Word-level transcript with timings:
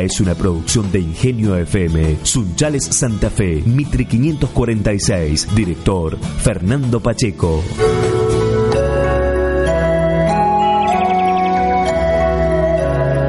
Es 0.00 0.18
una 0.18 0.34
producción 0.34 0.90
de 0.90 0.98
Ingenio 0.98 1.56
FM, 1.56 2.20
Sunchales 2.22 2.86
Santa 2.86 3.28
Fe, 3.28 3.62
Mitre 3.66 4.06
546, 4.06 5.54
director 5.54 6.18
Fernando 6.18 7.00
Pacheco. 7.00 7.62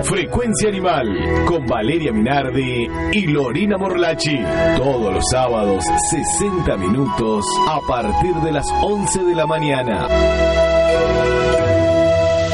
Frecuencia 0.05 0.69
Animal 0.69 1.07
con 1.45 1.65
Valeria 1.65 2.13
Minardi 2.13 2.87
y 3.11 3.27
Lorina 3.27 3.77
Morlachi. 3.77 4.39
Todos 4.77 5.13
los 5.13 5.25
sábados, 5.29 5.83
60 6.09 6.77
minutos 6.77 7.43
a 7.67 7.81
partir 7.85 8.33
de 8.35 8.51
las 8.53 8.67
11 8.81 9.25
de 9.25 9.35
la 9.35 9.45
mañana. 9.45 10.07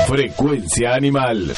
Frecuencia 0.07 0.95
Animal. 0.95 1.53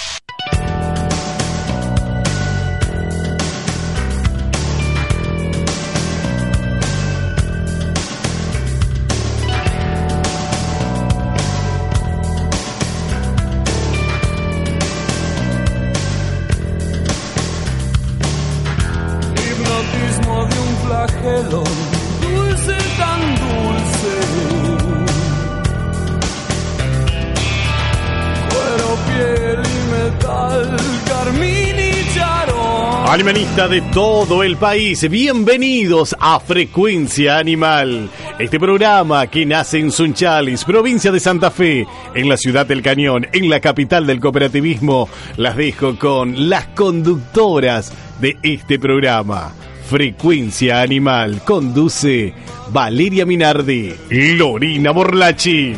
De 33.68 33.82
todo 33.94 34.42
el 34.42 34.56
país, 34.56 35.08
bienvenidos 35.10 36.16
a 36.18 36.40
Frecuencia 36.40 37.38
Animal. 37.38 38.10
Este 38.40 38.58
programa 38.58 39.28
que 39.28 39.46
nace 39.46 39.80
en 39.80 39.92
Sunchalis, 39.92 40.64
provincia 40.64 41.12
de 41.12 41.20
Santa 41.20 41.52
Fe, 41.52 41.86
en 42.16 42.30
la 42.30 42.38
ciudad 42.38 42.66
del 42.66 42.82
Cañón, 42.82 43.28
en 43.34 43.50
la 43.50 43.60
capital 43.60 44.08
del 44.08 44.22
cooperativismo, 44.22 45.10
las 45.36 45.58
dejo 45.58 46.00
con 46.00 46.50
las 46.50 46.68
conductoras 46.68 47.92
de 48.22 48.38
este 48.44 48.80
programa. 48.80 49.52
Frecuencia 49.90 50.82
Animal 50.82 51.42
conduce 51.44 52.34
Valeria 52.72 53.26
Minardi, 53.26 53.94
Lorina 54.10 54.92
Borlachi. 54.92 55.76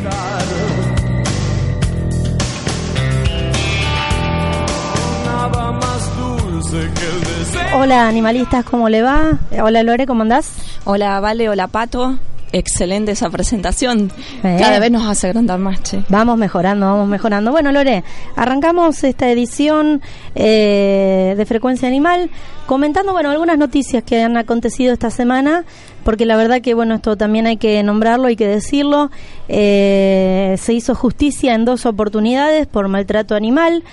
Hola 7.84 8.08
animalistas, 8.08 8.64
¿cómo 8.64 8.90
le 8.90 9.02
va? 9.02 9.40
Hola 9.60 9.82
Lore, 9.82 10.06
¿cómo 10.06 10.22
andás? 10.22 10.54
Hola 10.84 11.20
Vale, 11.20 11.50
hola 11.50 11.68
Pato. 11.68 12.20
Excelente 12.52 13.14
esa 13.14 13.32
presentación. 13.32 14.12
Eh. 14.44 14.58
Cada 14.60 14.78
vez 14.78 14.92
nos 14.92 15.10
hace 15.10 15.26
agrandar 15.26 15.58
más, 15.58 15.82
che. 15.82 16.04
Vamos 16.08 16.38
mejorando, 16.38 16.86
vamos 16.86 17.08
mejorando. 17.08 17.50
Bueno, 17.50 17.72
Lore, 17.72 18.04
arrancamos 18.36 19.04
esta 19.04 19.32
edición 19.32 20.00
eh, 20.36 21.34
de 21.36 21.46
Frecuencia 21.48 21.88
Animal 21.88 22.30
comentando, 22.68 23.14
bueno, 23.14 23.32
algunas 23.32 23.58
noticias 23.58 24.04
que 24.04 24.22
han 24.22 24.38
acontecido 24.38 24.94
esta 24.94 25.10
semana, 25.10 25.66
porque 26.04 26.28
la 26.28 26.36
verdad 26.36 26.62
que, 26.62 26.76
bueno, 26.76 26.94
esto 26.94 27.18
también 27.18 27.48
hay 27.48 27.58
que 27.58 27.82
nombrarlo, 27.82 28.28
hay 28.28 28.36
que 28.36 28.48
decirlo. 28.48 29.10
Eh, 29.48 30.56
se 30.60 30.74
hizo 30.74 30.94
justicia 30.94 31.56
en 31.56 31.66
dos 31.66 31.88
oportunidades 31.88 32.68
por 32.68 32.88
maltrato 32.90 33.34
animal. 33.34 33.84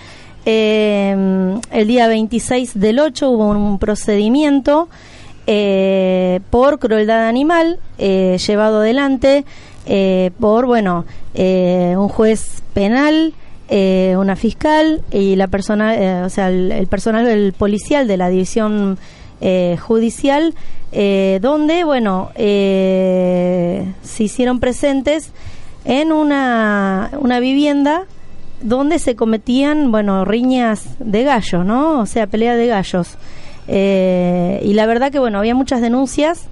Eh, 0.51 1.15
el 1.73 1.89
día 1.89 2.09
26 2.09 2.81
del 2.81 3.01
8 3.01 3.29
hubo 3.29 3.51
un 3.51 3.79
procedimiento 3.79 4.89
eh, 5.47 6.41
por 6.49 6.79
crueldad 6.79 7.29
animal 7.29 7.79
eh, 7.99 8.39
llevado 8.47 8.79
adelante 8.79 9.45
eh, 9.85 10.31
por 10.41 10.65
bueno 10.65 11.05
eh, 11.35 11.97
un 11.99 12.09
juez 12.09 12.63
penal 12.73 13.35
eh, 13.69 14.15
una 14.19 14.37
fiscal 14.37 15.03
y 15.13 15.37
la 15.37 15.49
persona 15.49 16.23
o 16.25 16.31
sea 16.31 16.49
el, 16.49 16.87
personal 16.87 17.27
el 17.27 17.53
policial 17.53 18.09
de 18.09 18.17
la 18.17 18.31
división 18.31 18.97
judicial 19.81 20.55
donde 20.91 21.85
bueno 21.85 22.31
se 22.35 23.85
hicieron 24.19 24.61
presentes 24.61 25.31
en 25.85 26.11
una, 26.11 27.11
una 27.21 27.39
vivienda 27.39 28.07
donde 28.61 28.99
se 28.99 29.17
cometían, 29.17 29.91
bueno, 29.91 30.25
riñas 30.25 30.85
de 30.99 31.25
gallos, 31.25 31.65
¿no? 31.65 32.01
O 32.01 32.07
sea, 32.07 32.27
pelea 32.27 32.57
de 32.57 32.67
gallos. 32.67 33.17
Eh, 33.67 34.61
y 34.65 34.75
la 34.75 34.87
verdad 34.87 35.13
que, 35.13 35.19
bueno, 35.19 35.39
había 35.39 35.55
muchas 35.55 35.81
denuncias. 35.81 36.47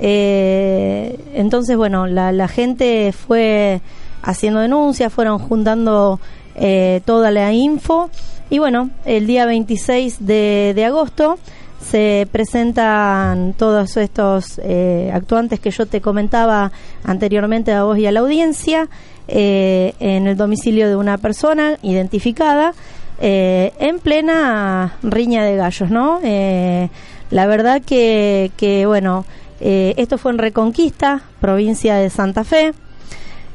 Eh, 0.00 1.18
entonces, 1.34 1.76
bueno, 1.76 2.06
la, 2.06 2.32
la 2.32 2.48
gente 2.48 3.12
fue 3.12 3.80
haciendo 4.22 4.60
denuncias, 4.60 5.12
fueron 5.12 5.38
juntando 5.38 6.20
eh, 6.56 7.00
toda 7.04 7.30
la 7.30 7.52
info. 7.52 8.10
Y 8.50 8.58
bueno, 8.58 8.90
el 9.04 9.26
día 9.26 9.46
26 9.46 10.26
de, 10.26 10.72
de 10.74 10.84
agosto 10.84 11.38
se 11.80 12.26
presentan 12.32 13.54
todos 13.54 13.96
estos 13.96 14.60
eh, 14.62 15.10
actuantes 15.12 15.60
que 15.60 15.70
yo 15.70 15.86
te 15.86 16.00
comentaba 16.00 16.72
anteriormente 17.04 17.72
a 17.72 17.84
vos 17.84 17.98
y 17.98 18.06
a 18.06 18.12
la 18.12 18.20
audiencia 18.20 18.88
eh, 19.28 19.94
en 20.00 20.26
el 20.26 20.36
domicilio 20.36 20.88
de 20.88 20.96
una 20.96 21.18
persona 21.18 21.78
identificada 21.82 22.74
eh, 23.20 23.72
en 23.78 24.00
plena 24.00 24.96
riña 25.02 25.44
de 25.44 25.56
gallos, 25.56 25.90
¿no? 25.90 26.20
Eh, 26.22 26.88
la 27.30 27.46
verdad 27.46 27.80
que, 27.80 28.50
que 28.56 28.86
bueno, 28.86 29.24
eh, 29.60 29.94
esto 29.96 30.18
fue 30.18 30.32
en 30.32 30.38
Reconquista, 30.38 31.22
provincia 31.40 31.94
de 31.96 32.10
Santa 32.10 32.44
Fe. 32.44 32.74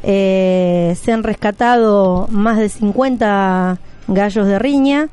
Se 0.01 1.11
han 1.11 1.23
rescatado 1.23 2.27
más 2.31 2.57
de 2.57 2.69
50 2.69 3.77
gallos 4.07 4.47
de 4.47 4.57
riña. 4.57 5.09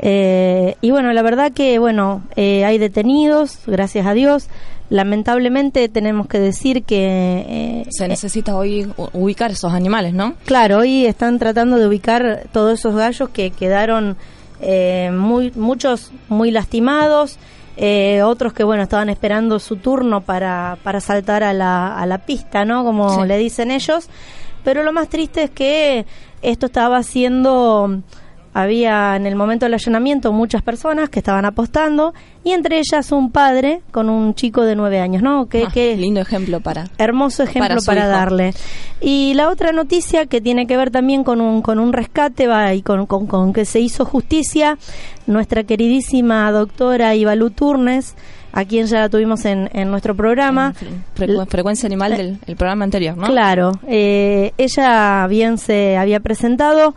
Eh, 0.00 0.76
y 0.80 0.90
bueno, 0.90 1.12
la 1.12 1.22
verdad 1.22 1.52
que 1.52 1.78
bueno, 1.78 2.22
eh, 2.36 2.64
hay 2.64 2.78
detenidos, 2.78 3.58
gracias 3.66 4.06
a 4.06 4.14
Dios. 4.14 4.48
Lamentablemente 4.90 5.88
tenemos 5.88 6.28
que 6.28 6.38
decir 6.38 6.82
que 6.84 7.44
eh, 7.46 7.84
Se 7.90 8.08
necesita 8.08 8.56
hoy 8.56 8.90
ubicar 9.12 9.50
esos 9.50 9.72
animales, 9.74 10.14
¿no? 10.14 10.34
Claro, 10.46 10.78
hoy 10.78 11.04
están 11.06 11.38
tratando 11.38 11.76
de 11.76 11.86
ubicar 11.86 12.44
todos 12.52 12.78
esos 12.78 12.94
gallos 12.94 13.28
que 13.28 13.50
quedaron 13.50 14.16
eh, 14.60 15.10
muy, 15.12 15.52
muchos 15.54 16.10
muy 16.28 16.50
lastimados, 16.50 17.38
eh, 17.76 18.22
otros 18.22 18.52
que 18.54 18.64
bueno 18.64 18.82
estaban 18.82 19.08
esperando 19.08 19.58
su 19.58 19.76
turno 19.76 20.22
para, 20.22 20.78
para 20.82 21.00
saltar 21.00 21.42
a 21.44 21.52
la, 21.52 21.96
a 21.96 22.06
la 22.06 22.18
pista, 22.18 22.64
¿no? 22.64 22.82
Como 22.82 23.22
Sí. 23.22 23.28
le 23.28 23.36
dicen 23.38 23.70
ellos. 23.70 24.08
Pero 24.64 24.82
lo 24.82 24.92
más 24.92 25.08
triste 25.08 25.44
es 25.44 25.50
que 25.50 26.06
esto 26.42 26.66
estaba 26.66 26.96
haciendo 26.96 28.00
había 28.62 29.16
en 29.16 29.26
el 29.26 29.36
momento 29.36 29.66
del 29.66 29.74
allanamiento 29.74 30.32
muchas 30.32 30.62
personas 30.62 31.08
que 31.10 31.18
estaban 31.20 31.44
apostando 31.44 32.12
y 32.44 32.52
entre 32.52 32.78
ellas 32.78 33.12
un 33.12 33.30
padre 33.30 33.82
con 33.90 34.08
un 34.08 34.34
chico 34.34 34.62
de 34.64 34.74
nueve 34.76 35.00
años, 35.00 35.22
¿no? 35.22 35.46
Que, 35.48 35.64
Ah, 35.64 35.70
que 35.72 35.96
lindo 35.96 36.20
ejemplo 36.20 36.60
para. 36.60 36.86
hermoso 36.98 37.42
ejemplo 37.42 37.76
Para 37.84 38.06
darle. 38.06 38.54
Y 39.00 39.34
la 39.34 39.48
otra 39.48 39.72
noticia 39.72 40.26
que 40.26 40.40
tiene 40.40 40.66
que 40.66 40.76
ver 40.76 40.90
también 40.90 41.24
con 41.24 41.40
un, 41.40 41.62
con 41.62 41.78
un 41.78 41.92
rescate 41.92 42.46
va, 42.46 42.74
y 42.74 42.82
con, 42.82 43.06
con, 43.06 43.26
con 43.26 43.52
que 43.52 43.64
se 43.64 43.80
hizo 43.80 44.04
justicia, 44.04 44.78
nuestra 45.26 45.62
queridísima 45.64 46.50
doctora 46.52 47.14
Ivalú 47.14 47.50
Turnes, 47.50 48.14
a 48.50 48.64
quien 48.64 48.86
ya 48.86 49.00
la 49.00 49.08
tuvimos 49.10 49.44
en, 49.44 49.68
en 49.74 49.90
nuestro 49.90 50.16
programa. 50.16 50.72
Frecu- 51.16 51.46
frecuencia 51.48 51.86
animal 51.86 52.16
del 52.16 52.38
el 52.46 52.56
programa 52.56 52.84
anterior, 52.84 53.16
¿no? 53.16 53.26
Claro, 53.26 53.72
eh, 53.86 54.52
ella 54.56 55.26
bien 55.28 55.58
se 55.58 55.96
había 55.98 56.20
presentado, 56.20 56.94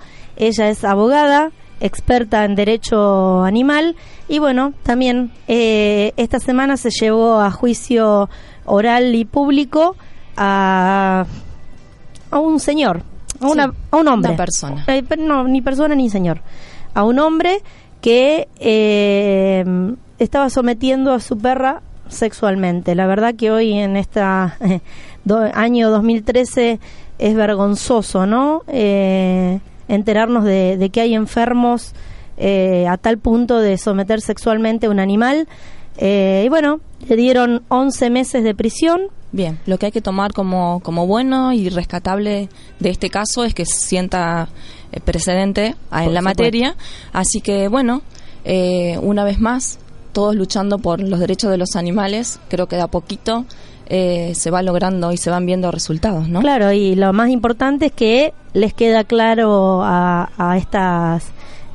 ella 0.47 0.69
es 0.69 0.83
abogada, 0.83 1.51
experta 1.79 2.43
en 2.45 2.55
derecho 2.55 3.43
animal 3.43 3.95
y 4.27 4.39
bueno, 4.39 4.73
también 4.83 5.31
eh, 5.47 6.13
esta 6.17 6.39
semana 6.39 6.77
se 6.77 6.89
llevó 6.91 7.39
a 7.39 7.49
juicio 7.51 8.29
oral 8.65 9.15
y 9.15 9.25
público 9.25 9.95
a, 10.37 11.25
a 12.29 12.39
un 12.39 12.59
señor, 12.59 13.01
a, 13.41 13.47
una, 13.47 13.67
Sí, 13.67 13.73
a 13.91 13.97
un 13.97 14.07
hombre. 14.07 14.29
una 14.31 14.37
persona. 14.37 14.83
Eh, 14.87 15.03
no, 15.17 15.43
ni 15.47 15.61
persona 15.61 15.95
ni 15.95 16.09
señor. 16.09 16.41
A 16.93 17.03
un 17.03 17.19
hombre 17.19 17.61
que 18.01 18.47
eh, 18.59 19.63
estaba 20.19 20.49
sometiendo 20.49 21.13
a 21.13 21.19
su 21.19 21.37
perra 21.37 21.81
sexualmente. 22.07 22.93
La 22.95 23.07
verdad 23.07 23.35
que 23.35 23.51
hoy 23.51 23.73
en 23.73 23.95
esta 23.97 24.57
do- 25.23 25.49
año 25.53 25.89
2013 25.89 26.79
es 27.17 27.35
vergonzoso, 27.35 28.25
¿no? 28.25 28.63
Eh, 28.67 29.59
enterarnos 29.93 30.43
de, 30.43 30.77
de 30.77 30.89
que 30.89 31.01
hay 31.01 31.13
enfermos 31.13 31.93
eh, 32.37 32.87
a 32.87 32.97
tal 32.97 33.17
punto 33.17 33.59
de 33.59 33.77
someter 33.77 34.21
sexualmente 34.21 34.87
a 34.87 34.89
un 34.89 34.99
animal. 34.99 35.47
Eh, 35.97 36.43
y 36.45 36.49
bueno, 36.49 36.79
le 37.07 37.15
dieron 37.15 37.63
11 37.67 38.09
meses 38.09 38.43
de 38.43 38.55
prisión. 38.55 39.01
Bien, 39.31 39.59
lo 39.65 39.77
que 39.77 39.87
hay 39.87 39.91
que 39.91 40.01
tomar 40.01 40.33
como, 40.33 40.81
como 40.81 41.07
bueno 41.07 41.53
y 41.53 41.69
rescatable 41.69 42.49
de 42.79 42.89
este 42.89 43.09
caso 43.09 43.43
es 43.43 43.53
que 43.53 43.65
sienta 43.65 44.49
eh, 44.91 44.99
precedente 44.99 45.67
en 45.67 45.75
la 45.91 45.99
supuesto. 45.99 46.21
materia. 46.21 46.75
Así 47.13 47.41
que, 47.41 47.67
bueno, 47.67 48.01
eh, 48.43 48.97
una 49.01 49.23
vez 49.23 49.39
más, 49.39 49.79
todos 50.11 50.35
luchando 50.35 50.79
por 50.79 50.99
los 50.99 51.19
derechos 51.19 51.51
de 51.51 51.57
los 51.57 51.75
animales, 51.75 52.39
creo 52.49 52.67
que 52.67 52.75
de 52.75 52.81
a 52.81 52.87
poquito 52.87 53.45
eh, 53.93 54.31
se 54.35 54.49
va 54.51 54.61
logrando 54.61 55.11
y 55.11 55.17
se 55.17 55.29
van 55.29 55.45
viendo 55.45 55.69
resultados, 55.69 56.29
¿no? 56.29 56.39
Claro, 56.39 56.71
y 56.71 56.95
lo 56.95 57.11
más 57.11 57.29
importante 57.29 57.87
es 57.87 57.91
que 57.91 58.33
les 58.53 58.73
queda 58.73 59.03
claro 59.03 59.81
a, 59.83 60.29
a 60.37 60.57
estas, 60.57 61.25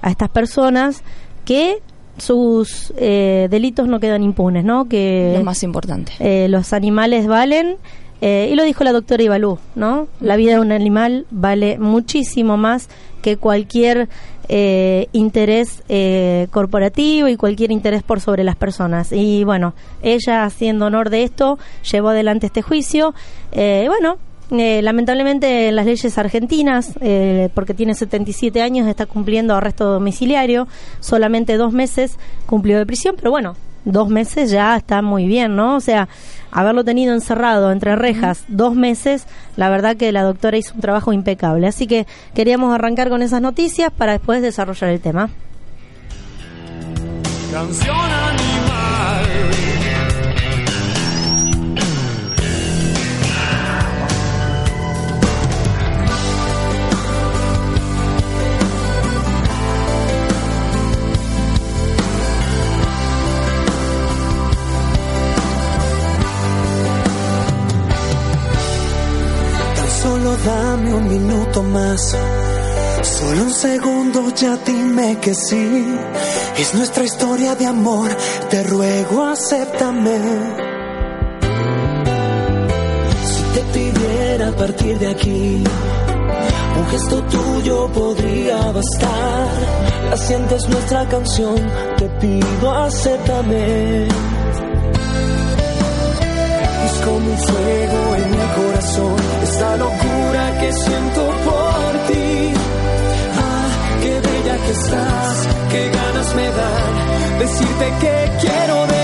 a 0.01 0.11
estas 0.11 0.31
personas 0.31 1.03
que 1.45 1.79
sus 2.17 2.95
eh, 2.97 3.49
delitos 3.51 3.87
no 3.87 4.01
quedan 4.01 4.23
impunes, 4.23 4.65
¿no? 4.65 4.87
Que 4.89 5.35
Lo 5.37 5.45
más 5.45 5.63
importante. 5.63 6.13
eh, 6.19 6.49
los 6.49 6.73
animales 6.73 7.27
valen, 7.27 7.77
eh, 8.21 8.49
y 8.51 8.55
lo 8.55 8.65
dijo 8.65 8.85
la 8.85 8.93
doctora 8.93 9.23
Ibalú, 9.23 9.59
¿no? 9.75 10.09
La 10.21 10.37
vida 10.37 10.53
de 10.53 10.61
un 10.61 10.73
animal 10.73 11.27
vale 11.31 11.79
muchísimo 11.79 12.57
más 12.57 12.89
que 13.23 13.37
cualquier 13.37 14.09
eh, 14.49 15.09
interés 15.13 15.83
eh, 15.89 16.47
corporativo 16.51 17.29
y 17.29 17.37
cualquier 17.37 17.73
interés 17.73 18.03
por 18.03 18.21
sobre 18.21 18.45
las 18.45 18.57
personas. 18.57 19.13
Y 19.13 19.45
bueno, 19.45 19.75
ella 20.03 20.45
haciendo 20.45 20.87
honor 20.87 21.11
de 21.11 21.25
esto, 21.25 21.59
llevó 21.91 22.11
adelante 22.11 22.47
este 22.47 22.63
juicio. 22.63 23.15
Eh, 23.53 23.87
bueno, 23.89 24.19
eh, 24.51 24.81
lamentablemente 24.81 25.73
las 25.73 25.87
leyes 25.87 26.17
argentinas, 26.19 26.93
eh, 27.01 27.49
porque 27.55 27.75
tiene 27.75 27.95
77 27.95 28.63
años, 28.63 28.87
está 28.87 29.07
cumpliendo 29.07 29.57
arresto 29.57 29.87
domiciliario, 29.87 30.69
solamente 31.01 31.57
dos 31.57 31.73
meses 31.73 32.17
cumplió 32.47 32.79
de 32.79 32.87
prisión, 32.87 33.17
pero 33.17 33.33
bueno, 33.33 33.57
dos 33.85 34.09
meses 34.09 34.53
ya 34.53 34.77
está 34.77 35.03
muy 35.03 35.27
bien, 35.27 35.57
¿no? 35.57 35.75
O 35.75 35.81
sea, 35.81 36.09
haberlo 36.51 36.85
tenido 36.85 37.15
encerrado 37.15 37.73
entre 37.73 37.97
rejas 37.97 38.45
dos 38.49 38.75
meses, 38.75 39.27
la 39.57 39.69
verdad 39.69 39.97
que 39.97 40.13
la 40.13 40.23
doctora 40.23 40.57
hizo 40.57 40.75
un 40.75 40.81
trabajo 40.81 41.13
impecable. 41.13 41.67
Así 41.67 41.87
que 41.87 42.07
queríamos 42.35 42.75
arrancar 42.75 43.09
con 43.09 43.23
esas 43.23 43.41
noticias 43.41 43.93
para 43.93 44.13
después 44.13 44.43
desarrollar 44.43 44.91
el 44.91 45.01
tema. 45.01 45.31
Canción 47.53 47.97
animal. 47.97 49.36
Dame 70.45 70.95
un 70.95 71.09
minuto 71.09 71.63
más. 71.63 72.17
Solo 73.03 73.43
un 73.43 73.51
segundo, 73.53 74.35
ya 74.35 74.57
dime 74.65 75.19
que 75.21 75.35
sí. 75.35 75.87
Es 76.59 76.75
nuestra 76.75 77.05
historia 77.05 77.55
de 77.55 77.67
amor, 77.67 78.11
te 78.51 78.63
ruego, 78.65 79.25
acéptame. 79.27 80.19
Si 83.25 83.43
te 83.55 83.61
pidiera 83.73 84.53
partir 84.53 84.99
de 84.99 85.09
aquí, 85.09 85.65
un 86.79 86.87
gesto 86.89 87.23
tuyo 87.25 87.89
podría 87.93 88.57
bastar. 88.73 89.49
La 90.11 90.17
sientes 90.17 90.69
nuestra 90.69 91.07
canción, 91.09 91.57
te 91.99 92.09
pido, 92.21 92.73
acéptame. 92.73 94.07
Es 96.87 96.93
como 97.05 97.17
un 97.17 97.39
fuego 97.39 98.15
en 98.17 98.31
mi 98.31 98.47
corazón, 98.55 99.17
esta 99.43 99.77
locura 99.77 100.16
siento 100.85 101.23
por 101.47 101.91
ti. 102.09 102.53
Ah, 103.45 103.69
qué 104.03 104.15
bella 104.29 104.57
que 104.65 104.73
estás, 104.73 105.49
qué 105.71 105.91
ganas 105.91 106.35
me 106.35 106.47
dan 106.59 107.17
decirte 107.39 107.93
que 108.01 108.39
quiero 108.41 108.87
decirte. 108.87 108.96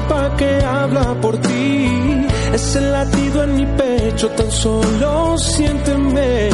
Copa 0.00 0.36
que 0.36 0.64
habla 0.64 1.14
por 1.20 1.38
ti. 1.38 2.26
Es 2.52 2.76
el 2.76 2.92
latido 2.92 3.44
en 3.44 3.56
mi 3.56 3.66
pecho, 3.66 4.28
tan 4.30 4.50
solo 4.50 5.38
siénteme. 5.38 6.50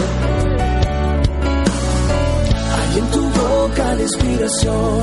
Hay 2.77 2.99
en 2.99 3.07
tu 3.11 3.23
boca 3.23 3.95
la 3.95 4.03
inspiración. 4.03 5.03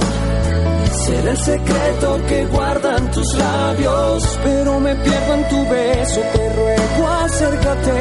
Será 1.06 1.32
el 1.32 1.38
secreto 1.38 2.20
que 2.28 2.46
guardan 2.46 3.12
tus 3.12 3.34
labios. 3.36 4.40
Pero 4.44 4.80
me 4.80 4.96
pierdo 4.96 5.34
en 5.34 5.50
tu 5.50 5.70
beso, 5.70 6.22
te 6.34 6.54
ruego 6.56 7.08
acércate. 7.08 7.92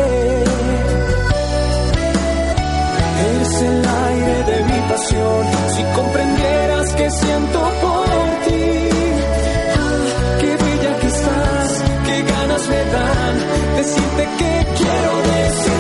Eres 3.25 3.63
el 3.63 3.83
aire 4.09 4.37
de 4.51 4.65
mi 4.65 4.89
pasión. 4.89 5.47
Si 5.75 5.83
comprendieras 5.95 6.22
Decirte 13.83 14.29
que 14.39 14.67
quiero 14.77 15.23
decirte. 15.23 15.72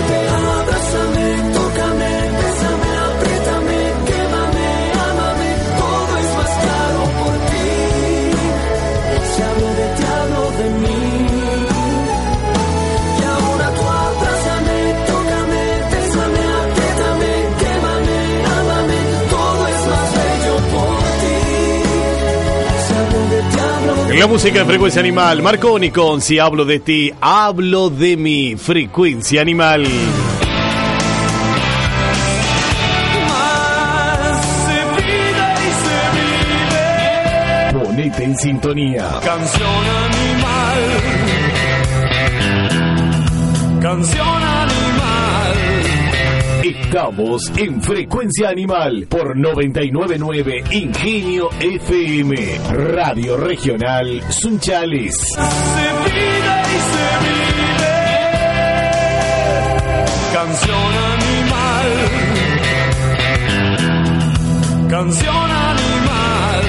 La 24.22 24.28
música 24.28 24.60
de 24.60 24.64
Frecuencia 24.64 25.00
Animal, 25.00 25.42
Marconi 25.42 25.90
con 25.90 26.20
Si 26.20 26.38
hablo 26.38 26.64
de 26.64 26.78
ti, 26.78 27.12
hablo 27.20 27.90
de 27.90 28.16
mi 28.16 28.54
Frecuencia 28.54 29.40
Animal. 29.40 29.82
Más 33.28 34.46
se 34.64 34.84
vive 35.02 35.54
y 35.58 35.70
se 35.82 35.98
vive. 37.74 37.84
Ponete 37.84 38.22
en 38.22 38.38
sintonía. 38.38 39.18
Canción 39.24 39.84
animal. 40.06 40.80
Canción 43.80 44.20
animal. 44.20 44.31
Estamos 46.92 47.50
en 47.56 47.80
Frecuencia 47.80 48.50
Animal 48.50 49.06
por 49.08 49.34
999 49.34 50.62
Ingenio 50.72 51.48
FM, 51.58 52.36
Radio 52.68 53.38
Regional 53.38 54.20
Sunchales. 54.28 55.16
Se 55.16 55.40
vive 55.40 56.52
y 56.68 56.78
se 56.92 57.08
vive. 57.24 57.80
Canción 60.34 60.92
animal. 61.14 61.88
Canción 64.90 65.50
animal. 65.50 66.62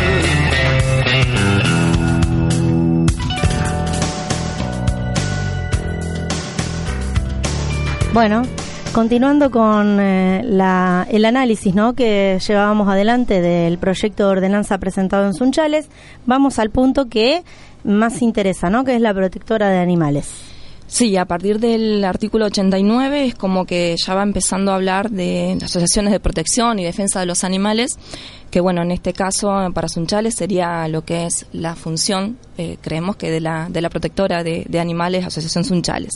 Bueno, 8.14 8.44
continuando 8.94 9.50
con 9.50 10.00
eh, 10.00 10.42
la- 10.44 11.08
el 11.10 11.26
análisis 11.26 11.74
¿no? 11.74 11.94
que 11.94 12.40
llevábamos 12.48 12.88
adelante 12.88 13.42
del 13.42 13.78
proyecto 13.78 14.26
de 14.26 14.30
ordenanza 14.32 14.78
presentado 14.78 15.26
en 15.26 15.34
Sunchales, 15.34 15.88
vamos 16.26 16.60
al 16.60 16.70
punto 16.70 17.08
que 17.10 17.44
más 17.84 18.22
interesa, 18.22 18.70
¿no? 18.70 18.84
que 18.84 18.96
es 18.96 19.02
la 19.02 19.14
protectora 19.14 19.70
de 19.70 19.80
animales. 19.80 20.30
Sí, 20.86 21.18
a 21.18 21.26
partir 21.26 21.60
del 21.60 22.04
artículo 22.06 22.46
89 22.46 23.26
es 23.26 23.36
como 23.36 23.66
que 23.66 23.96
ya 23.98 24.14
va 24.14 24.22
empezando 24.22 24.72
a 24.72 24.76
hablar 24.76 25.10
de 25.10 25.58
asociaciones 25.64 26.12
de 26.12 26.20
protección 26.20 26.78
y 26.78 26.84
defensa 26.84 27.20
de 27.20 27.26
los 27.26 27.44
animales, 27.44 27.98
que 28.52 28.60
bueno, 28.60 28.84
en 28.84 28.92
este 28.92 29.12
caso 29.14 29.52
para 29.74 29.88
Sunchales 29.88 30.36
sería 30.36 30.88
lo 30.88 31.04
que 31.04 31.26
es 31.26 31.48
la 31.52 31.76
función, 31.76 32.38
eh, 32.60 32.78
creemos 32.80 33.16
que 33.16 33.32
de 33.32 33.40
la, 33.42 33.70
de 33.72 33.82
la 33.82 33.90
protectora 33.90 34.44
de, 34.44 34.66
de 34.70 34.80
animales, 34.80 35.26
Asociación 35.26 35.64
Sunchales. 35.64 36.12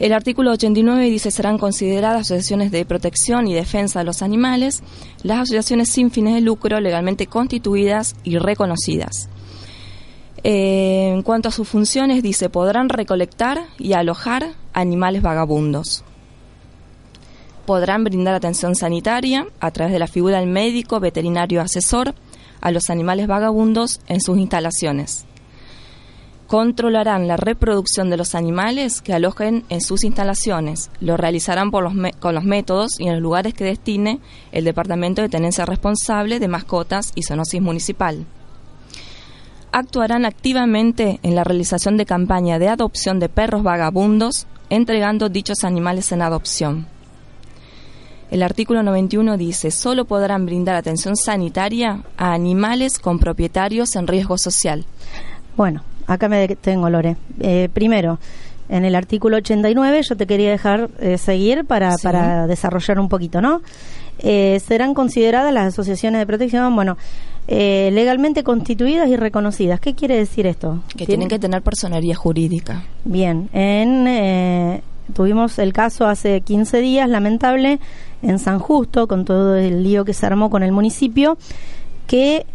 El 0.00 0.14
artículo 0.14 0.52
89 0.52 1.10
dice 1.10 1.30
serán 1.30 1.58
consideradas 1.58 2.22
asociaciones 2.22 2.70
de 2.70 2.86
protección 2.86 3.46
y 3.46 3.52
defensa 3.52 3.98
de 3.98 4.06
los 4.06 4.22
animales 4.22 4.82
las 5.22 5.40
asociaciones 5.40 5.90
sin 5.90 6.10
fines 6.10 6.34
de 6.34 6.40
lucro 6.40 6.80
legalmente 6.80 7.26
constituidas 7.26 8.16
y 8.24 8.38
reconocidas. 8.38 9.28
Eh, 10.42 11.12
en 11.12 11.20
cuanto 11.22 11.50
a 11.50 11.52
sus 11.52 11.68
funciones, 11.68 12.22
dice 12.22 12.48
podrán 12.48 12.88
recolectar 12.88 13.66
y 13.78 13.92
alojar 13.92 14.54
animales 14.72 15.20
vagabundos. 15.20 16.02
Podrán 17.66 18.02
brindar 18.02 18.34
atención 18.34 18.76
sanitaria 18.76 19.48
a 19.60 19.70
través 19.70 19.92
de 19.92 19.98
la 19.98 20.06
figura 20.06 20.40
del 20.40 20.48
médico 20.48 20.98
veterinario 20.98 21.60
asesor 21.60 22.14
a 22.62 22.70
los 22.70 22.88
animales 22.88 23.26
vagabundos 23.26 24.00
en 24.06 24.22
sus 24.22 24.38
instalaciones 24.38 25.26
controlarán 26.50 27.28
la 27.28 27.36
reproducción 27.36 28.10
de 28.10 28.16
los 28.16 28.34
animales 28.34 29.02
que 29.02 29.14
alojen 29.14 29.62
en 29.68 29.80
sus 29.80 30.02
instalaciones. 30.02 30.90
Lo 30.98 31.16
realizarán 31.16 31.70
con 31.70 32.34
los 32.34 32.44
métodos 32.44 32.98
y 32.98 33.06
en 33.06 33.12
los 33.12 33.22
lugares 33.22 33.54
que 33.54 33.62
destine 33.62 34.18
el 34.50 34.64
Departamento 34.64 35.22
de 35.22 35.28
Tenencia 35.28 35.64
Responsable 35.64 36.40
de 36.40 36.48
Mascotas 36.48 37.12
y 37.14 37.22
Zoonosis 37.22 37.62
Municipal. 37.62 38.26
Actuarán 39.70 40.24
activamente 40.24 41.20
en 41.22 41.36
la 41.36 41.44
realización 41.44 41.96
de 41.96 42.04
campaña 42.04 42.58
de 42.58 42.66
adopción 42.66 43.20
de 43.20 43.28
perros 43.28 43.62
vagabundos, 43.62 44.48
entregando 44.70 45.28
dichos 45.28 45.62
animales 45.62 46.10
en 46.10 46.20
adopción. 46.20 46.88
El 48.32 48.42
artículo 48.42 48.82
91 48.82 49.36
dice, 49.36 49.70
solo 49.70 50.04
podrán 50.04 50.46
brindar 50.46 50.74
atención 50.74 51.14
sanitaria 51.14 52.02
a 52.16 52.32
animales 52.32 52.98
con 52.98 53.20
propietarios 53.20 53.94
en 53.94 54.08
riesgo 54.08 54.36
social. 54.36 54.84
Bueno, 55.56 55.84
acá 56.10 56.28
me 56.28 56.46
detengo, 56.46 56.90
Lore. 56.90 57.16
Eh, 57.40 57.68
primero, 57.72 58.18
en 58.68 58.84
el 58.84 58.94
artículo 58.94 59.36
89 59.38 60.00
yo 60.08 60.16
te 60.16 60.26
quería 60.26 60.50
dejar 60.50 60.90
eh, 60.98 61.18
seguir 61.18 61.64
para, 61.64 61.96
para 62.02 62.46
desarrollar 62.46 62.98
un 62.98 63.08
poquito, 63.08 63.40
¿no? 63.40 63.62
Eh, 64.18 64.60
serán 64.66 64.92
consideradas 64.92 65.54
las 65.54 65.68
asociaciones 65.68 66.18
de 66.18 66.26
protección, 66.26 66.74
bueno, 66.74 66.98
legalmente 67.48 68.44
constituidas 68.44 69.08
y 69.08 69.16
reconocidas. 69.16 69.80
¿Qué 69.80 69.94
quiere 69.94 70.16
decir 70.16 70.46
esto? 70.46 70.84
Que 70.96 71.06
tienen 71.06 71.26
que 71.26 71.38
tener 71.38 71.62
personería 71.62 72.14
jurídica. 72.14 72.84
Bien, 73.04 73.48
en, 73.52 74.82
tuvimos 75.14 75.58
el 75.58 75.72
caso 75.72 76.06
hace 76.06 76.42
15 76.42 76.80
días, 76.80 77.08
lamentable, 77.08 77.80
en 78.22 78.38
San 78.38 78.60
Justo, 78.60 79.08
con 79.08 79.24
todo 79.24 79.56
el 79.56 79.82
lío 79.82 80.04
que 80.04 80.12
se 80.12 80.26
armó 80.26 80.48
con 80.48 80.62
el 80.62 80.70
municipio, 80.70 81.38
que 82.06 82.46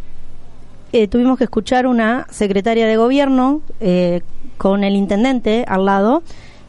eh, 0.92 1.08
tuvimos 1.08 1.36
que 1.38 1.44
escuchar 1.44 1.86
una 1.86 2.26
secretaria 2.30 2.86
de 2.86 2.96
gobierno 2.96 3.60
eh, 3.80 4.22
con 4.56 4.84
el 4.84 4.94
intendente 4.94 5.64
al 5.66 5.84
lado, 5.84 6.22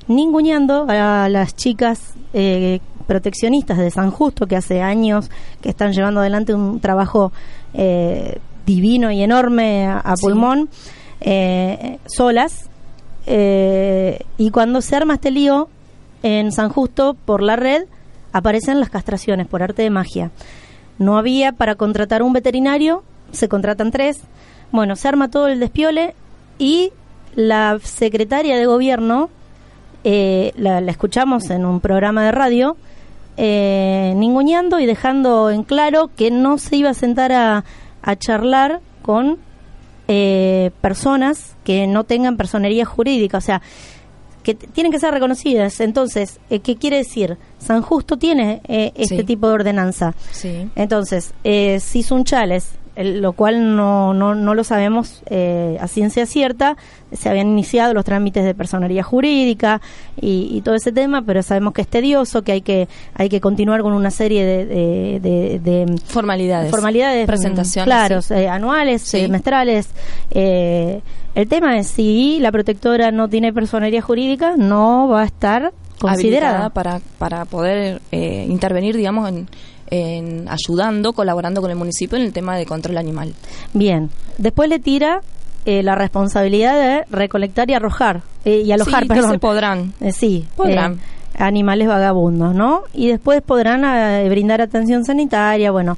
ninguneando 0.08 0.86
a 0.90 1.30
las 1.30 1.56
chicas 1.56 2.16
eh, 2.34 2.80
proteccionistas 3.06 3.78
de 3.78 3.92
San 3.92 4.12
Justo, 4.12 4.48
que 4.48 4.56
hace 4.56 4.82
años 4.82 5.30
que 5.62 5.70
están 5.70 5.94
llevando 5.94 6.20
adelante 6.20 6.54
un 6.54 6.80
trabajo 6.80 7.32
divino 8.66 9.12
y 9.12 9.22
enorme 9.22 9.86
a, 9.88 10.16
pulmón, 10.20 10.68
solas. 12.06 12.70
y 13.28 14.50
cuando 14.52 14.82
se 14.82 14.96
arma 14.96 15.14
este 15.14 15.32
lío 15.32 15.70
en 16.24 16.52
San 16.52 16.70
Justo 16.70 17.14
por 17.14 17.44
la 17.44 17.56
red, 17.56 17.84
aparecen 18.34 18.80
las 18.80 18.90
castraciones 18.90 19.48
por 19.48 19.64
arte 19.64 19.84
de 19.84 19.90
magia. 19.90 20.32
No 20.98 21.18
había 21.18 21.52
para 21.54 21.76
contratar 21.76 22.24
un 22.24 22.34
veterinario 22.34 23.04
se 23.32 23.48
contratan 23.48 23.92
tres, 23.92 24.22
bueno, 24.72 24.96
se 24.96 25.08
arma 25.08 25.30
todo 25.30 25.48
el 25.48 25.60
despiole 25.60 26.16
y 26.60 26.92
la 27.36 27.80
secretaria 27.84 28.58
de 28.58 28.66
gobierno, 28.66 29.30
eh, 30.04 30.54
la, 30.58 30.80
escuchamos 30.80 31.50
en 31.50 31.66
un 31.66 31.80
programa 31.80 32.26
de 32.26 32.32
radio, 32.32 32.78
eh, 33.38 34.14
ninguneando 34.16 34.80
y 34.80 34.88
dejando 34.88 35.52
en 35.52 35.64
claro 35.64 36.10
que 36.16 36.32
no 36.32 36.58
se 36.58 36.78
iba 36.78 36.90
a 36.90 36.96
sentar 36.96 37.32
a, 37.32 37.64
a 38.02 38.16
charlar 38.16 38.82
con 39.04 39.38
eh, 40.08 40.72
personas 40.82 41.56
que 41.64 41.86
no 41.86 42.06
tengan 42.06 42.38
personería 42.38 42.86
jurídica, 42.86 43.38
o 43.38 43.42
sea, 43.42 43.62
que 44.42 44.56
tienen 44.56 44.92
que 44.92 45.00
ser 45.00 45.14
reconocidas. 45.14 45.80
Entonces, 45.80 46.40
eh, 46.50 46.60
¿qué 46.60 46.78
quiere 46.78 46.98
decir? 46.98 47.38
San 47.60 47.84
Justo 47.84 48.18
tiene 48.18 48.62
este 48.68 49.24
tipo 49.24 49.48
de 49.48 49.54
ordenanza. 49.54 50.16
Sí. 50.32 50.70
Entonces, 50.76 51.34
si 51.44 52.02
Sunchales 52.02 52.72
lo 52.98 53.34
cual 53.34 53.76
no, 53.76 54.14
no, 54.14 54.34
no 54.34 54.56
lo 54.56 54.64
sabemos 54.64 55.22
eh, 55.28 55.78
a 55.80 55.88
ciencia 55.88 56.26
cierta. 56.26 56.78
Se 57.12 57.30
habían 57.30 57.48
iniciado 57.48 57.94
los 57.94 58.04
trámites 58.04 58.44
de 58.44 58.56
personería 58.56 59.04
jurídica 59.04 59.82
y, 60.20 60.62
todo 60.62 60.76
ese 60.76 60.92
tema, 60.92 61.22
pero 61.22 61.44
sabemos 61.44 61.74
que 61.74 61.82
es 61.82 61.88
tedioso, 61.88 62.42
que 62.42 62.54
hay 62.54 62.62
que 62.62 62.88
hay 63.14 63.30
que 63.30 63.40
continuar 63.40 63.82
con 63.82 63.94
una 63.94 64.12
serie 64.12 64.46
de, 64.46 65.20
de, 65.22 65.96
formalidades, 66.06 66.72
formalidades, 66.72 67.26
mm, 67.26 67.28
presentaciones, 67.28 67.86
claros, 67.86 68.32
eh, 68.32 68.50
anuales, 68.50 69.04
semestrales. 69.04 69.90
Eh, 70.32 71.02
el 71.36 71.48
tema 71.48 71.78
es 71.78 71.88
si 71.88 72.40
la 72.40 72.52
protectora 72.52 73.12
no 73.12 73.30
tiene 73.30 73.54
personería 73.54 74.02
jurídica, 74.02 74.56
no 74.58 75.08
va 75.08 75.22
a 75.22 75.26
estar 75.26 75.72
considerada 76.00 76.70
para 76.72 77.00
para 77.20 77.46
poder 77.46 78.02
intervenir, 78.12 78.98
digamos, 78.98 79.30
en 79.30 79.48
en 79.90 80.48
ayudando, 80.50 81.14
colaborando 81.14 81.62
con 81.62 81.72
el 81.72 81.78
municipio 81.78 82.18
en 82.18 82.26
el 82.26 82.34
tema 82.34 82.58
de 82.58 82.66
control 82.66 82.98
animal. 82.98 83.34
Bien, 83.74 84.10
después 84.38 84.70
le 84.70 84.80
tira 84.80 85.22
eh, 85.66 85.84
la 85.84 85.96
responsabilidad 85.96 86.80
de 86.80 87.06
recolectar 87.10 87.70
y 87.70 87.74
arrojar 87.74 88.22
eh, 88.46 88.64
y 88.66 88.72
alojar, 88.72 89.04
sí, 89.04 89.10
perdón. 89.10 89.32
se 89.32 89.40
podrán. 89.40 89.94
Eh, 90.00 90.14
sí, 90.14 90.48
podrán. 90.56 91.02
animales 91.38 91.90
vagabundos, 91.90 92.56
¿no? 92.56 92.84
Y 92.94 93.10
después 93.10 93.42
podrán 93.42 93.82
brindar 94.30 94.62
atención 94.62 95.04
sanitaria, 95.04 95.70
bueno. 95.72 95.98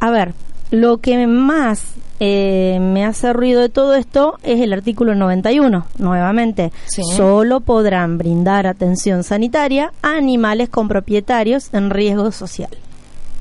A 0.00 0.10
ver, 0.10 0.32
lo 0.70 0.98
que 0.98 1.26
más 1.26 1.94
me 2.18 3.04
hace 3.04 3.34
ruido 3.34 3.60
de 3.60 3.68
todo 3.68 3.94
esto 3.94 4.38
es 4.42 4.62
el 4.62 4.72
artículo 4.72 5.14
91, 5.14 5.86
nuevamente. 5.98 6.72
Solo 6.86 7.60
podrán 7.60 8.16
brindar 8.16 8.66
atención 8.66 9.22
sanitaria 9.22 9.92
a 10.00 10.16
animales 10.16 10.70
con 10.70 10.88
propietarios 10.88 11.68
en 11.74 11.90
riesgo 11.90 12.32
social. 12.32 12.70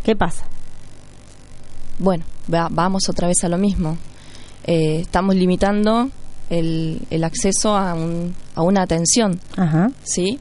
¿Qué 0.03 0.15
pasa? 0.15 0.45
Bueno, 1.99 2.25
vamos 2.47 3.07
otra 3.09 3.27
vez 3.27 3.43
a 3.43 3.49
lo 3.49 3.57
mismo. 3.57 3.97
Eh, 4.65 4.99
estamos 5.01 5.35
limitando 5.35 6.09
el, 6.49 7.01
el 7.09 7.23
acceso 7.23 7.75
a, 7.75 7.93
un, 7.93 8.35
a, 8.55 8.61
una 8.63 8.81
atención, 8.81 9.39
Ajá. 9.55 9.91
¿sí? 10.03 10.39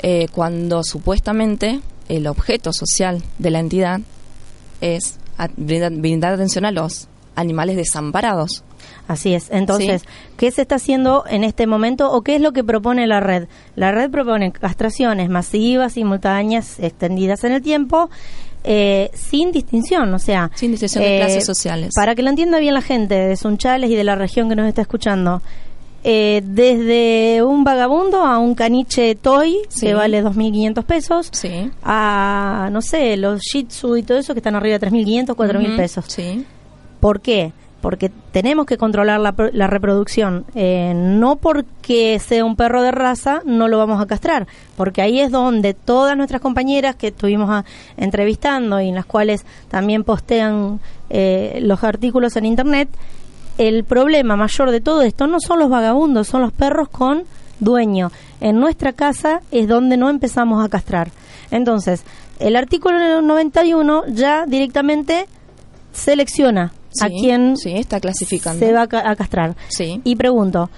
Eh, 0.00 0.26
cuando 0.32 0.82
supuestamente 0.82 1.80
el 2.08 2.26
objeto 2.26 2.72
social 2.72 3.22
de 3.38 3.50
la 3.50 3.60
entidad 3.60 4.00
es 4.80 5.18
brindar, 5.56 6.32
atención 6.32 6.64
a 6.64 6.72
los 6.72 7.08
animales 7.36 7.76
desamparados. 7.76 8.64
Así 9.06 9.34
es. 9.34 9.48
Entonces, 9.50 10.02
¿qué 10.36 10.50
se 10.50 10.62
está 10.62 10.74
haciendo 10.76 11.24
en 11.28 11.44
este 11.44 11.66
momento 11.66 12.12
o 12.12 12.22
qué 12.22 12.36
es 12.36 12.42
lo 12.42 12.52
que 12.52 12.62
propone 12.62 13.06
la 13.06 13.20
red? 13.20 13.48
La 13.74 13.90
red 13.90 14.10
propone 14.10 14.52
castraciones 14.52 15.30
masivas, 15.30 15.94
simultáneas, 15.94 16.78
extendidas 16.78 17.44
en 17.44 17.52
el 17.52 17.62
tiempo 17.62 18.10
eh, 18.70 19.10
sin 19.14 19.50
distinción, 19.50 20.12
o 20.12 20.18
sea... 20.18 20.50
Sin 20.54 20.72
distinción 20.72 21.02
de 21.02 21.16
clases 21.16 21.42
eh, 21.42 21.46
sociales. 21.46 21.94
Para 21.94 22.14
que 22.14 22.22
lo 22.22 22.28
entienda 22.28 22.58
bien 22.58 22.74
la 22.74 22.82
gente 22.82 23.14
de 23.14 23.34
Sunchales 23.34 23.90
y 23.90 23.94
de 23.94 24.04
la 24.04 24.14
región 24.14 24.50
que 24.50 24.56
nos 24.56 24.68
está 24.68 24.82
escuchando, 24.82 25.40
eh, 26.04 26.42
desde 26.44 27.42
un 27.42 27.64
vagabundo 27.64 28.18
a 28.18 28.36
un 28.36 28.54
caniche 28.54 29.14
toy 29.14 29.56
que 29.80 29.94
vale 29.94 30.22
2.500 30.22 30.84
pesos, 30.84 31.28
sí. 31.32 31.70
a, 31.82 32.68
no 32.70 32.82
sé, 32.82 33.16
los 33.16 33.40
shih 33.40 33.64
tzu 33.64 33.96
y 33.96 34.02
todo 34.02 34.18
eso 34.18 34.34
que 34.34 34.40
están 34.40 34.54
arriba 34.54 34.78
de 34.78 34.86
3.500, 34.86 35.28
4.000 35.34 35.76
pesos. 35.76 36.04
Sí. 36.06 36.44
¿Por 37.00 37.22
qué? 37.22 37.52
Porque 37.80 38.10
tenemos 38.32 38.66
que 38.66 38.76
controlar 38.76 39.20
la, 39.20 39.66
reproducción. 39.66 40.44
Eh, 40.54 40.92
no 40.94 41.36
porque 41.36 42.18
sea 42.18 42.44
un 42.44 42.56
perro 42.56 42.82
de 42.82 42.90
raza, 42.90 43.40
no 43.44 43.68
lo 43.68 43.78
vamos 43.78 44.00
a 44.00 44.06
castrar, 44.06 44.46
porque 44.76 45.02
ahí 45.02 45.20
es 45.20 45.30
donde 45.30 45.74
todas 45.74 46.16
nuestras 46.16 46.40
compañeras 46.40 46.96
que 46.96 47.08
estuvimos 47.08 47.48
ah, 47.50 47.64
entrevistando 47.96 48.80
y 48.80 48.88
en 48.88 48.94
las 48.94 49.06
cuales 49.06 49.44
también 49.68 50.04
postean 50.04 50.80
eh, 51.10 51.58
los 51.62 51.84
artículos 51.84 52.36
en 52.36 52.46
Internet, 52.46 52.88
el 53.58 53.84
problema 53.84 54.36
mayor 54.36 54.70
de 54.70 54.80
todo 54.80 55.02
esto 55.02 55.26
no 55.26 55.38
son 55.40 55.58
los 55.58 55.70
vagabundos, 55.70 56.28
son 56.28 56.42
los 56.42 56.52
perros 56.52 56.88
con 56.88 57.24
dueño. 57.60 58.10
En 58.40 58.60
nuestra 58.60 58.92
casa 58.92 59.40
es 59.50 59.68
donde 59.68 59.96
no 59.96 60.10
empezamos 60.10 60.64
a 60.64 60.68
castrar. 60.68 61.10
Entonces, 61.50 62.04
el 62.38 62.54
artículo 62.54 63.20
91 63.20 64.04
ya 64.08 64.46
directamente 64.46 65.26
selecciona 65.92 66.72
a 67.00 67.08
quién 67.08 67.56
sí, 67.56 67.72
está 67.72 68.00
clasificando. 68.00 68.64
se 68.64 68.72
va 68.72 68.82
a, 68.82 69.16
castrar. 69.16 69.56
Sí. 69.68 70.00
Y 70.04 70.16
pregunto, 70.16 70.70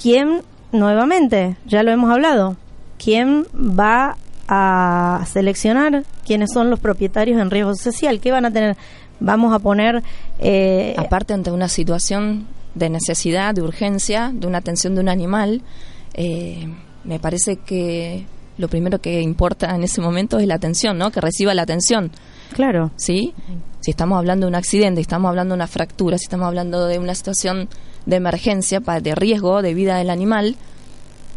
¿quién, 0.00 0.42
nuevamente, 0.72 1.56
ya 1.66 1.82
lo 1.82 1.90
hemos 1.90 2.10
hablado, 2.10 2.56
quién 2.98 3.44
va 3.54 4.16
a 4.48 5.24
seleccionar 5.32 6.04
quiénes 6.26 6.52
son 6.52 6.70
los 6.70 6.80
propietarios 6.80 7.40
en 7.40 7.50
riesgo 7.50 7.74
social? 7.74 8.20
¿Qué 8.20 8.30
van 8.30 8.44
a 8.44 8.50
tener? 8.50 8.76
Vamos 9.20 9.54
a 9.54 9.58
poner... 9.58 10.02
Eh, 10.38 10.94
Aparte, 10.96 11.32
ante 11.32 11.50
una 11.50 11.68
situación 11.68 12.46
de 12.74 12.90
necesidad, 12.90 13.54
de 13.54 13.62
urgencia, 13.62 14.30
de 14.34 14.46
una 14.46 14.58
atención 14.58 14.94
de 14.94 15.00
un 15.00 15.08
animal, 15.08 15.62
eh, 16.14 16.68
me 17.04 17.18
parece 17.18 17.56
que 17.56 18.26
lo 18.58 18.68
primero 18.68 19.00
que 19.00 19.20
importa 19.20 19.74
en 19.74 19.82
ese 19.84 20.00
momento 20.00 20.38
es 20.38 20.46
la 20.46 20.54
atención, 20.54 20.98
¿no? 20.98 21.10
Que 21.10 21.20
reciba 21.20 21.54
la 21.54 21.62
atención. 21.62 22.10
Claro. 22.52 22.90
¿Sí? 22.96 23.34
Si 23.80 23.90
estamos 23.90 24.18
hablando 24.18 24.46
de 24.46 24.50
un 24.50 24.54
accidente, 24.54 25.00
si 25.00 25.02
estamos 25.02 25.28
hablando 25.28 25.54
de 25.54 25.56
una 25.56 25.66
fractura, 25.66 26.18
si 26.18 26.24
estamos 26.24 26.46
hablando 26.46 26.86
de 26.86 26.98
una 26.98 27.14
situación 27.14 27.68
de 28.06 28.16
emergencia, 28.16 28.80
de 28.80 29.14
riesgo 29.14 29.62
de 29.62 29.74
vida 29.74 29.96
del 29.96 30.10
animal, 30.10 30.56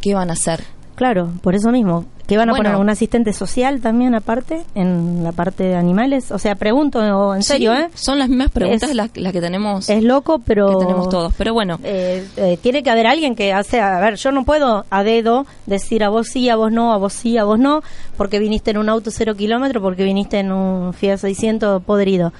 ¿qué 0.01 0.13
van 0.13 0.29
a 0.29 0.33
hacer? 0.33 0.63
Claro, 0.95 1.31
por 1.41 1.55
eso 1.55 1.71
mismo. 1.71 2.05
¿Que 2.27 2.37
van 2.37 2.49
a 2.49 2.53
Bueno. 2.53 2.63
poner 2.69 2.81
un 2.81 2.89
asistente 2.89 3.33
social 3.33 3.81
también 3.81 4.15
aparte 4.15 4.63
en 4.73 5.23
la 5.23 5.31
parte 5.31 5.63
de 5.63 5.75
animales? 5.75 6.31
O 6.31 6.39
sea, 6.39 6.55
pregunto 6.55 7.35
en 7.35 7.43
serio, 7.43 7.75
Sí, 7.75 7.81
¿eh? 7.83 7.89
Son 7.93 8.17
las 8.17 8.29
mismas 8.29 8.49
preguntas 8.49 8.89
Es- 8.89 8.95
las, 8.95 9.15
las 9.15 9.31
que 9.31 9.41
tenemos 9.41 9.87
Es 9.89 10.03
loco, 10.03 10.39
pero... 10.39 10.69
que 10.79 10.85
tenemos 10.85 11.07
todos. 11.09 11.33
Pero 11.37 11.53
bueno, 11.53 11.79
Eh, 11.83 12.25
eh, 12.37 12.57
tiene 12.61 12.81
que 12.81 12.89
haber 12.89 13.05
alguien 13.05 13.35
que 13.35 13.53
hace, 13.53 13.79
a 13.79 13.99
ver, 13.99 14.15
yo 14.15 14.31
no 14.31 14.43
puedo 14.43 14.85
a 14.89 15.03
dedo 15.03 15.45
decir 15.67 16.03
a 16.03 16.09
vos 16.09 16.27
sí, 16.27 16.49
a 16.49 16.55
vos 16.55 16.71
no, 16.71 16.93
a 16.93 16.97
vos 16.97 17.13
sí, 17.13 17.37
a 17.37 17.43
vos 17.43 17.59
no, 17.59 17.81
porque 18.17 18.39
viniste 18.39 18.71
en 18.71 18.77
un 18.79 18.89
auto 18.89 19.11
cero 19.11 19.35
kilómetro, 19.35 19.79
porque 19.81 20.03
viniste 20.03 20.39
en 20.39 20.51
un 20.51 20.93
Fiat 20.93 21.17
600 21.17 21.83
podrido, 21.83 22.33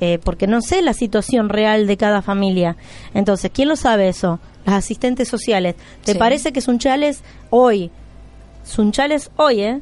Eh, 0.00 0.20
porque 0.22 0.46
no 0.46 0.60
sé 0.62 0.80
la 0.82 0.92
situación 0.94 1.48
real 1.48 1.86
de 1.88 1.96
cada 1.96 2.22
familia. 2.22 2.76
Entonces, 3.14 3.50
¿quién 3.52 3.68
lo 3.68 3.74
sabe 3.74 4.08
eso? 4.08 4.38
Las 4.64 4.76
asistentes 4.76 5.26
sociales. 5.28 5.74
¿Te 6.04 6.12
Sí. 6.12 6.18
parece 6.18 6.52
que 6.52 6.60
Sunchales 6.60 7.22
hoy, 7.50 7.90
Sunchales 8.68 9.30
hoy, 9.36 9.62
eh, 9.62 9.80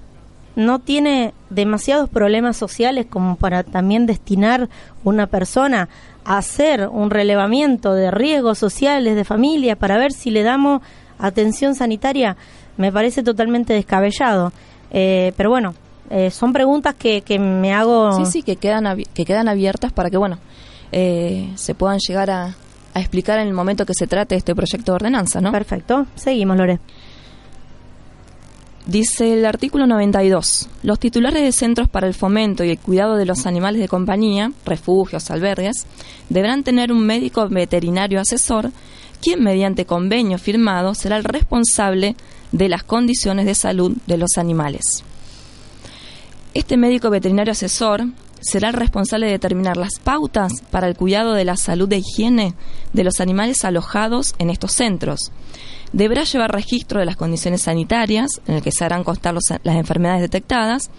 no 0.54 0.78
tiene 0.78 1.34
demasiados 1.50 2.08
problemas 2.08 2.56
sociales 2.56 3.06
como 3.08 3.36
para 3.36 3.62
también 3.62 4.06
destinar 4.06 4.68
una 5.04 5.26
persona 5.26 5.88
a 6.24 6.38
hacer 6.38 6.88
un 6.88 7.10
relevamiento 7.10 7.92
de 7.92 8.10
riesgos 8.10 8.58
sociales 8.58 9.16
de 9.16 9.24
familia 9.24 9.76
para 9.76 9.98
ver 9.98 10.12
si 10.12 10.30
le 10.30 10.42
damos 10.42 10.82
atención 11.18 11.74
sanitaria, 11.74 12.36
me 12.76 12.92
parece 12.92 13.22
totalmente 13.22 13.74
descabellado. 13.74 14.52
Eh, 14.90 15.32
pero 15.36 15.50
bueno, 15.50 15.74
eh, 16.10 16.30
son 16.30 16.52
preguntas 16.52 16.94
que, 16.94 17.22
que 17.22 17.38
me 17.38 17.72
hago. 17.72 18.12
sí, 18.12 18.26
sí, 18.26 18.42
que 18.42 18.56
quedan, 18.56 19.02
que 19.14 19.24
quedan 19.24 19.48
abiertas 19.48 19.92
para 19.92 20.10
que, 20.10 20.16
bueno, 20.16 20.38
eh, 20.92 21.50
se 21.56 21.74
puedan 21.74 21.98
llegar 21.98 22.30
a, 22.30 22.54
a 22.94 23.00
explicar 23.00 23.38
en 23.40 23.48
el 23.48 23.54
momento 23.54 23.84
que 23.84 23.94
se 23.94 24.06
trate 24.06 24.36
este 24.36 24.54
proyecto 24.54 24.92
de 24.92 24.96
ordenanza, 24.96 25.40
¿no? 25.40 25.52
Perfecto, 25.52 26.06
seguimos, 26.14 26.56
Lore. 26.56 26.78
Dice 28.86 29.32
el 29.32 29.44
artículo 29.46 29.88
92. 29.88 30.68
Los 30.84 31.00
titulares 31.00 31.42
de 31.42 31.50
centros 31.50 31.88
para 31.88 32.06
el 32.06 32.14
fomento 32.14 32.62
y 32.62 32.70
el 32.70 32.78
cuidado 32.78 33.16
de 33.16 33.26
los 33.26 33.44
animales 33.44 33.80
de 33.80 33.88
compañía, 33.88 34.52
refugios, 34.64 35.28
albergues, 35.32 35.86
deberán 36.28 36.62
tener 36.62 36.92
un 36.92 37.04
médico 37.04 37.48
veterinario 37.48 38.20
asesor, 38.20 38.70
quien 39.20 39.42
mediante 39.42 39.86
convenio 39.86 40.38
firmado 40.38 40.94
será 40.94 41.16
el 41.16 41.24
responsable 41.24 42.14
de 42.52 42.68
las 42.68 42.84
condiciones 42.84 43.44
de 43.46 43.56
salud 43.56 43.96
de 44.06 44.18
los 44.18 44.38
animales. 44.38 45.02
Este 46.54 46.76
médico 46.76 47.10
veterinario 47.10 47.50
asesor 47.50 48.06
será 48.40 48.68
el 48.68 48.74
responsable 48.74 49.26
de 49.26 49.32
determinar 49.32 49.76
las 49.76 49.98
pautas 49.98 50.62
para 50.70 50.86
el 50.86 50.94
cuidado 50.94 51.32
de 51.32 51.44
la 51.44 51.56
salud 51.56 51.92
e 51.92 51.98
higiene 51.98 52.54
de 52.92 53.02
los 53.02 53.20
animales 53.20 53.64
alojados 53.64 54.36
en 54.38 54.48
estos 54.48 54.70
centros. 54.70 55.32
Deberá 55.92 56.24
llevar 56.24 56.52
registro 56.52 57.00
de 57.00 57.06
las 57.06 57.16
condiciones 57.16 57.62
sanitarias, 57.62 58.28
en 58.46 58.56
el 58.56 58.62
que 58.62 58.72
se 58.72 58.84
harán 58.84 59.04
constar 59.04 59.34
los- 59.34 59.50
las 59.62 59.76
enfermedades 59.76 60.20
detectadas 60.22 60.90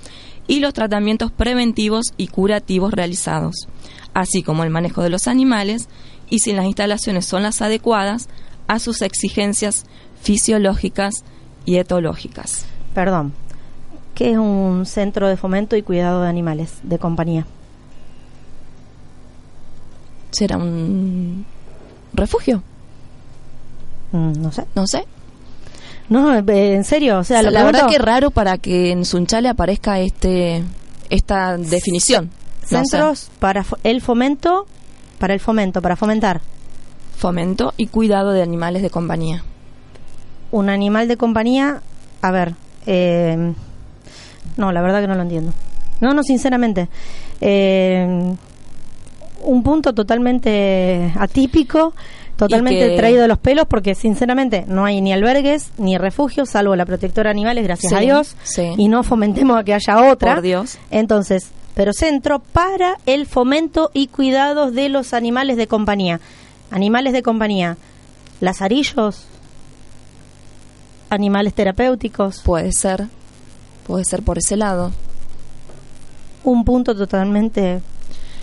y 0.47 0.59
los 0.59 0.73
tratamientos 0.73 1.31
preventivos 1.31 2.13
y 2.17 2.27
curativos 2.27 2.93
realizados, 2.93 3.67
así 4.13 4.43
como 4.43 4.63
el 4.63 4.69
manejo 4.69 5.03
de 5.03 5.09
los 5.09 5.27
animales 5.27 5.87
y 6.29 6.39
si 6.39 6.53
las 6.53 6.65
instalaciones 6.65 7.25
son 7.25 7.43
las 7.43 7.61
adecuadas 7.61 8.27
a 8.67 8.79
sus 8.79 9.01
exigencias 9.01 9.85
fisiológicas 10.21 11.13
y 11.65 11.77
etológicas. 11.77 12.65
Perdón. 12.93 13.33
¿Qué 14.15 14.31
es 14.31 14.37
un 14.37 14.85
centro 14.87 15.27
de 15.27 15.37
fomento 15.37 15.75
y 15.75 15.83
cuidado 15.83 16.23
de 16.23 16.29
animales 16.29 16.79
de 16.81 16.97
compañía? 16.97 17.45
¿Será 20.31 20.57
un 20.57 21.45
refugio? 22.13 22.63
Mm, 24.11 24.41
no 24.41 24.51
sé. 24.51 24.65
No 24.75 24.87
sé. 24.87 25.05
No, 26.09 26.33
eh, 26.33 26.73
en 26.73 26.83
serio, 26.85 27.19
o 27.19 27.23
sea, 27.23 27.41
la 27.41 27.63
verdad 27.63 27.87
que 27.87 27.95
es 27.95 28.01
raro 28.01 28.31
para 28.31 28.57
que 28.57 28.91
en 28.91 29.03
Sunchale 29.03 29.49
aparezca 29.49 29.99
este 29.99 30.63
esta 31.09 31.57
definición. 31.57 32.31
No 32.71 32.79
sé. 32.83 32.85
centros 32.85 33.29
para 33.39 33.65
el 33.83 34.01
fomento, 34.01 34.65
para 35.19 35.33
el 35.33 35.39
fomento, 35.39 35.81
para 35.81 35.95
fomentar 35.95 36.41
Fomento 37.17 37.73
y 37.77 37.87
cuidado 37.87 38.31
de 38.31 38.43
animales 38.43 38.81
de 38.83 38.89
compañía. 38.89 39.43
un 40.51 40.69
animal 40.69 41.07
de 41.07 41.17
compañía. 41.17 41.81
A 42.21 42.31
ver, 42.31 42.53
eh, 42.85 43.53
no, 44.55 44.71
la 44.71 44.81
verdad 44.81 45.01
que 45.01 45.07
no 45.07 45.15
lo 45.15 45.23
entiendo. 45.23 45.51
No, 45.99 46.13
no, 46.13 46.23
sinceramente. 46.23 46.87
Eh, 47.41 48.35
un 49.43 49.63
punto 49.63 49.93
totalmente 49.93 51.11
atípico, 51.17 51.93
totalmente 52.37 52.89
que- 52.89 52.97
traído 52.97 53.21
de 53.23 53.27
los 53.27 53.37
pelos, 53.39 53.65
porque 53.67 53.95
sinceramente 53.95 54.63
no 54.67 54.85
hay 54.85 55.01
ni 55.01 55.11
albergues 55.11 55.71
ni 55.77 55.97
refugios, 55.97 56.49
salvo 56.49 56.75
la 56.75 56.85
protectora 56.85 57.29
de 57.29 57.31
animales, 57.31 57.63
gracias 57.63 57.89
Sí, 57.89 57.95
a 57.97 57.99
Dios, 57.99 58.35
sí. 58.43 58.73
y 58.77 58.87
no 58.87 59.03
fomentemos 59.03 59.57
a 59.59 59.63
que 59.63 59.73
haya 59.73 60.11
otra. 60.11 60.35
Por 60.35 60.43
Dios. 60.43 60.77
Entonces, 60.91 61.49
pero 61.75 61.93
centro 61.93 62.39
para 62.39 62.97
el 63.05 63.25
fomento 63.27 63.91
y 63.93 64.07
cuidados 64.07 64.73
de 64.73 64.89
los 64.89 65.13
animales 65.13 65.57
de 65.57 65.67
compañía. 65.67 66.19
Animales 66.71 67.13
de 67.13 67.21
compañía, 67.23 67.77
lazarillos, 68.41 69.25
animales 71.09 71.53
terapéuticos, 71.53 72.41
Puede 72.43 72.71
ser. 72.71 73.05
Puede 73.85 74.03
ser 74.05 74.21
por 74.23 74.37
ese 74.37 74.57
lado. 74.57 74.91
un 76.43 76.63
punto 76.63 76.95
totalmente 76.95 77.81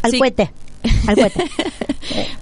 al 0.03 0.11
Sí. 0.11 0.19
cohete. 0.19 0.51
Al 1.09 1.15
cohete. 1.17 1.45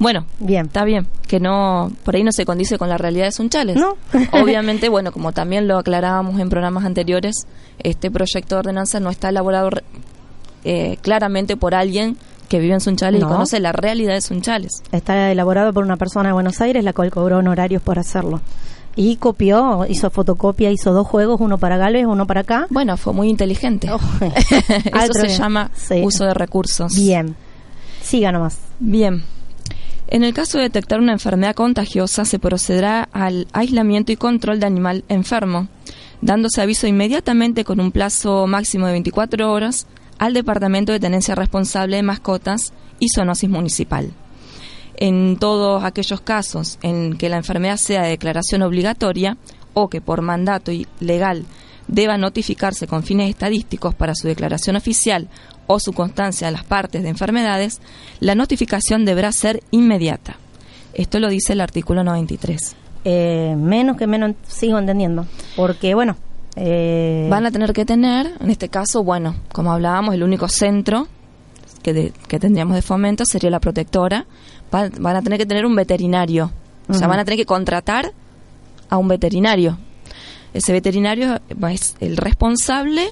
Bueno, 0.01 0.27
Bien. 0.41 0.67
está 0.67 0.85
bien, 0.85 1.07
que 1.29 1.39
no, 1.39 1.93
por 2.05 2.17
ahí 2.17 2.25
no 2.25 2.33
se 2.33 2.45
condice 2.45 2.79
con 2.79 2.89
la 2.89 2.99
realidad 2.99 3.27
de 3.27 3.33
Sunchales. 3.33 3.77
No. 3.77 3.97
Obviamente, 4.33 4.89
bueno, 4.89 5.13
como 5.13 5.31
también 5.33 5.69
lo 5.69 5.79
aclarábamos 5.79 6.41
en 6.41 6.51
programas 6.51 6.85
anteriores, 6.85 7.47
este 7.79 8.11
proyecto 8.11 8.57
de 8.57 8.59
ordenanza 8.59 8.99
no 8.99 9.09
está 9.11 9.29
elaborado 9.29 9.71
eh, 10.65 10.97
claramente 11.03 11.57
por 11.57 11.75
alguien 11.77 12.17
que 12.49 12.59
vive 12.59 12.75
en 12.75 12.81
Sunchales 12.81 13.21
No. 13.21 13.29
y 13.29 13.31
conoce 13.31 13.61
la 13.61 13.71
realidad 13.71 14.15
de 14.15 14.21
Sunchales. 14.21 14.83
Está 14.91 15.31
elaborado 15.31 15.73
por 15.73 15.85
una 15.85 15.97
persona 15.97 16.31
de 16.31 16.33
Buenos 16.33 16.61
Aires, 16.61 16.83
la 16.83 16.93
cual 16.93 17.11
cobró 17.13 17.39
honorarios 17.39 17.81
por 17.83 18.01
hacerlo. 18.01 18.41
Y 18.97 19.17
copió, 19.17 19.87
hizo 19.89 20.11
fotocopia, 20.11 20.71
hizo 20.73 20.93
dos 20.93 21.07
juegos, 21.07 21.41
uno 21.41 21.57
para 21.57 21.77
Galvez, 21.79 22.05
uno 22.07 22.27
para 22.27 22.41
acá. 22.41 22.67
Bueno, 22.69 22.97
fue 22.97 23.13
muy 23.15 23.29
inteligente. 23.31 23.89
Oh, 23.91 24.01
Eso 25.03 25.15
se 25.15 25.27
bien. 25.29 25.39
llama 25.39 25.71
Sí. 25.75 26.03
uso 26.05 26.25
de 26.25 26.35
recursos. 26.35 26.95
Bien. 26.97 27.35
Siga 28.13 28.31
nomás. 28.31 28.59
Bien. 28.79 29.25
En 30.07 30.23
el 30.23 30.35
caso 30.35 30.59
de 30.59 30.65
detectar 30.65 31.01
una 31.01 31.15
enfermedad 31.15 31.55
contagiosa, 31.55 32.27
se 32.27 32.39
procederá 32.39 33.09
al 33.11 33.49
aislamiento 33.55 34.13
y 34.13 34.17
control 34.17 34.61
de 34.61 34.67
animal 34.67 35.03
enfermo, 35.09 35.69
dándose 36.21 36.61
aviso 36.61 36.87
inmediatamente 36.87 37.65
con 37.65 37.81
un 37.81 37.91
plazo 37.91 38.47
máximo 38.47 38.85
de 38.85 38.93
24 38.93 39.51
horas 39.51 39.87
al 40.19 40.35
Departamento 40.35 40.93
de 40.93 41.01
Tenencia 41.01 41.35
Responsable 41.35 41.97
de 41.97 42.03
Mascotas 42.03 42.75
y 42.99 43.07
Zoonosis 43.09 43.49
Municipal. 43.49 44.13
En 44.97 45.39
todos 45.39 45.83
aquellos 45.83 46.21
casos 46.21 46.79
en 46.83 47.17
que 47.17 47.31
la 47.31 47.39
enfermedad 47.39 47.79
sea 47.79 48.03
de 48.03 48.11
declaración 48.11 48.61
obligatoria 48.61 49.39
o 49.73 49.89
que 49.89 50.03
por 50.03 50.21
mandato 50.21 50.71
legal 51.01 51.47
deba 51.89 52.19
notificarse 52.19 52.87
con 52.87 53.05
fines 53.05 53.31
estadísticos 53.31 53.95
para 53.95 54.15
su 54.15 54.29
declaración 54.29 54.77
oficial 54.77 55.29
o 55.67 55.79
su 55.81 55.93
constancia 55.93 56.49
a 56.49 56.51
las 56.51 56.65
partes 56.65 57.03
de 57.03 57.09
enfermedades, 57.09 57.81
la 58.21 58.35
notificación 58.35 59.05
deberá 59.05 59.33
ser 59.33 59.63
inmediata. 59.71 60.37
Esto 60.95 61.19
lo 61.21 61.29
dice 61.29 61.55
el 61.55 61.61
artículo 61.61 62.05
93. 62.05 62.77
Eh, 63.05 63.55
menos 63.57 63.97
que 63.97 64.07
menos 64.07 64.35
sigo 64.47 64.79
entendiendo. 64.79 65.27
Porque, 65.57 65.95
bueno. 65.95 66.17
eh, 66.57 67.27
Van 67.31 67.47
a 67.47 67.51
tener 67.51 67.73
que 67.73 67.85
tener, 67.85 68.35
en 68.41 68.51
este 68.51 68.69
caso, 68.69 69.03
bueno, 69.03 69.35
como 69.53 69.73
hablábamos, 69.73 70.15
el 70.15 70.23
único 70.23 70.49
centro 70.49 71.09
que, 71.83 71.93
de- 71.95 72.13
que 72.29 72.39
tendríamos 72.39 72.75
de 72.77 72.83
fomento 72.83 73.25
sería 73.25 73.51
la 73.51 73.61
protectora. 73.61 74.27
Va- 74.75 74.91
van 75.01 75.17
a 75.17 75.23
tener 75.23 75.39
que 75.39 75.47
tener 75.47 75.65
un 75.67 75.75
veterinario. 75.75 76.53
O 76.89 76.95
sea, 76.95 77.07
van 77.09 77.21
a 77.21 77.25
tener 77.25 77.39
que 77.39 77.47
contratar 77.47 78.13
a 78.91 78.99
un 78.99 79.09
veterinario. 79.09 79.79
Ese 80.53 80.73
veterinario 80.73 81.41
es 81.71 81.97
el 82.01 82.17
responsable 82.19 83.09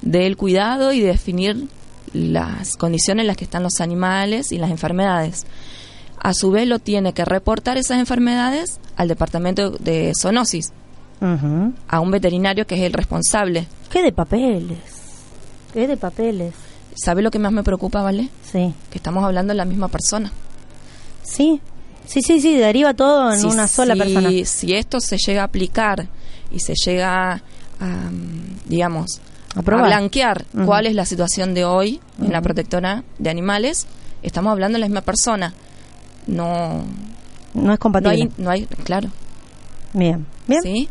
del 0.00 0.36
cuidado 0.36 0.92
y 0.92 1.00
de 1.00 1.06
definir 1.08 1.68
las 2.12 2.76
condiciones 2.76 3.22
en 3.22 3.26
las 3.28 3.36
que 3.36 3.44
están 3.44 3.62
los 3.62 3.80
animales 3.80 4.52
y 4.52 4.58
las 4.58 4.70
enfermedades. 4.70 5.46
A 6.18 6.34
su 6.34 6.50
vez 6.50 6.68
lo 6.68 6.78
tiene 6.78 7.12
que 7.12 7.24
reportar 7.24 7.78
esas 7.78 7.98
enfermedades 7.98 8.78
al 8.96 9.08
departamento 9.08 9.70
de 9.70 10.12
zoonosis, 10.20 10.72
a 11.88 12.00
un 12.00 12.10
veterinario 12.10 12.66
que 12.66 12.76
es 12.76 12.82
el 12.82 12.92
responsable. 12.92 13.66
¿Qué 13.90 14.02
de 14.02 14.12
papeles? 14.12 14.78
¿Qué 15.72 15.86
de 15.86 15.96
papeles? 15.96 16.54
¿Sabe 16.94 17.22
lo 17.22 17.30
que 17.30 17.38
más 17.38 17.52
me 17.52 17.62
preocupa, 17.62 18.02
Vale? 18.02 18.28
Sí. 18.42 18.74
Que 18.90 18.98
estamos 18.98 19.24
hablando 19.24 19.52
de 19.52 19.56
la 19.56 19.64
misma 19.64 19.88
persona. 19.88 20.30
Sí. 21.22 21.60
Sí, 22.04 22.20
sí, 22.20 22.40
sí, 22.40 22.56
deriva 22.56 22.94
todo 22.94 23.32
en 23.32 23.44
una 23.46 23.68
sola 23.68 23.94
persona. 23.94 24.30
Si 24.44 24.74
esto 24.74 25.00
se 25.00 25.16
llega 25.16 25.42
a 25.42 25.44
aplicar 25.46 26.08
y 26.50 26.60
se 26.60 26.74
llega 26.74 27.42
a, 27.80 27.84
mm, 27.84 28.68
digamos, 28.68 29.20
A 29.54 29.60
blanquear 29.60 30.46
cuál 30.64 30.86
es 30.86 30.94
la 30.94 31.04
situación 31.04 31.54
de 31.54 31.64
hoy 31.64 32.00
en 32.20 32.32
la 32.32 32.40
protectora 32.40 33.04
de 33.18 33.30
animales, 33.30 33.86
estamos 34.22 34.50
hablando 34.52 34.76
de 34.76 34.80
la 34.80 34.86
misma 34.86 35.02
persona. 35.02 35.52
No, 36.26 36.84
No 37.54 37.60
es 37.60 37.64
no 37.64 37.78
compatible. 37.78 38.14
hay, 38.14 38.30
no 38.38 38.50
hay, 38.50 38.66
claro, 38.84 39.10
Bien. 39.92 40.26
Bien. 40.46 40.62
¿sí? 40.62 40.88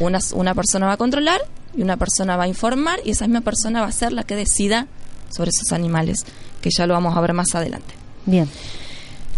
Una, 0.00 0.18
una 0.34 0.54
persona 0.54 0.86
va 0.86 0.92
a 0.92 0.96
controlar 0.96 1.40
y 1.76 1.82
una 1.82 1.96
persona 1.96 2.36
va 2.36 2.44
a 2.44 2.48
informar 2.48 3.00
y 3.04 3.10
esa 3.10 3.26
misma 3.26 3.42
persona 3.42 3.82
va 3.82 3.88
a 3.88 3.92
ser 3.92 4.12
la 4.12 4.22
que 4.24 4.36
decida 4.36 4.86
sobre 5.30 5.50
esos 5.50 5.72
animales, 5.72 6.24
que 6.62 6.70
ya 6.76 6.86
lo 6.86 6.94
vamos 6.94 7.16
a 7.16 7.20
ver 7.20 7.34
más 7.34 7.54
adelante. 7.54 7.94
Bien. 8.24 8.48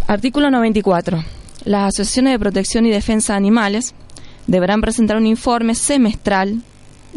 Artículo 0.06 0.50
94. 0.50 1.24
Las 1.64 1.88
asociaciones 1.94 2.32
de 2.34 2.38
protección 2.38 2.86
y 2.86 2.90
defensa 2.90 3.32
de 3.32 3.38
animales 3.38 3.94
deberán 4.46 4.80
presentar 4.80 5.16
un 5.16 5.26
informe 5.26 5.74
semestral 5.74 6.62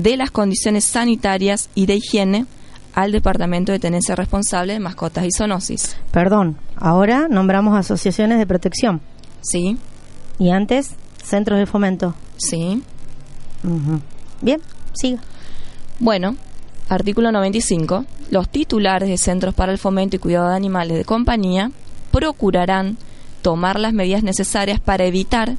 de 0.01 0.17
las 0.17 0.31
condiciones 0.31 0.83
sanitarias 0.85 1.69
y 1.75 1.85
de 1.85 1.95
higiene 1.95 2.45
al 2.93 3.11
Departamento 3.11 3.71
de 3.71 3.79
Tenencia 3.79 4.15
Responsable 4.15 4.73
de 4.73 4.79
Mascotas 4.79 5.25
y 5.25 5.29
Zoonosis. 5.31 5.95
Perdón. 6.11 6.57
Ahora 6.75 7.27
nombramos 7.29 7.77
asociaciones 7.77 8.39
de 8.39 8.47
protección. 8.47 9.01
¿Sí? 9.41 9.77
Y 10.39 10.49
antes, 10.49 10.95
centros 11.23 11.59
de 11.59 11.67
fomento. 11.67 12.15
¿Sí? 12.37 12.81
Bien. 14.41 14.59
Siga. 14.93 15.21
Bueno, 15.99 16.35
artículo 16.89 17.31
95. 17.31 18.05
Los 18.31 18.49
titulares 18.49 19.07
de 19.07 19.17
centros 19.17 19.53
para 19.53 19.71
el 19.71 19.77
fomento 19.77 20.15
y 20.15 20.19
cuidado 20.19 20.49
de 20.49 20.55
animales 20.55 20.97
de 20.97 21.05
compañía 21.05 21.71
procurarán 22.11 22.97
tomar 23.43 23.79
las 23.79 23.93
medidas 23.93 24.23
necesarias 24.23 24.79
para 24.79 25.05
evitar 25.05 25.57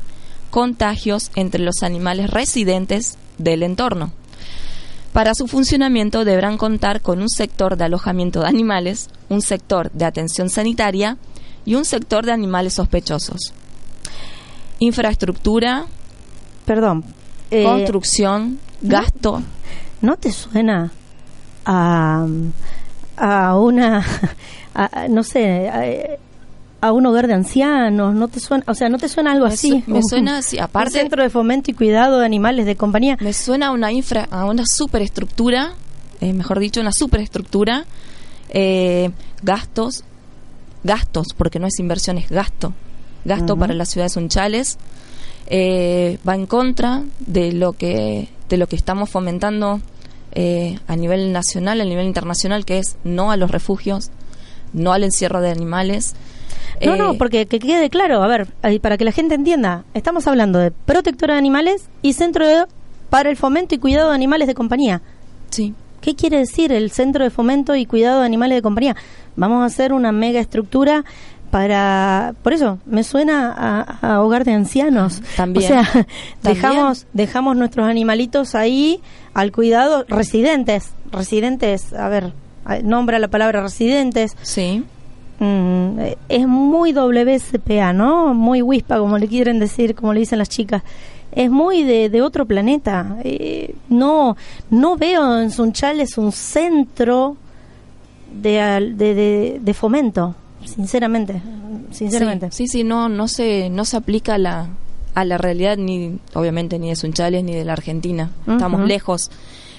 contagios 0.50 1.31
entre 1.37 1.62
los 1.62 1.83
animales 1.83 2.28
residentes 2.28 3.16
del 3.38 3.62
entorno. 3.62 4.12
Para 5.12 5.35
su 5.35 5.46
funcionamiento 5.46 6.25
deberán 6.25 6.57
contar 6.57 7.01
con 7.03 7.20
un 7.20 7.29
sector 7.29 7.77
de 7.77 7.85
alojamiento 7.85 8.40
de 8.40 8.48
animales, 8.48 9.09
un 9.29 9.42
sector 9.42 9.90
de 9.92 10.05
atención 10.07 10.48
sanitaria 10.48 11.18
y 11.66 11.75
un 11.75 11.85
sector 11.85 12.25
de 12.25 12.33
animales 12.33 12.75
sospechosos. 12.75 13.53
Infraestructura, 14.79 15.85
Perdón. 16.66 17.05
Eh, 17.51 17.64
construcción, 17.64 18.59
gasto. 18.81 19.42
¿No 20.01 20.16
te 20.16 20.33
suena 20.33 20.90
a, 21.66 22.27
a 23.16 23.57
una, 23.59 24.05
a- 24.75 25.09
no 25.09 25.22
sé, 25.22 25.68
a, 25.68 26.16
a 26.82 26.92
un 26.92 27.06
hogar 27.06 27.26
de 27.28 27.34
ancianos? 27.34 28.14
¿No 28.14 28.28
te 28.28 28.40
suena, 28.40 28.64
o 28.66 28.74
sea, 28.74 28.88
no 28.90 28.98
te 28.98 29.08
suena 29.08 29.32
algo 29.32 29.46
Me 29.46 29.54
así? 29.54 29.82
su- 29.86 29.90
me 29.90 30.00
suena 30.02 30.38
así, 30.38 30.56
Un 30.58 30.64
aparte- 30.64 30.90
centro 30.98 31.22
de 31.22 31.30
fomento 31.30 31.70
y 31.70 31.74
cuidado 31.74 32.18
de 32.18 32.26
animales 32.26 32.66
de 32.66 32.76
compañía. 32.76 33.16
Me 33.20 33.32
suena 33.32 33.68
a 33.68 33.70
una 33.70 33.90
infra, 33.92 34.28
a 34.30 34.44
una 34.44 34.64
superestructura, 34.66 35.72
eh, 36.20 36.32
mejor 36.34 36.58
dicho, 36.58 36.80
una 36.80 36.92
superestructura, 36.92 37.86
eh, 38.50 39.10
gastos, 39.42 40.04
gastos, 40.84 41.28
porque 41.36 41.58
no 41.58 41.66
es 41.66 41.78
inversión, 41.78 42.18
es 42.18 42.28
gasto, 42.28 42.74
gasto 43.24 43.56
para 43.56 43.72
las 43.74 43.88
ciudades 43.88 44.16
unchales, 44.16 44.78
eh, 45.46 46.18
va 46.28 46.34
en 46.34 46.46
contra 46.46 47.02
de 47.20 47.52
lo 47.52 47.72
que 47.72 48.28
de 48.48 48.56
lo 48.58 48.66
que 48.66 48.76
estamos 48.76 49.08
fomentando 49.08 49.80
eh, 50.32 50.78
a 50.86 50.96
nivel 50.96 51.32
nacional, 51.32 51.80
a 51.80 51.84
nivel 51.84 52.06
internacional, 52.06 52.64
que 52.64 52.78
es 52.78 52.96
no 53.04 53.30
a 53.30 53.36
los 53.36 53.50
refugios, 53.50 54.10
no 54.72 54.92
al 54.92 55.04
encierro 55.04 55.40
de 55.40 55.50
animales. 55.50 56.14
No, 56.84 56.94
Eh, 56.94 56.98
no, 56.98 57.14
porque 57.14 57.46
que 57.46 57.58
quede 57.58 57.90
claro, 57.90 58.22
a 58.22 58.26
ver, 58.26 58.46
para 58.80 58.96
que 58.98 59.04
la 59.04 59.12
gente 59.12 59.34
entienda, 59.34 59.84
estamos 59.94 60.26
hablando 60.26 60.58
de 60.58 60.70
protectora 60.70 61.34
de 61.34 61.38
animales 61.38 61.88
y 62.02 62.12
centro 62.14 62.46
de- 62.46 62.64
para 63.10 63.28
el 63.30 63.36
fomento 63.36 63.74
y 63.74 63.78
cuidado 63.78 64.08
de 64.10 64.14
animales 64.14 64.48
de 64.48 64.54
compañía. 64.54 65.00
sí, 65.50 65.74
¿Qué 66.00 66.16
quiere 66.16 66.38
decir 66.38 66.72
el 66.72 66.90
Centro 66.90 67.22
de 67.22 67.30
Fomento 67.30 67.76
y 67.76 67.86
Cuidado 67.86 68.20
de 68.20 68.26
Animales 68.26 68.56
de 68.56 68.62
Compañía? 68.62 68.96
Vamos 69.36 69.62
a 69.62 69.66
hacer 69.66 69.92
una 69.92 70.10
mega 70.10 70.40
estructura 70.40 71.04
para... 71.52 72.34
Por 72.42 72.52
eso, 72.54 72.78
me 72.86 73.04
suena 73.04 73.52
a, 73.56 74.14
a 74.14 74.20
hogar 74.20 74.44
de 74.44 74.52
ancianos. 74.52 75.20
También. 75.36 75.64
O 75.64 75.68
sea, 75.68 75.82
También. 75.84 76.06
dejamos, 76.42 77.06
dejamos 77.12 77.56
nuestros 77.56 77.86
animalitos 77.86 78.56
ahí 78.56 79.00
al 79.32 79.52
cuidado, 79.52 80.04
residentes, 80.08 80.90
residentes, 81.12 81.92
a 81.92 82.08
ver, 82.08 82.32
nombra 82.82 83.18
la 83.20 83.28
palabra 83.28 83.62
residentes. 83.62 84.36
sí, 84.42 84.84
Mm, 85.44 85.98
es 86.28 86.46
muy 86.46 86.92
WCPA, 86.92 87.92
¿no? 87.92 88.33
Muy 88.33 88.62
WISPA, 88.62 88.98
como 88.98 89.18
le 89.18 89.26
quieren 89.26 89.59
decir, 89.59 89.96
como 89.96 90.14
le 90.14 90.20
dicen 90.20 90.38
las 90.38 90.48
chicas. 90.48 90.85
Es 91.33 91.50
muy 91.50 91.83
de, 91.83 92.11
de 92.11 92.22
otro 92.22 92.46
planeta. 92.46 93.16
Eh, 93.24 93.74
no, 93.88 94.37
no 94.70 94.96
veo 94.96 95.40
en 95.40 95.50
Sunchales 95.50 96.16
un 96.16 96.31
centro 96.31 97.37
de, 98.33 98.94
de, 98.94 99.14
de, 99.14 99.61
de 99.61 99.74
fomento, 99.74 100.37
sinceramente. 100.64 101.42
Sinceramente. 101.90 102.52
Sí, 102.52 102.68
sí, 102.68 102.78
sí, 102.78 102.85
no, 102.85 103.09
no 103.09 103.26
se, 103.26 103.68
no 103.68 103.85
se 103.85 103.96
aplica 103.96 104.35
a 104.35 104.38
la, 104.38 104.68
a 105.14 105.24
la 105.24 105.38
realidad 105.38 105.76
ni, 105.76 106.20
obviamente, 106.35 106.78
ni 106.78 106.90
de 106.90 106.94
Sunchales 106.94 107.42
ni 107.42 107.52
de 107.52 107.64
la 107.64 107.72
Argentina. 107.72 108.31
Estamos 108.46 108.87
lejos, 108.87 109.28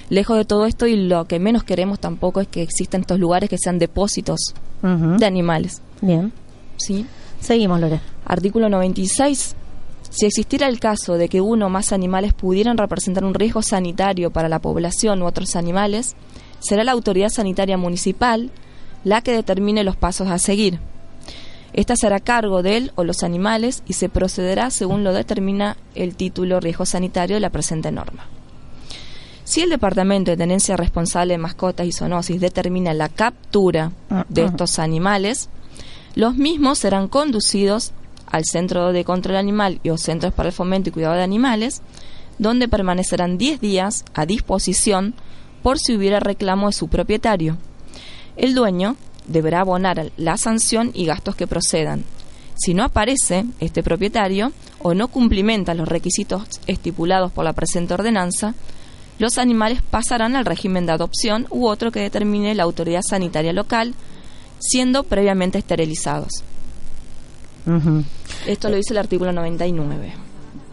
lejos 0.09 0.37
de 0.37 0.45
todo 0.45 0.65
esto 0.65 0.87
y 0.87 0.95
lo 0.95 1.25
que 1.25 1.39
menos 1.39 1.63
queremos 1.63 1.99
tampoco 1.99 2.41
es 2.41 2.47
que 2.47 2.61
existan 2.61 3.01
estos 3.01 3.19
lugares 3.19 3.49
que 3.49 3.57
sean 3.57 3.79
depósitos 3.79 4.53
de 4.81 5.25
animales. 5.25 5.81
Bien. 6.01 6.33
¿sí? 6.77 7.05
Seguimos, 7.39 7.79
Lore. 7.79 8.01
Artículo 8.25 8.69
96. 8.69 9.55
Si 10.09 10.25
existiera 10.25 10.67
el 10.67 10.79
caso 10.79 11.15
de 11.15 11.27
que 11.27 11.41
uno 11.41 11.67
o 11.67 11.69
más 11.69 11.91
animales 11.91 12.33
pudieran 12.33 12.77
representar 12.77 13.25
un 13.25 13.33
riesgo 13.33 13.61
sanitario 13.61 14.31
para 14.31 14.49
la 14.49 14.59
población 14.59 15.21
u 15.21 15.25
otros 15.25 15.55
animales, 15.55 16.15
será 16.59 16.83
la 16.83 16.91
autoridad 16.91 17.29
sanitaria 17.29 17.77
municipal 17.77 18.51
la 19.03 19.21
que 19.21 19.33
determine 19.33 19.83
los 19.83 19.95
pasos 19.95 20.29
a 20.29 20.37
seguir. 20.37 20.79
Esta 21.73 21.95
será 21.95 22.17
a 22.17 22.19
cargo 22.19 22.61
de 22.61 22.77
él 22.77 22.91
o 22.95 23.03
los 23.03 23.23
animales 23.23 23.81
y 23.87 23.93
se 23.93 24.07
procederá 24.07 24.69
según 24.69 25.03
lo 25.03 25.11
determina 25.11 25.75
el 25.95 26.15
título 26.15 26.59
riesgo 26.59 26.85
sanitario 26.85 27.35
de 27.35 27.39
la 27.39 27.49
presente 27.49 27.91
norma. 27.91 28.27
Si 29.45 29.62
el 29.62 29.69
Departamento 29.69 30.32
de 30.32 30.38
Tenencia 30.38 30.77
Responsable 30.77 31.34
de 31.34 31.38
Mascotas 31.38 31.86
y 31.86 31.91
Zoonosis 31.91 32.39
determina 32.39 32.93
la 32.93 33.10
captura 33.10 33.91
de 34.10 34.41
Ah, 34.41 34.45
ah. 34.45 34.49
estos 34.49 34.79
animales, 34.79 35.49
los 36.15 36.36
mismos 36.36 36.79
serán 36.79 37.08
conducidos 37.08 37.91
al 38.27 38.45
Centro 38.45 38.93
de 38.93 39.03
Control 39.03 39.36
Animal 39.36 39.79
y 39.84 39.89
o 39.89 39.97
Centros 39.97 40.34
para 40.34 40.49
el 40.49 40.56
Fomento 40.56 40.89
y 40.89 40.93
Cuidado 40.93 41.15
de 41.15 41.23
Animales, 41.23 41.82
donde 42.39 42.67
permanecerán 42.67 43.38
10 43.38 43.60
días 43.60 44.06
a 44.13 44.25
disposición 44.25 45.13
por 45.62 45.77
si 45.77 45.95
hubiera 45.95 46.19
reclamo 46.19 46.67
de 46.67 46.73
su 46.73 46.88
propietario. 46.88 47.58
El 48.36 48.56
dueño 48.56 48.95
deberá 49.27 49.62
abonar 49.62 50.12
la 50.17 50.38
sanción 50.38 50.91
y 50.93 51.06
gastos 51.06 51.36
que 51.36 51.47
procedan. 51.47 52.03
Si 52.56 52.73
no 52.73 52.84
aparece 52.84 53.45
este 53.60 53.84
propietario 53.84 54.51
o 54.79 54.93
no 54.93 55.08
cumplimenta 55.10 55.73
los 55.73 55.88
requisitos 55.88 56.43
estipulados 56.67 57.32
por 57.32 57.45
la 57.45 57.53
presente 57.53 57.93
ordenanza, 57.93 58.56
los 59.19 59.38
animales 59.38 59.82
pasarán 59.82 60.36
al 60.36 60.45
régimen 60.45 60.86
de 60.86 60.93
adopción 60.93 61.47
u 61.49 61.67
otro 61.67 61.91
que 61.91 61.99
determine 61.99 62.56
la 62.56 62.63
autoridad 62.63 63.02
sanitaria 63.08 63.54
local, 63.54 63.93
siendo 64.60 65.04
previamente 65.04 65.58
esterilizados. 65.58 66.32
Esto 68.47 68.69
lo 68.69 68.76
dice 68.76 68.93
el 68.93 68.97
artículo 68.97 69.32
99. 69.32 70.13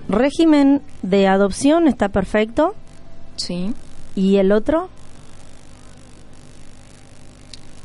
Régimen 0.08 0.82
de 1.02 1.28
adopción 1.28 1.86
está 1.86 2.08
perfecto. 2.08 2.74
¿Sí? 3.36 3.72
¿Y 4.16 4.36
el 4.36 4.50
otro? 4.52 4.88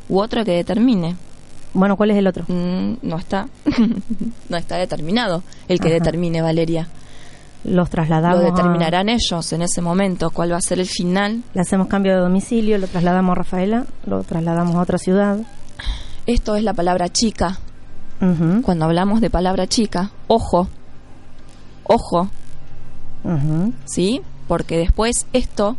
U 0.08 0.20
otro 0.20 0.44
que 0.44 0.52
determine. 0.52 1.16
Bueno, 1.72 1.96
¿cuál 1.96 2.10
es 2.10 2.16
el 2.16 2.26
otro? 2.26 2.44
Mm, 2.48 2.94
no 3.02 3.18
está. 3.18 3.48
no 4.48 4.56
está 4.56 4.76
determinado 4.76 5.42
el 5.68 5.78
que 5.78 5.88
Ajá. 5.88 5.94
determine 5.98 6.42
Valeria. 6.42 6.88
Los 7.68 7.90
trasladamos. 7.90 8.40
Lo 8.40 8.46
a- 8.46 8.50
determinarán 8.50 9.08
ellos 9.08 9.52
en 9.52 9.62
ese 9.62 9.80
momento, 9.80 10.30
cuál 10.30 10.52
va 10.52 10.56
a 10.56 10.60
ser 10.60 10.78
el 10.78 10.86
final. 10.86 11.42
Le 11.54 11.60
hacemos 11.60 11.86
cambio 11.88 12.14
de 12.14 12.20
domicilio, 12.20 12.78
lo 12.78 12.86
trasladamos 12.86 13.32
a 13.32 13.34
Rafaela, 13.36 13.86
lo 14.06 14.22
trasladamos 14.22 14.74
a 14.76 14.80
otra 14.80 14.98
ciudad. 14.98 15.38
Esto 16.26 16.56
es 16.56 16.62
la 16.64 16.74
palabra 16.74 17.08
chica. 17.08 17.58
Cuando 18.62 18.84
hablamos 18.86 19.20
de 19.20 19.28
palabra 19.28 19.66
chica, 19.66 20.10
ojo, 20.26 20.68
ojo, 21.84 22.30
¿sí? 23.84 24.22
Porque 24.48 24.78
después 24.78 25.26
esto 25.32 25.76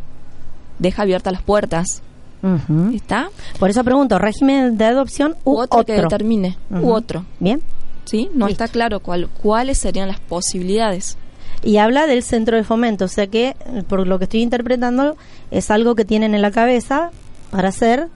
deja 0.78 1.02
abiertas 1.02 1.32
las 1.32 1.42
puertas. 1.42 2.02
¿Está? 2.94 3.30
Por 3.58 3.68
eso 3.70 3.82
pregunto, 3.82 4.18
régimen 4.18 4.78
de 4.78 4.84
adopción 4.84 5.34
u, 5.44 5.54
U 5.54 5.60
otro, 5.62 5.84
que 5.84 5.94
determine. 5.94 6.56
U 6.70 6.92
otro. 6.92 7.24
Bien. 7.40 7.60
¿Sí? 8.04 8.30
No 8.32 8.46
Listo. 8.46 8.64
está 8.64 8.72
claro 8.72 9.00
cuál, 9.00 9.28
cuáles 9.28 9.78
serían 9.78 10.06
las 10.08 10.20
posibilidades. 10.20 11.18
Y 11.64 11.78
habla 11.78 12.06
del 12.06 12.22
centro 12.22 12.56
de 12.56 12.64
fomento, 12.64 13.06
o 13.06 13.08
sea 13.08 13.26
que, 13.26 13.56
por 13.88 14.06
lo 14.06 14.18
que 14.18 14.24
estoy 14.24 14.42
interpretando, 14.42 15.16
es 15.50 15.70
algo 15.70 15.94
que 15.94 16.04
tienen 16.04 16.34
en 16.34 16.42
la 16.42 16.50
cabeza 16.50 17.10
para 17.50 17.72
ser 17.72 18.08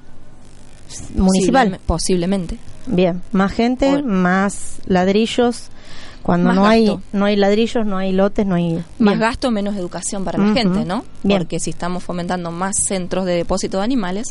municipal. 1.14 1.68
Posible- 1.68 1.80
Posiblemente. 1.86 2.58
Bien, 2.86 3.22
más 3.32 3.52
gente, 3.52 3.94
O- 3.94 4.02
más 4.02 4.76
ladrillos 4.86 5.68
Cuando 6.22 6.48
Más 6.48 6.56
no 6.56 6.66
hay 6.66 7.00
no 7.12 7.24
hay 7.24 7.34
ladrillos, 7.34 7.84
no 7.84 7.96
hay 7.98 8.12
lotes, 8.12 8.46
no 8.46 8.54
hay 8.54 8.74
Más 9.00 9.14
Bien. 9.14 9.18
gasto, 9.18 9.50
menos 9.50 9.74
educación 9.76 10.24
para 10.24 10.38
la 10.38 10.52
gente, 10.54 10.84
¿no? 10.84 11.04
Bien. 11.24 11.38
Porque 11.40 11.58
si 11.58 11.70
estamos 11.70 12.04
fomentando 12.04 12.52
más 12.52 12.76
centros 12.76 13.24
de 13.24 13.34
depósito 13.34 13.78
de 13.78 13.84
animales, 13.84 14.28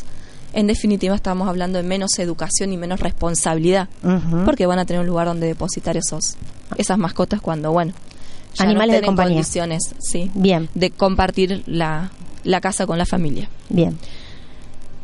en 0.54 0.66
definitiva 0.68 1.14
estamos 1.14 1.48
hablando 1.50 1.76
de 1.78 1.84
menos 1.86 2.18
educación 2.18 2.72
y 2.72 2.78
menos 2.78 3.00
responsabilidad. 3.00 3.90
Porque 4.46 4.64
van 4.64 4.78
a 4.78 4.86
tener 4.86 5.00
un 5.00 5.06
lugar 5.06 5.26
donde 5.26 5.46
depositar 5.46 5.98
esos 5.98 6.36
esas 6.78 6.96
mascotas 6.96 7.42
cuando, 7.42 7.72
bueno, 7.72 7.92
ya 8.54 8.64
Animales 8.64 8.94
no 8.96 9.00
de 9.00 9.06
compañía. 9.06 9.34
condiciones, 9.36 9.94
sí, 10.00 10.30
Bien, 10.34 10.68
de 10.74 10.90
compartir 10.90 11.62
la, 11.66 12.10
la 12.44 12.60
casa 12.60 12.86
con 12.86 12.98
la 12.98 13.06
familia. 13.06 13.48
bien. 13.68 13.98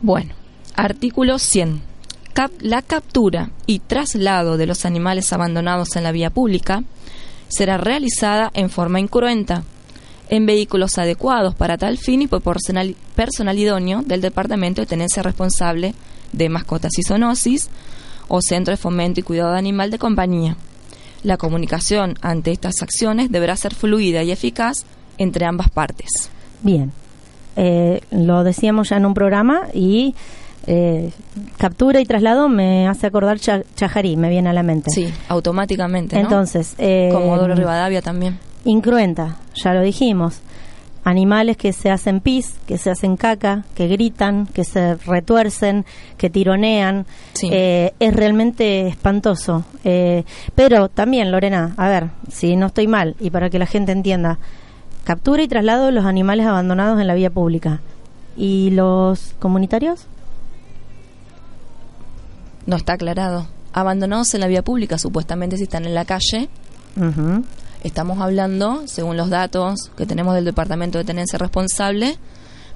Bueno, 0.01 0.35
artículo 0.75 1.39
100. 1.39 1.83
Cap- 2.33 2.53
la 2.61 2.83
captura 2.83 3.51
y 3.67 3.81
traslado 3.81 4.57
de 4.57 4.67
los 4.67 4.85
animales 4.85 5.33
abandonados 5.33 5.97
en 5.97 6.05
la 6.05 6.13
vía 6.13 6.31
pública 6.31 6.85
será 7.49 7.79
realizada 7.79 8.51
en 8.55 8.71
forma 8.71 9.01
incruenta, 9.01 9.65
en 10.29 10.47
vehículos 10.47 10.99
adecuados 10.99 11.55
para 11.55 11.79
tal 11.79 11.99
fin 11.99 12.23
y 12.23 12.27
por 12.29 12.43
personal, 12.43 12.95
personal 13.17 13.59
idóneo 13.59 14.03
del 14.05 14.21
Departamento 14.21 14.83
de 14.83 14.87
Tenencia 14.87 15.23
Responsable 15.23 15.95
de 16.33 16.49
Mascotas 16.49 16.93
y 16.99 17.03
Zoonosis 17.03 17.69
o 18.29 18.41
Centro 18.43 18.73
de 18.73 18.77
Fomento 18.77 19.19
y 19.21 19.23
Cuidado 19.25 19.55
Animal 19.55 19.91
de 19.91 19.99
Compañía. 19.99 20.57
La 21.23 21.37
comunicación 21.37 22.15
ante 22.21 22.53
estas 22.53 22.83
acciones 22.83 23.31
deberá 23.31 23.57
ser 23.57 23.75
fluida 23.75 24.23
y 24.23 24.31
eficaz 24.31 24.85
entre 25.19 25.45
ambas 25.47 25.69
partes. 25.71 26.09
Bien. 26.63 26.93
Eh, 27.57 28.01
lo 28.13 28.45
decíamos 28.45 28.89
ya 28.91 28.97
en 28.99 29.07
un 29.07 29.15
programa 29.15 29.63
y 29.75 30.15
eh, 30.67 31.11
captura 31.57 32.01
y 32.01 32.05
traslado 32.05 32.49
me 32.49 32.87
hace 32.87 33.07
acordar 33.09 33.41
Cha- 33.41 33.63
Chajarí, 33.75 34.17
me 34.17 34.29
viene 34.29 34.49
a 34.51 34.53
la 34.53 34.63
mente. 34.63 34.91
Sí, 34.93 35.09
automáticamente. 35.29 36.15
¿no? 36.17 36.23
Entonces, 36.23 36.75
eh, 36.79 37.09
Comodoro 37.13 37.55
Rivadavia 37.55 38.01
también. 38.03 38.39
incruenta, 38.65 39.39
ya 39.55 39.73
lo 39.75 39.83
dijimos. 39.83 40.41
Animales 41.05 41.57
que 41.57 41.73
se 41.73 41.91
hacen 41.91 42.21
pis, 42.21 42.57
que 42.67 42.77
se 42.77 42.91
hacen 42.91 43.17
caca, 43.17 43.65
que 43.75 43.89
gritan, 43.89 44.47
que 44.47 44.65
se 44.65 44.97
retuercen, 44.97 45.87
que 46.17 46.29
tironean. 46.29 47.07
Sí. 47.33 47.49
Eh, 47.51 47.95
es 47.99 48.15
realmente 48.15 48.89
espantoso. 48.89 49.65
Eh, 49.85 50.25
pero 50.55 50.89
también, 50.89 51.31
Lorena, 51.31 51.75
a 51.77 51.89
ver, 51.89 52.11
si 52.31 52.57
no 52.57 52.67
estoy 52.67 52.89
mal 52.89 53.17
y 53.21 53.31
para 53.31 53.49
que 53.49 53.59
la 53.59 53.67
gente 53.67 53.93
entienda, 53.93 54.39
captura 55.05 55.43
y 55.43 55.49
traslado 55.49 55.87
de 55.87 55.93
los 55.93 56.05
animales 56.05 56.47
abandonados 56.47 57.01
en 57.01 57.07
la 57.07 57.15
vía 57.15 57.31
pública. 57.31 57.81
¿Y 58.37 58.71
los 58.71 59.35
comunitarios? 59.39 60.07
No 62.67 62.77
está 62.77 62.93
aclarado. 62.93 63.47
Abandonados 63.73 64.35
en 64.35 64.41
la 64.41 64.47
vía 64.47 64.63
pública, 64.63 64.99
supuestamente 64.99 65.57
si 65.57 65.63
están 65.63 65.87
en 65.87 65.95
la 65.95 66.05
calle. 66.05 66.51
Ujú. 66.97 67.45
Estamos 67.85 68.21
hablando, 68.21 68.83
según 68.87 69.17
los 69.17 69.31
datos 69.31 69.91
que 69.97 70.05
tenemos 70.07 70.35
del 70.35 70.45
Departamento 70.45 70.99
de 70.99 71.05
Tenencia 71.05 71.39
Responsable, 71.39 72.17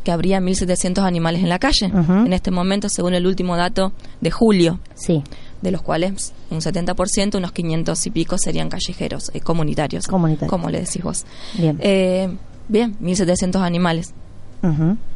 que 0.05 0.13
habría 0.13 0.41
1.700 0.41 0.99
animales 1.05 1.43
en 1.43 1.49
la 1.49 1.59
calle. 1.59 1.87
En 1.87 2.33
este 2.33 2.51
momento, 2.51 2.89
según 2.89 3.15
el 3.15 3.27
último 3.27 3.57
dato 3.57 3.93
de 4.21 4.31
julio, 4.31 4.81
Sí, 4.95 5.23
de 5.61 5.71
los 5.71 5.83
cuales 5.83 6.33
un 6.51 6.61
70%, 6.61 7.37
unos 7.37 7.53
500 7.53 8.07
y 8.07 8.11
pico 8.11 8.37
serían 8.39 8.69
callejeros, 8.69 9.31
eh, 9.35 9.41
comunitarios. 9.41 10.07
Comunitarios. 10.09 10.51
Como 10.51 10.71
le 10.71 10.81
decís 10.81 11.03
vos. 11.03 11.25
bien. 11.57 11.79
Eh, 11.81 12.37
bien, 12.69 12.97
1.700 13.01 13.61
animales 13.63 14.13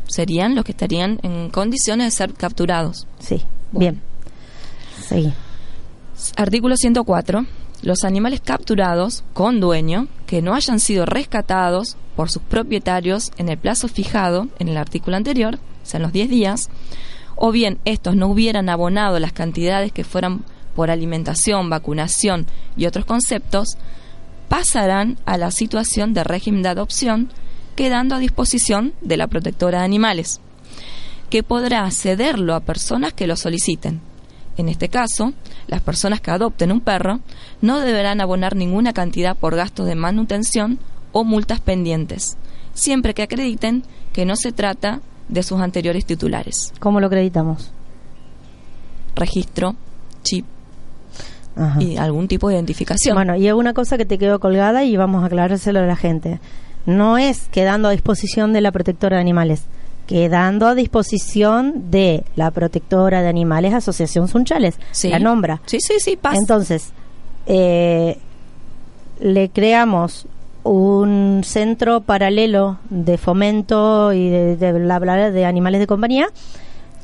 serían 0.09 0.57
los 0.57 0.65
que 0.65 0.73
estarían 0.73 1.21
en 1.23 1.51
condiciones 1.51 2.07
de 2.07 2.11
ser 2.11 2.35
capturados. 2.35 3.07
Sí, 3.21 3.43
Bueno. 3.73 3.79
bien. 3.79 4.03
Sí. 5.09 5.33
Artículo 6.37 6.77
104. 6.77 7.45
Los 7.83 8.05
animales 8.05 8.41
capturados 8.41 9.23
con 9.33 9.61
dueño 9.61 10.09
que 10.27 10.43
no 10.43 10.55
hayan 10.55 10.81
sido 10.81 11.07
rescatados 11.07 11.97
por 12.17 12.31
sus 12.31 12.43
propietarios 12.43 13.33
en 13.37 13.49
el 13.49 13.59
plazo 13.59 13.89
fijado 13.89 14.49
en 14.59 14.69
el 14.69 14.77
artículo 14.77 15.17
anterior, 15.17 15.57
o 15.57 15.87
sea, 15.87 15.99
en 15.99 16.03
los 16.03 16.13
10 16.13 16.31
días, 16.31 16.71
o 17.37 17.53
bien 17.53 17.79
estos 17.85 18.17
no 18.17 18.29
hubieran 18.29 18.69
abonado 18.69 19.19
las 19.19 19.33
cantidades 19.33 19.93
que 19.93 20.05
fueran 20.05 20.45
por 20.75 20.91
alimentación, 20.91 21.71
vacunación 21.71 22.47
y 22.77 22.87
otros 22.87 23.05
conceptos, 23.05 23.77
pasarán 24.49 25.19
a 25.27 25.37
la 25.37 25.51
situación 25.51 26.15
de 26.15 26.25
régimen 26.25 26.63
de 26.63 26.71
adopción, 26.71 27.31
quedando 27.77 28.15
a 28.15 28.19
disposición 28.19 28.95
de 29.03 29.17
la 29.19 29.27
protectora 29.27 29.81
de 29.81 29.85
animales, 29.85 30.41
que 31.29 31.43
podrá 31.43 31.91
cederlo 31.91 32.55
a 32.55 32.61
personas 32.61 33.13
que 33.13 33.27
lo 33.27 33.37
soliciten. 33.37 34.01
En 34.57 34.69
este 34.69 34.89
caso, 34.89 35.33
las 35.67 35.83
personas 35.83 36.21
que 36.21 36.31
adopten 36.31 36.73
un 36.73 36.81
perro 36.81 37.21
no 37.61 37.81
deberán 37.81 38.21
abonar 38.21 38.57
ninguna 38.57 38.93
cantidad 38.93 39.37
por 39.37 39.55
gastos 39.55 39.87
de 39.87 39.95
manutención 39.95 40.79
o 41.13 41.25
multas 41.25 41.61
pendientes, 41.61 42.37
siempre 42.75 43.15
que 43.15 43.23
acrediten 43.23 43.85
que 44.13 44.25
no 44.25 44.37
se 44.37 44.53
trata 44.53 45.01
de 45.29 45.43
sus 45.43 45.61
anteriores 45.61 46.07
titulares. 46.07 46.73
¿Cómo 46.79 47.01
lo 47.01 47.07
acreditamos? 47.09 47.73
Registro, 49.15 49.75
chip 50.23 50.47
Ajá. 51.57 51.83
y 51.83 51.97
algún 51.97 52.29
tipo 52.29 52.49
de 52.49 52.55
identificación. 52.55 53.15
Bueno, 53.15 53.37
y 53.37 53.49
alguna 53.49 53.75
cosa 53.75 53.97
que 53.99 54.05
te 54.05 54.19
quedó 54.19 54.41
colgada 54.41 54.85
y 54.85 54.97
vamos 54.97 55.23
a 55.23 55.27
aclarárselo 55.27 55.81
a 55.81 55.87
la 55.87 55.97
gente. 55.97 56.41
No 56.85 57.19
es 57.19 57.49
quedando 57.51 57.89
a 57.89 57.93
disposición 57.93 58.53
de 58.53 58.61
la 58.61 58.73
protectora 58.73 59.17
de 59.17 59.23
animales, 59.23 59.65
quedando 60.07 60.67
a 60.67 60.75
disposición 60.75 61.91
de 61.91 62.25
la 62.37 62.51
protectora 62.51 63.23
de 63.23 63.29
animales 63.29 63.75
Asociación 63.75 64.29
Sunchales. 64.29 64.79
Sí. 64.93 65.09
La 65.11 65.19
nombra. 65.19 65.61
Sí, 65.67 65.79
sí, 65.81 65.95
sí, 65.99 66.17
pasa. 66.17 66.39
Entonces, 66.39 66.93
eh, 67.47 68.19
le 69.21 69.49
creamos 69.49 70.27
un 70.63 71.43
centro 71.45 72.01
paralelo 72.01 72.79
de 72.91 73.19
fomento 73.19 74.13
y 74.13 74.29
de, 74.29 74.57
de 74.57 74.73
bla, 74.73 75.31
de 75.31 75.45
animales 75.45 75.81
de 75.81 75.87
compañía 75.87 76.29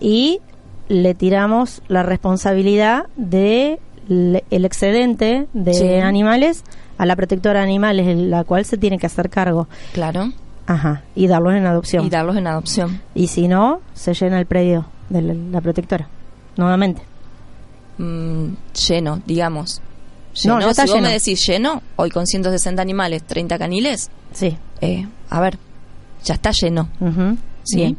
y 0.01 0.41
le 0.88 1.15
tiramos 1.15 1.81
la 1.88 2.03
responsabilidad 2.03 3.07
de 3.17 3.79
le- 4.09 4.45
el 4.51 4.65
excedente 4.65 5.47
de 5.53 5.75
Sí. 5.75 5.87
animales 5.95 6.65
a 6.99 7.07
la 7.07 7.15
protectora 7.17 7.61
de 7.61 7.65
animales, 7.65 8.17
la 8.17 8.43
cual 8.45 8.65
se 8.65 8.77
tiene 8.77 8.99
que 8.99 9.07
hacer 9.07 9.31
cargo. 9.31 9.69
claro, 9.93 10.33
Ajá, 10.66 11.03
y 11.14 11.27
darlos 11.27 11.55
en 11.55 11.66
adopción. 11.66 12.05
y 12.07 12.11
darlos 12.11 12.37
en 12.37 12.46
adopción. 12.46 13.01
Y 13.14 13.27
si 13.29 13.48
no, 13.48 13.81
se 13.94 14.14
llena 14.14 14.38
el 14.38 14.46
predio 14.46 14.87
de 15.09 15.22
la, 15.22 15.35
la 15.35 15.61
protectora. 15.61 16.09
Nuevamente. 16.57 17.03
Mm, 17.98 18.55
lleno, 18.88 19.20
digamos. 19.27 19.81
No, 20.44 20.59
Lleno, 20.59 20.61
ya 20.61 20.70
está 20.70 20.83
si 20.85 20.88
vos 20.88 20.96
lleno. 20.96 21.09
me 21.09 21.14
decís 21.14 21.46
lleno, 21.46 21.83
hoy 21.96 22.11
con 22.11 22.27
160 22.27 22.81
animales, 22.81 23.22
30 23.25 23.59
caniles, 23.59 24.11
Sí. 24.33 24.57
eh, 24.81 25.07
a 25.29 25.40
ver, 25.40 25.59
ya 26.25 26.35
está 26.35 26.53
lleno. 26.53 26.88
¿sí? 27.64 27.77
Bien. 27.77 27.98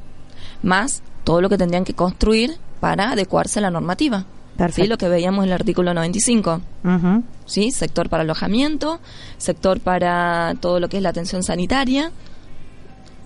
Más 0.64 1.04
todo 1.24 1.42
lo 1.42 1.50
que 1.50 1.58
tendrían 1.60 1.84
que 1.86 1.94
construir 1.94 2.58
para 2.80 3.12
adecuarse 3.12 3.60
a 3.60 3.62
la 3.62 3.70
normativa. 3.70 4.20
¿sí? 4.22 4.26
Perfecto. 4.58 4.90
Lo 4.90 4.98
que 4.98 5.10
veíamos 5.10 5.44
en 5.44 5.50
el 5.50 5.54
artículo 5.54 5.94
95. 5.94 6.62
Ujú. 6.84 7.24
¿sí? 7.46 7.70
Sector 7.72 8.10
para 8.10 8.24
alojamiento, 8.24 9.00
sector 9.38 9.80
para 9.80 10.56
todo 10.60 10.80
lo 10.80 10.90
que 10.90 10.98
es 10.98 11.04
la 11.04 11.10
atención 11.10 11.44
sanitaria, 11.44 12.12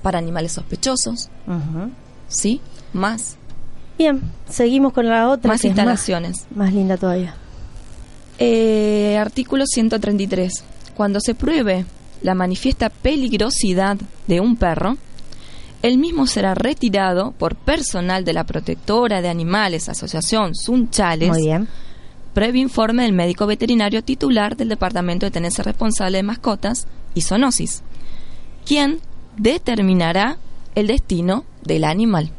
para 0.07 0.19
animales 0.19 0.53
sospechosos. 0.53 1.29
¿sí? 2.29 2.61
Más, 2.93 3.35
Bien, 3.97 4.21
seguimos 4.47 4.93
con 4.93 5.05
la 5.09 5.27
otra. 5.27 5.49
más 5.49 5.59
que 5.59 5.67
es 5.67 5.71
instalaciones. 5.71 6.45
Más, 6.51 6.67
más 6.67 6.73
linda 6.73 6.95
todavía. 6.95 7.35
Eh, 8.39 9.17
artículo 9.19 9.65
133. 9.67 10.63
Cuando 10.95 11.19
se 11.19 11.35
pruebe 11.35 11.85
la 12.21 12.35
manifiesta 12.35 12.89
peligrosidad 12.89 13.97
de 14.27 14.39
un 14.39 14.55
perro, 14.55 14.95
el 15.81 15.97
mismo 15.97 16.25
será 16.25 16.55
retirado 16.55 17.31
por 17.33 17.55
personal 17.57 18.23
de 18.23 18.31
la 18.31 18.45
protectora 18.45 19.21
de 19.21 19.27
animales 19.27 19.89
Asociación 19.89 20.55
Sunchales, 20.55 21.27
Muy 21.27 21.41
bien. 21.41 21.67
previo 22.33 22.61
informe 22.61 23.03
del 23.03 23.11
médico 23.11 23.45
veterinario 23.45 24.05
titular 24.05 24.55
del 24.55 24.69
Departamento 24.69 25.25
de 25.25 25.31
Tenencia 25.31 25.65
Responsable 25.65 26.15
de 26.19 26.23
Mascotas 26.23 26.87
y 27.13 27.23
Zoonosis, 27.23 27.81
quien 28.65 29.01
determinará 29.37 30.37
el 30.75 30.87
destino 30.87 31.45
del 31.63 31.83
animal. 31.83 32.31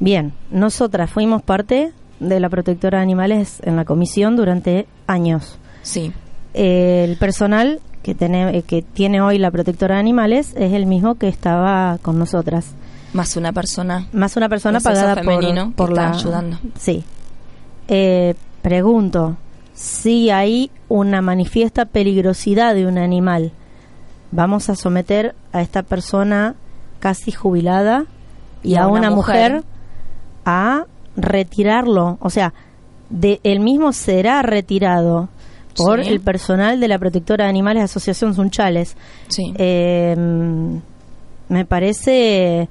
Bien, 0.00 0.32
nosotras 0.50 1.10
fuimos 1.10 1.42
parte 1.42 1.92
de 2.20 2.40
la 2.40 2.48
protectora 2.48 2.98
de 2.98 3.02
animales 3.02 3.60
en 3.62 3.76
la 3.76 3.84
comisión 3.84 4.36
durante 4.36 4.86
años. 5.06 5.58
Sí, 5.82 6.12
El 6.54 7.16
personal 7.16 7.80
que 8.02 8.14
tiene, 8.14 8.58
eh, 8.58 8.62
que 8.62 8.82
tiene 8.82 9.20
hoy 9.20 9.38
la 9.38 9.50
protectora 9.50 9.94
de 9.94 10.00
animales 10.00 10.54
es 10.56 10.72
el 10.72 10.86
mismo 10.86 11.16
que 11.16 11.28
estaba 11.28 11.98
con 12.02 12.18
nosotras. 12.18 12.74
más 13.12 13.36
una 13.36 13.52
persona. 13.52 14.08
Más 14.12 14.36
una 14.36 14.48
persona 14.48 14.80
pagada 14.80 15.14
por, 15.14 15.24
femenino 15.24 15.70
que 15.70 15.74
por 15.74 15.90
está 15.90 16.02
la 16.02 16.10
ayudando. 16.10 16.58
Sí. 16.78 17.04
Eh, 17.88 18.34
pregunto, 18.62 19.36
si 19.74 20.30
hay 20.30 20.70
una 20.88 21.22
manifiesta 21.22 21.84
peligrosidad 21.84 22.74
de 22.74 22.86
un 22.86 22.98
animal, 22.98 23.52
¿vamos 24.34 24.68
a 24.68 24.74
someter 24.74 25.34
a 25.52 25.62
esta 25.62 25.82
persona 25.82 26.54
casi 26.98 27.30
jubilada 27.32 28.04
y, 28.62 28.76
a, 28.76 28.86
una, 28.88 29.10
mujer. 29.10 29.62
a 30.44 30.84
retirarlo? 31.16 32.18
O 32.20 32.30
sea, 32.30 32.52
de, 33.10 33.40
el 33.44 33.60
mismo 33.60 33.92
será 33.92 34.42
retirado 34.42 35.28
por 35.76 36.02
Sí. 36.04 36.10
el 36.10 36.20
personal 36.20 36.80
de 36.80 36.88
la 36.88 36.98
protectora 36.98 37.44
de 37.44 37.50
animales 37.50 37.82
Asociación 37.84 38.34
Sunchales. 38.34 38.96
Sí. 39.28 39.52
Eh, 39.56 40.14
me 41.48 41.64
parece, 41.64 42.68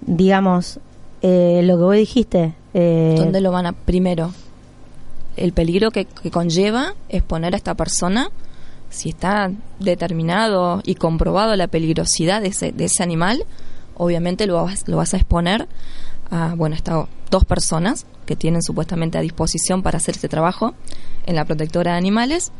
digamos, 0.00 0.78
eh, 1.22 1.60
lo 1.64 1.76
que 1.76 1.82
vos 1.82 1.94
dijiste. 1.96 2.54
eh, 2.74 3.14
¿Dónde 3.18 3.40
lo 3.40 3.52
van 3.52 3.66
a 3.66 3.72
primero? 3.72 4.32
El 5.36 5.52
peligro 5.52 5.90
que, 5.90 6.04
que 6.04 6.30
conlleva 6.30 6.94
exponer 7.08 7.54
a 7.54 7.56
esta 7.56 7.74
persona, 7.74 8.28
si 8.92 9.08
está 9.08 9.50
determinado 9.80 10.82
y 10.84 10.96
comprobado 10.96 11.56
la 11.56 11.66
peligrosidad 11.66 12.42
de 12.42 12.48
ese, 12.48 12.72
de 12.72 12.84
ese 12.84 13.02
animal, 13.02 13.44
obviamente 13.96 14.46
lo 14.46 14.62
vas, 14.62 14.86
lo 14.86 14.98
vas 14.98 15.14
a 15.14 15.16
exponer 15.16 15.66
a, 16.30 16.54
bueno, 16.54 16.76
estas 16.76 17.06
dos 17.30 17.44
personas 17.44 18.06
que 18.26 18.36
tienen 18.36 18.62
supuestamente 18.62 19.18
a 19.18 19.22
disposición 19.22 19.82
para 19.82 19.96
hacer 19.96 20.14
este 20.14 20.28
trabajo 20.28 20.74
en 21.26 21.36
la 21.36 21.44
protectora 21.44 21.92
de 21.92 21.98
animales. 21.98 22.52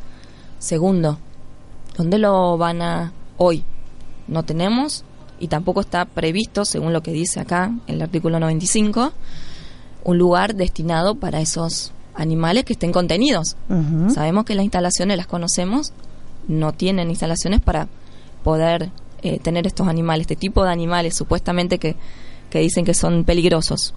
Segundo, 0.59 1.19
¿dónde 1.97 2.19
lo 2.19 2.57
van 2.57 2.81
a 2.83 3.13
hoy? 3.37 3.65
No 4.27 4.43
tenemos 4.43 5.05
y 5.39 5.49
tampoco 5.49 5.81
está 5.81 6.07
previsto, 6.07 6.65
según 6.65 6.93
lo 6.93 7.03
que 7.03 7.13
dice 7.13 7.41
acá 7.41 7.73
en 7.87 7.97
el 7.97 8.03
artículo 8.03 8.41
95, 8.41 9.13
un 10.05 10.19
lugar 10.19 10.55
destinado 10.55 11.15
para 11.17 11.41
esos 11.41 11.93
animales 12.15 12.65
que 12.65 12.73
estén 12.73 12.93
contenidos. 12.93 13.57
Sabemos 14.15 14.45
que 14.45 14.55
las 14.55 14.65
instalaciones 14.65 15.17
las 15.17 15.27
conocemos, 15.27 15.93
no 16.49 16.73
tienen 16.73 17.11
instalaciones 17.11 17.61
para 17.61 17.89
poder 18.43 18.91
eh, 19.23 19.39
tener 19.39 19.67
estos 19.67 19.89
animales, 19.89 20.23
este 20.23 20.37
tipo 20.37 20.65
de 20.65 20.71
animales 20.71 21.15
supuestamente 21.15 21.79
que, 21.79 21.97
que 22.51 22.59
dicen 22.61 22.85
que 22.85 22.95
son 22.95 23.25
peligrosos. 23.25 23.95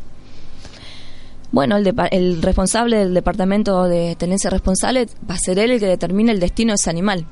Bueno, 1.52 1.78
el, 1.78 1.94
el 2.12 2.42
responsable 2.42 2.98
del 2.98 3.14
departamento 3.14 3.84
de 3.84 4.16
tenencia 4.16 4.50
responsable 4.50 5.08
va 5.30 5.36
a 5.36 5.40
ser 5.40 5.58
él 5.60 5.72
el 5.72 5.80
que 5.80 5.88
determine 5.88 6.32
el 6.32 6.40
destino 6.40 6.72
de 6.72 6.76
ese 6.76 6.90
animal. 6.90 7.26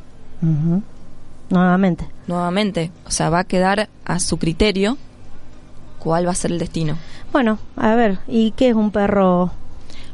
Nuevamente. 1.49 2.07
Nuevamente, 2.27 2.91
o 3.05 3.11
sea, 3.11 3.29
va 3.29 3.39
a 3.39 3.43
quedar 3.43 3.89
a 4.05 4.19
su 4.19 4.37
criterio 4.37 4.97
cuál 5.99 6.27
va 6.27 6.31
a 6.31 6.35
ser 6.35 6.51
el 6.51 6.59
destino. 6.59 6.97
Bueno, 7.31 7.59
a 7.75 7.95
ver, 7.95 8.19
¿y 8.27 8.51
qué 8.51 8.69
es 8.69 8.75
un 8.75 8.91
perro 8.91 9.51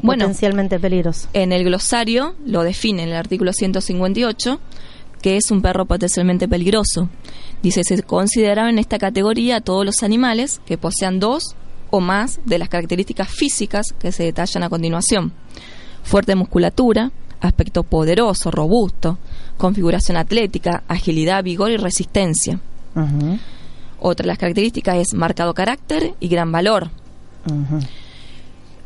Bueno. 0.01 0.23
potencialmente 0.23 0.79
peligroso? 0.79 1.27
En 1.33 1.51
el 1.51 1.63
glosario 1.63 2.35
lo 2.45 2.63
define 2.63 3.03
en 3.03 3.09
el 3.09 3.15
artículo 3.15 3.53
158 3.53 4.59
que 5.21 5.37
es 5.37 5.51
un 5.51 5.61
perro 5.61 5.85
potencialmente 5.85 6.47
peligroso. 6.47 7.09
Dice, 7.61 7.83
se 7.83 8.01
consideraron 8.03 8.71
en 8.71 8.79
esta 8.79 8.97
categoría 8.97 9.57
a 9.57 9.61
todos 9.61 9.85
los 9.85 10.03
animales 10.03 10.61
que 10.65 10.77
posean 10.77 11.19
dos 11.19 11.55
o 11.89 11.99
más 11.99 12.39
de 12.45 12.57
las 12.57 12.69
características 12.69 13.29
físicas 13.29 13.87
que 13.99 14.11
se 14.11 14.23
detallan 14.23 14.63
a 14.63 14.69
continuación. 14.69 15.33
Fuerte 16.03 16.35
musculatura, 16.35 17.11
aspecto 17.41 17.83
poderoso, 17.83 18.51
robusto, 18.51 19.17
configuración 19.57 20.17
atlética, 20.17 20.83
agilidad, 20.87 21.43
vigor 21.43 21.71
y 21.71 21.77
resistencia. 21.77 22.59
Otra 23.99 24.23
de 24.23 24.27
las 24.27 24.37
características 24.37 24.97
es 24.97 25.13
marcado 25.13 25.53
carácter 25.53 26.13
y 26.19 26.27
gran 26.27 26.51
valor. 26.51 26.89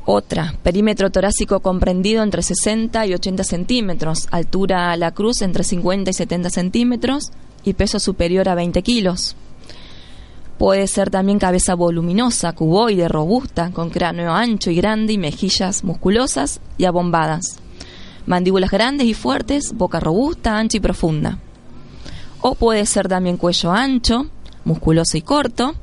Otra, 0.05 0.53
perímetro 0.63 1.11
torácico 1.11 1.61
comprendido 1.61 2.23
entre 2.23 2.41
60 2.41 3.05
y 3.05 3.13
80 3.13 3.43
centímetros, 3.45 4.27
altura 4.31 4.91
a 4.91 4.97
la 4.97 5.11
cruz 5.11 5.41
entre 5.41 5.63
50 5.63 6.11
y 6.11 6.13
70 6.13 6.49
centímetros 6.49 7.31
y 7.63 7.73
peso 7.73 7.99
superior 7.99 8.49
a 8.49 8.55
20 8.55 8.81
kilos. 8.81 9.37
Puede 10.57 10.87
ser 10.87 11.09
también 11.09 11.39
cabeza 11.39 11.73
voluminosa, 11.75 12.51
cuboide, 12.51 13.07
robusta, 13.07 13.71
con 13.71 13.89
cráneo 13.89 14.33
ancho 14.33 14.69
y 14.71 14.75
grande 14.75 15.13
y 15.13 15.17
mejillas 15.17 15.85
musculosas 15.85 16.59
y 16.77 16.85
abombadas. 16.85 17.59
Mandíbulas 18.25 18.71
grandes 18.71 19.07
y 19.07 19.13
fuertes, 19.13 19.73
boca 19.73 20.01
robusta, 20.01 20.57
ancha 20.57 20.77
y 20.77 20.81
profunda. 20.81 21.39
O 22.41 22.55
puede 22.55 22.85
ser 22.85 23.07
también 23.07 23.37
cuello 23.37 23.71
ancho, 23.71 24.27
musculoso 24.65 25.17
y 25.17 25.21
corto, 25.21 25.75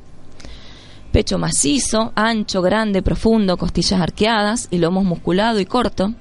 pecho 1.11 1.37
macizo, 1.37 2.11
ancho, 2.15 2.61
grande, 2.61 3.01
profundo, 3.01 3.57
costillas 3.57 3.99
arqueadas 3.99 4.67
y 4.71 4.77
lomos 4.77 5.03
musculado 5.03 5.59
y 5.59 5.65
corto, 5.65 6.13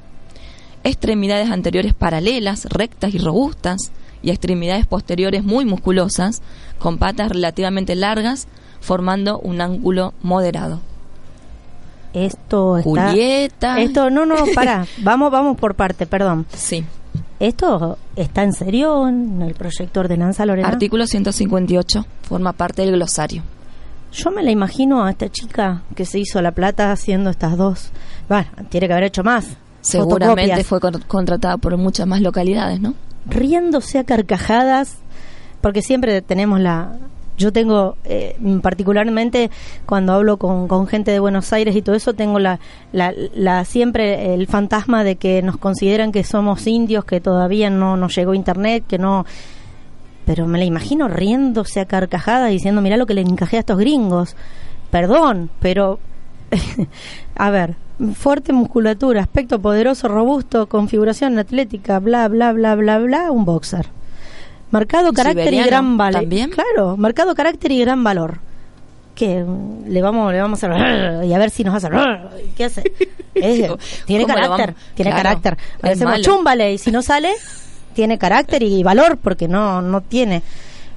extremidades 0.85 1.50
anteriores 1.50 1.94
paralelas, 1.94 2.66
rectas 2.66 3.14
y 3.14 3.18
robustas, 3.18 3.92
y 4.22 4.31
extremidades 4.31 4.87
posteriores 4.87 5.44
muy 5.44 5.64
musculosas, 5.64 6.42
con 6.79 6.98
patas 6.98 7.31
relativamente 7.31 7.94
largas, 7.94 8.48
formando 8.81 9.38
un 9.38 9.61
ángulo 9.61 10.12
moderado. 10.22 10.81
Esto 12.12 12.79
está... 12.79 13.11
Julieta. 13.11 13.81
Esto, 13.81 14.11
no, 14.11 14.26
no, 14.26 14.37
para, 14.55 14.87
vamos, 14.98 15.31
vamos 15.31 15.57
por 15.57 15.74
parte, 15.74 16.07
perdón. 16.07 16.46
Sí. 16.55 16.85
¿Esto 17.38 17.96
está 18.16 18.42
en 18.42 18.53
serio 18.53 19.09
en 19.09 19.40
el 19.40 19.55
proyecto 19.55 20.00
Ordenanza 20.00 20.44
Lorena? 20.44 20.68
Artículo 20.68 21.07
158. 21.07 22.05
Forma 22.22 22.53
parte 22.53 22.83
del 22.83 22.92
glosario. 22.92 23.42
Yo 24.12 24.31
me 24.31 24.42
la 24.42 24.51
imagino 24.51 25.05
a 25.05 25.11
esta 25.11 25.29
chica 25.29 25.83
que 25.94 26.05
se 26.05 26.18
hizo 26.18 26.42
la 26.42 26.53
plata 26.53 26.90
haciendo 26.92 27.31
estas 27.31 27.57
dos. 27.57 27.90
Bueno, 28.29 28.49
tiene 28.68 28.87
que 28.87 28.92
haber 28.92 29.05
hecho 29.05 29.23
más. 29.23 29.46
Seguramente 29.83 30.64
fue 30.64 30.81
con- 30.81 31.01
contratada 31.07 31.57
por 31.57 31.77
muchas 31.77 32.07
más 32.07 32.20
localidades, 32.20 32.81
¿no? 32.81 32.94
riéndose 33.27 33.99
a 33.99 34.05
carcajadas, 34.05 34.96
porque 35.61 35.83
siempre 35.83 36.23
tenemos 36.23 36.59
la... 36.59 36.96
Yo 37.37 37.53
tengo, 37.53 37.96
eh, 38.05 38.37
particularmente 38.62 39.51
cuando 39.87 40.12
hablo 40.14 40.37
con, 40.38 40.68
con 40.68 40.87
gente 40.87 41.11
de 41.11 41.20
Buenos 41.20 41.53
Aires 41.53 41.77
y 41.77 41.83
todo 41.83 41.94
eso, 41.96 42.12
tengo 42.14 42.38
la, 42.38 42.61
la, 42.92 43.14
la- 43.35 43.64
siempre 43.64 44.35
el 44.35 44.46
fantasma 44.46 45.05
de 45.05 45.16
que 45.16 45.40
nos 45.42 45.57
consideran 45.59 46.12
que 46.12 46.25
somos 46.25 46.66
indios, 46.66 47.05
que 47.05 47.20
todavía 47.20 47.70
no 47.70 47.96
nos 47.96 48.14
llegó 48.16 48.35
internet, 48.35 48.85
que 48.88 48.99
no... 48.99 49.25
Pero 50.24 50.46
me 50.46 50.59
la 50.59 50.64
imagino 50.64 51.09
riéndose 51.09 51.80
a 51.80 51.87
carcajadas 51.87 52.50
diciendo, 52.50 52.80
mira 52.83 52.96
lo 52.96 53.06
que 53.06 53.14
le 53.14 53.22
encajé 53.22 53.56
a 53.56 53.61
estos 53.61 53.78
gringos. 53.78 54.37
Perdón, 54.90 55.50
pero... 55.61 55.98
a 57.37 57.50
ver, 57.50 57.76
fuerte 58.14 58.52
musculatura, 58.52 59.20
aspecto 59.22 59.61
poderoso, 59.61 60.09
robusto, 60.09 60.68
configuración 60.68 61.38
atlética, 61.38 61.98
bla, 62.00 62.26
bla, 62.28 62.52
bla, 62.52 62.74
bla, 62.74 62.98
bla, 62.98 63.30
un 63.30 63.44
boxer. 63.44 63.87
Marcado 64.70 65.11
¿Un 65.11 65.14
carácter 65.14 65.52
y 65.54 65.62
gran 65.62 65.96
valor. 65.96 66.20
también? 66.22 66.50
Claro, 66.50 66.96
marcado 66.96 67.35
carácter 67.35 67.72
y 67.72 67.80
gran 67.80 68.04
valor. 68.04 68.38
¿Qué? 69.14 69.44
Le 69.87 70.00
vamos, 70.02 70.33
le 70.33 70.40
vamos 70.40 70.62
a 70.62 70.66
hacer 70.68 71.24
y 71.28 71.33
a 71.35 71.38
ver 71.38 71.50
si 71.50 71.64
nos 71.64 71.74
hace. 71.74 71.88
¿Qué 72.56 72.64
hace? 72.64 72.83
Es- 73.35 74.04
tiene 74.06 74.24
¿Cómo 74.24 74.35
lo 74.37 74.40
carácter, 74.42 74.74
tiene 74.94 75.11
Claro, 75.11 75.22
carácter. 75.40 75.56
hacemos 75.83 76.20
chúmbale 76.22 76.72
y 76.74 76.78
si 76.78 76.90
no 76.90 77.02
sale, 77.02 77.33
tiene 78.00 78.16
carácter 78.16 78.62
y 78.62 78.82
valor 78.82 79.18
porque 79.18 79.46
no, 79.46 79.82
no 79.82 80.00
tiene. 80.00 80.40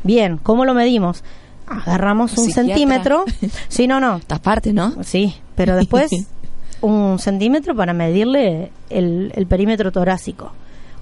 Bien, 0.04 0.38
¿cómo 0.42 0.64
lo 0.64 0.74
medimos? 0.74 1.22
Agarramos 1.68 2.32
un 2.38 2.46
Psiquiatra. 2.46 2.64
centímetro. 2.64 3.26
Sí, 3.68 3.88
no, 3.88 4.00
no. 4.00 4.16
Esta 4.16 4.38
parte, 4.40 4.72
¿no? 4.72 4.94
Sí, 5.04 5.36
pero 5.54 5.76
después 5.76 6.10
un 6.82 7.20
centímetro 7.20 7.76
para 7.76 7.92
medirle 7.92 8.72
el, 8.90 9.34
el 9.36 9.48
perímetro 9.48 9.92
torácico. 9.92 10.54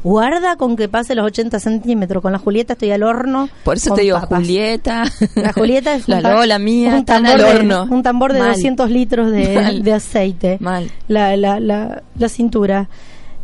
Guarda 0.04 0.56
con 0.56 0.76
que 0.76 0.90
pase 0.90 1.14
los 1.14 1.24
80 1.28 1.60
centímetros. 1.60 2.24
Con 2.24 2.32
la 2.32 2.40
Julieta 2.40 2.74
estoy 2.74 2.90
al 2.90 3.04
horno. 3.04 3.48
Por 3.64 3.78
eso 3.78 3.94
te 3.94 4.02
digo, 4.02 4.20
papas. 4.20 4.40
Julieta. 4.40 5.04
La 5.36 5.54
Julieta 5.54 5.94
es 5.94 6.08
la 6.08 6.20
Lola 6.22 6.58
mía, 6.58 6.96
un 6.96 7.06
tambor, 7.06 7.32
al 7.34 7.38
de, 7.38 7.44
horno. 7.44 7.88
un 7.92 8.02
tambor 8.02 8.34
de 8.34 8.40
Mal. 8.40 8.54
200 8.54 8.90
litros 8.90 9.30
de, 9.32 9.82
de 9.84 9.94
aceite. 9.94 10.58
Mal. 10.60 10.90
La, 11.08 11.38
la, 11.38 11.60
la, 11.60 12.02
la 12.18 12.28
cintura. 12.30 12.90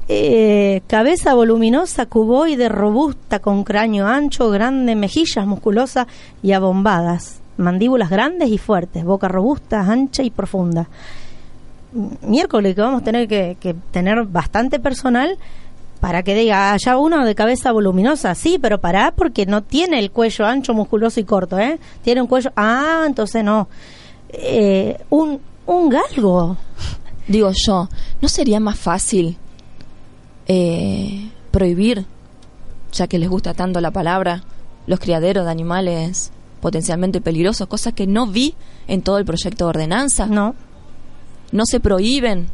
Eh, 0.09 0.83
cabeza 0.87 1.33
voluminosa, 1.33 2.05
cuboide, 2.05 2.69
robusta, 2.69 3.39
con 3.39 3.65
cráneo 3.65 4.07
ancho, 4.07 4.49
grande, 4.49 4.95
mejillas 4.95 5.45
musculosas 5.45 6.07
y 6.41 6.53
abombadas. 6.53 7.41
Mandíbulas 7.57 8.09
grandes 8.09 8.49
y 8.49 8.57
fuertes, 8.57 9.03
boca 9.03 9.27
robusta, 9.27 9.81
ancha 9.81 10.23
y 10.23 10.29
profunda. 10.29 10.87
Miércoles 12.21 12.75
que 12.75 12.81
vamos 12.81 13.01
a 13.01 13.03
tener 13.03 13.27
que, 13.27 13.75
tener 13.91 14.23
bastante 14.23 14.79
personal 14.79 15.37
para 15.99 16.23
que 16.23 16.35
diga, 16.35 16.71
ah, 16.71 16.77
ya 16.77 16.97
uno 16.97 17.25
de 17.25 17.35
cabeza 17.35 17.71
voluminosa, 17.71 18.33
sí, 18.35 18.59
pero 18.61 18.79
pará 18.79 19.11
porque 19.13 19.45
no 19.45 19.63
tiene 19.63 19.99
el 19.99 20.11
cuello 20.11 20.45
ancho, 20.45 20.73
musculoso 20.73 21.19
y 21.19 21.23
corto, 21.23 21.57
¿eh? 21.57 21.79
Tiene 22.03 22.21
un 22.21 22.27
cuello, 22.27 22.51
ah, 22.55 23.03
entonces 23.07 23.43
no. 23.43 23.67
Eh, 24.29 24.97
un, 25.09 25.41
un 25.65 25.89
galgo. 25.89 26.55
Digo 27.27 27.51
yo, 27.53 27.89
¿no 28.21 28.29
sería 28.29 28.59
más 28.61 28.77
fácil 28.77 29.37
eh, 30.47 31.29
prohibir, 31.51 32.05
ya 32.91 33.07
que 33.07 33.19
les 33.19 33.29
gusta 33.29 33.53
tanto 33.53 33.81
la 33.81 33.91
palabra, 33.91 34.43
los 34.85 34.99
criaderos 34.99 35.45
de 35.45 35.51
animales 35.51 36.31
potencialmente 36.61 37.21
peligrosos, 37.21 37.67
cosa 37.67 37.91
que 37.91 38.07
no 38.07 38.27
vi 38.27 38.55
en 38.87 39.01
todo 39.01 39.17
el 39.17 39.25
proyecto 39.25 39.65
de 39.65 39.69
ordenanza? 39.69 40.25
No. 40.25 40.55
No 41.51 41.63
se 41.65 41.79
prohíben, 41.79 42.47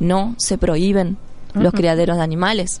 no 0.00 0.34
se 0.38 0.58
prohíben 0.58 1.16
los 1.54 1.72
criaderos 1.72 2.16
de 2.16 2.22
animales. 2.22 2.80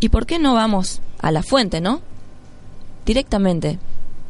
¿Y 0.00 0.08
por 0.08 0.26
qué 0.26 0.38
no 0.38 0.54
vamos 0.54 1.00
a 1.18 1.30
la 1.30 1.42
fuente, 1.42 1.80
no? 1.80 2.02
Directamente. 3.06 3.78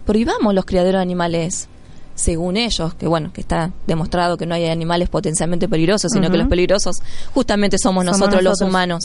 Prohibamos 0.04 0.54
los 0.54 0.64
criaderos 0.64 0.98
de 0.98 1.02
animales 1.02 1.68
según 2.16 2.56
ellos, 2.56 2.94
que 2.94 3.06
bueno, 3.06 3.32
que 3.32 3.40
está 3.40 3.70
demostrado 3.86 4.36
que 4.36 4.46
no 4.46 4.54
hay 4.56 4.66
animales 4.66 5.08
potencialmente 5.08 5.68
peligrosos, 5.68 6.10
sino 6.12 6.28
que 6.30 6.36
los 6.38 6.48
peligrosos 6.48 6.96
justamente 7.32 7.76
somos, 7.78 8.04
Somos 8.04 8.18
nosotros, 8.18 8.42
los 8.42 8.60
humanos. 8.62 9.04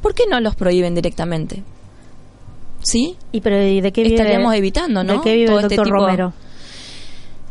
¿por 0.00 0.14
qué 0.14 0.24
no 0.30 0.38
los 0.40 0.54
prohíben 0.54 0.94
directamente? 0.94 1.64
¿Sí? 2.82 3.16
¿Y 3.32 3.40
pero 3.40 3.60
¿y 3.66 3.80
de 3.80 3.90
qué 3.92 4.02
vive? 4.04 4.14
Estaríamos 4.14 4.54
evitando, 4.54 5.02
¿no? 5.02 5.14
¿De 5.14 5.20
qué 5.22 5.34
vive 5.34 5.46
Todo 5.48 5.58
el 5.58 5.64
este 5.64 5.76
doctor 5.76 5.92
tipo- 5.94 6.04
Romero? 6.06 6.32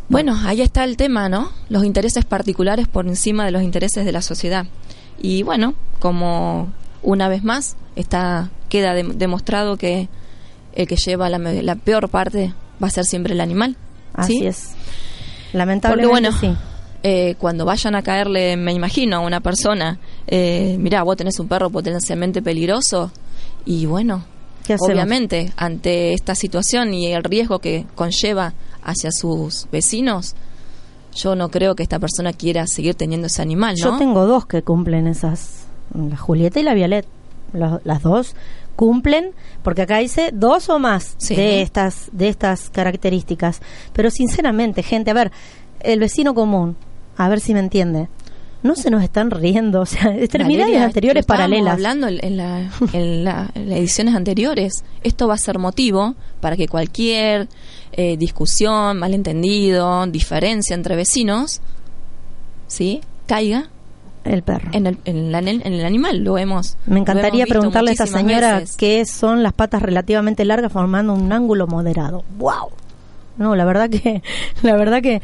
Bueno, 0.08 0.38
ahí 0.46 0.62
está 0.62 0.84
el 0.84 0.98
tema, 0.98 1.30
¿no? 1.30 1.52
Los 1.68 1.84
intereses 1.84 2.26
particulares 2.26 2.88
por 2.88 3.08
encima 3.08 3.44
de 3.44 3.52
los 3.52 3.64
intereses 3.64 4.06
de 4.06 4.12
la 4.12 4.22
sociedad. 4.22 4.66
Y 5.20 5.42
bueno, 5.44 5.74
como 6.00 6.72
una 7.02 7.28
vez 7.28 7.44
más 7.44 7.76
está 7.96 8.50
queda 8.70 8.94
de- 8.94 9.04
demostrado 9.04 9.78
que 9.78 10.08
el 10.76 10.88
que 10.88 10.96
lleva 10.96 11.30
la 11.30 11.76
peor 11.76 12.10
parte 12.10 12.54
va 12.82 12.88
a 12.88 12.92
ser 12.92 13.06
siempre 13.06 13.34
el 13.34 13.42
animal. 13.42 13.78
Así 14.16 14.40
¿sí? 14.40 14.48
es. 14.48 14.70
Porque 14.70 15.58
Lamentablemente 15.58 16.10
bueno, 16.12 16.32
sí. 16.40 16.54
eh, 17.04 17.36
cuando 17.40 17.66
vayan 17.66 17.96
a 17.96 18.02
caerle, 18.02 18.58
me 18.58 18.74
imagino, 18.74 19.18
a 19.18 19.20
una 19.20 19.40
persona, 19.42 20.00
eh, 20.28 20.76
mirá, 20.80 21.04
vos 21.04 21.16
tenés 21.18 21.40
un 21.40 21.48
perro 21.48 21.70
potencialmente 21.70 22.42
peligroso 22.42 23.12
y 23.66 23.86
bueno, 23.86 24.26
obviamente 24.80 25.52
ante 25.58 26.14
esta 26.14 26.36
situación 26.36 26.94
y 26.94 27.08
el 27.14 27.24
riesgo 27.24 27.60
que 27.60 27.86
conlleva 27.96 28.54
hacia 28.84 29.12
sus 29.12 29.68
vecinos, 29.72 30.36
yo 31.16 31.36
no 31.36 31.50
creo 31.50 31.76
que 31.76 31.84
esta 31.84 32.00
persona 32.00 32.34
quiera 32.34 32.66
seguir 32.68 32.96
teniendo 32.96 33.28
ese 33.28 33.42
animal, 33.42 33.76
¿no? 33.80 33.92
Yo 33.92 33.98
tengo 33.98 34.26
dos 34.26 34.46
que 34.46 34.62
cumplen 34.64 35.08
esas, 35.08 35.66
la 35.94 36.18
Julieta 36.18 36.60
y 36.60 36.64
la 36.64 36.74
Violet. 36.74 37.06
Los- 37.54 37.80
las 37.86 38.02
dos 38.02 38.36
cumplen, 38.76 39.32
porque 39.64 39.84
acá 39.84 39.98
dice 40.00 40.32
dos 40.34 40.70
o 40.70 40.80
más 40.80 41.16
Sí. 41.18 41.36
de 41.36 41.62
estas 41.62 42.10
de 42.12 42.28
estas 42.30 42.70
características. 42.70 43.62
Pero 43.94 44.10
sinceramente, 44.12 44.84
gente, 44.84 45.12
a 45.12 45.14
ver, 45.14 45.32
el 45.80 46.00
vecino 46.00 46.34
común, 46.34 46.76
a 47.18 47.30
ver 47.30 47.40
si 47.40 47.54
me 47.54 47.60
entiende. 47.60 48.08
No 48.64 48.76
se 48.76 48.90
nos 48.90 49.04
están 49.04 49.30
riendo, 49.30 49.82
o 49.82 49.86
sea, 49.86 50.16
extremidades 50.18 50.82
anteriores 50.82 51.26
paralelas. 51.26 51.74
hablando 51.74 52.08
en, 52.08 52.20
en 52.26 52.38
la- 52.38 52.72
en 52.94 53.24
la- 53.24 53.52
en 53.54 53.70
las 53.70 53.78
ediciones 53.80 54.16
anteriores. 54.16 54.84
Esto 55.04 55.28
va 55.28 55.36
a 55.36 55.38
ser 55.38 55.60
motivo 55.60 56.16
para 56.42 56.58
que 56.58 56.68
cualquier 56.68 57.48
eh, 57.92 58.18
discusión, 58.18 58.98
malentendido, 58.98 60.06
diferencia 60.08 60.74
entre 60.74 60.96
vecinos, 60.96 61.62
¿sí? 62.68 63.02
caiga 63.28 63.70
El 64.26 64.42
perro. 64.44 64.70
en 64.74 64.88
el, 64.88 64.98
en 65.06 65.32
la- 65.32 65.40
en 65.40 65.62
el 65.74 65.86
animal. 65.86 66.24
Lo 66.24 66.38
hemos. 66.38 66.78
Me 66.88 67.00
encantaría 67.00 67.46
preguntarle 67.46 67.92
a 67.92 67.94
esta 67.94 68.04
muchísimas 68.06 68.28
señora 68.28 68.60
veces. 68.60 68.76
qué 68.78 69.06
son 69.06 69.44
las 69.44 69.54
patas 69.54 69.82
relativamente 69.82 70.44
largas 70.46 70.72
formando 70.72 71.14
un 71.14 71.32
ángulo 71.32 71.68
moderado. 71.68 72.24
¡Wow! 72.38 72.70
No, 73.38 73.54
la 73.54 73.66
verdad 73.66 73.90
que, 73.90 74.22
la 74.64 74.78
verdad 74.78 75.02
que, 75.02 75.22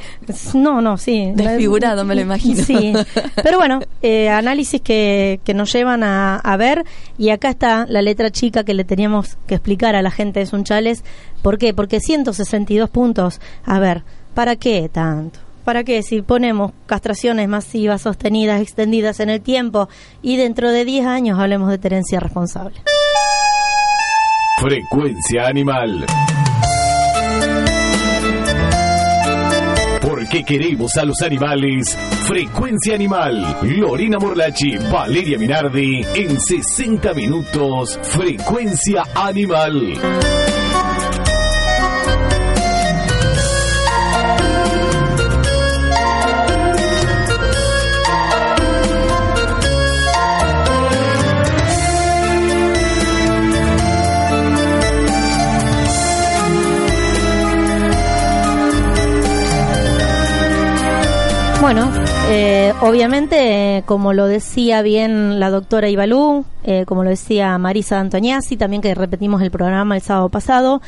no, 0.53 0.81
no, 0.81 0.97
sí. 0.97 1.31
Desfigurado, 1.33 2.03
me 2.03 2.13
lo 2.13 2.19
imagino. 2.21 2.61
Sí, 2.61 2.93
pero 3.41 3.57
bueno, 3.57 3.79
eh, 4.01 4.27
análisis 4.29 4.81
que, 4.81 5.39
que 5.45 5.53
nos 5.53 5.71
llevan 5.71 6.03
a, 6.03 6.35
a 6.35 6.57
ver 6.57 6.83
y 7.17 7.29
acá 7.29 7.49
está 7.49 7.85
la 7.87 8.01
letra 8.01 8.29
chica 8.29 8.65
que 8.65 8.73
le 8.73 8.83
teníamos 8.83 9.37
que 9.47 9.55
explicar 9.55 9.95
a 9.95 10.01
la 10.01 10.11
gente 10.11 10.41
de 10.41 10.45
Sunchales. 10.45 11.05
¿Por 11.41 11.57
qué? 11.57 11.73
Porque 11.73 12.01
162 12.01 12.89
puntos. 12.89 13.39
A 13.63 13.79
ver, 13.79 14.03
¿para 14.33 14.57
qué 14.57 14.89
tanto? 14.91 15.39
¿Para 15.63 15.83
qué? 15.83 16.03
Si 16.03 16.21
ponemos 16.21 16.71
castraciones 16.85 17.47
masivas, 17.47 18.01
sostenidas, 18.01 18.61
extendidas 18.61 19.19
en 19.19 19.29
el 19.29 19.41
tiempo 19.41 19.89
y 20.21 20.37
dentro 20.37 20.71
de 20.71 20.85
10 20.85 21.05
años 21.05 21.39
hablemos 21.39 21.69
de 21.69 21.77
tenencia 21.77 22.19
responsable. 22.19 22.81
Frecuencia 24.59 25.47
animal. 25.47 26.05
Porque 30.01 30.43
queremos 30.43 30.95
a 30.97 31.05
los 31.05 31.21
animales. 31.21 31.97
Frecuencia 32.27 32.95
animal. 32.95 33.57
Lorena 33.63 34.17
Morlachi, 34.19 34.77
Valeria 34.91 35.37
Minardi. 35.37 36.01
En 36.15 36.39
60 36.39 37.13
minutos. 37.13 37.99
Frecuencia 38.03 39.03
animal. 39.15 40.50
Bueno, 61.61 61.91
eh, 62.27 62.73
obviamente, 62.81 63.77
eh, 63.77 63.83
como 63.85 64.13
lo 64.13 64.25
decía 64.25 64.81
bien 64.81 65.39
la 65.39 65.51
doctora 65.51 65.89
Ibalú, 65.89 66.43
eh, 66.63 66.85
como 66.87 67.03
lo 67.03 67.11
decía 67.11 67.55
Marisa 67.59 67.99
Antoniazzi, 67.99 68.57
también 68.57 68.81
que 68.81 68.95
repetimos 68.95 69.43
el 69.43 69.51
programa 69.51 69.95
el 69.95 70.01
sábado 70.01 70.29
pasado, 70.29 70.81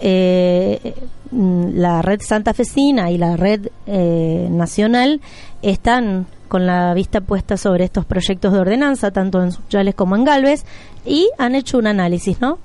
eh, 0.00 0.94
la 1.30 2.02
red 2.02 2.20
santafesina 2.22 3.12
y 3.12 3.18
la 3.18 3.36
red 3.36 3.68
eh, 3.86 4.48
nacional 4.50 5.20
están 5.62 6.26
con 6.48 6.66
la 6.66 6.92
vista 6.92 7.20
puesta 7.20 7.56
sobre 7.56 7.84
estos 7.84 8.04
proyectos 8.04 8.52
de 8.52 8.58
ordenanza, 8.58 9.12
tanto 9.12 9.40
en 9.40 9.52
Suchales 9.52 9.94
como 9.94 10.16
en 10.16 10.24
Galvez, 10.24 10.64
y 11.04 11.30
han 11.38 11.54
hecho 11.54 11.78
un 11.78 11.86
análisis, 11.86 12.40
¿no? 12.40 12.58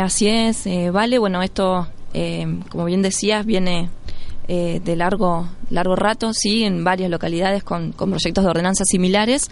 Así 0.00 0.28
es, 0.28 0.68
vale. 0.92 1.18
Bueno, 1.18 1.42
esto, 1.42 1.88
como 2.70 2.84
bien 2.84 3.02
decías, 3.02 3.46
viene 3.46 3.88
eh, 4.48 4.80
de 4.84 4.96
largo 4.96 5.48
largo 5.72 5.96
rato, 5.96 6.32
sí, 6.32 6.64
en 6.64 6.84
varias 6.84 7.10
localidades 7.10 7.64
con, 7.64 7.92
con 7.92 8.10
proyectos 8.10 8.44
de 8.44 8.50
ordenanza 8.50 8.84
similares. 8.84 9.50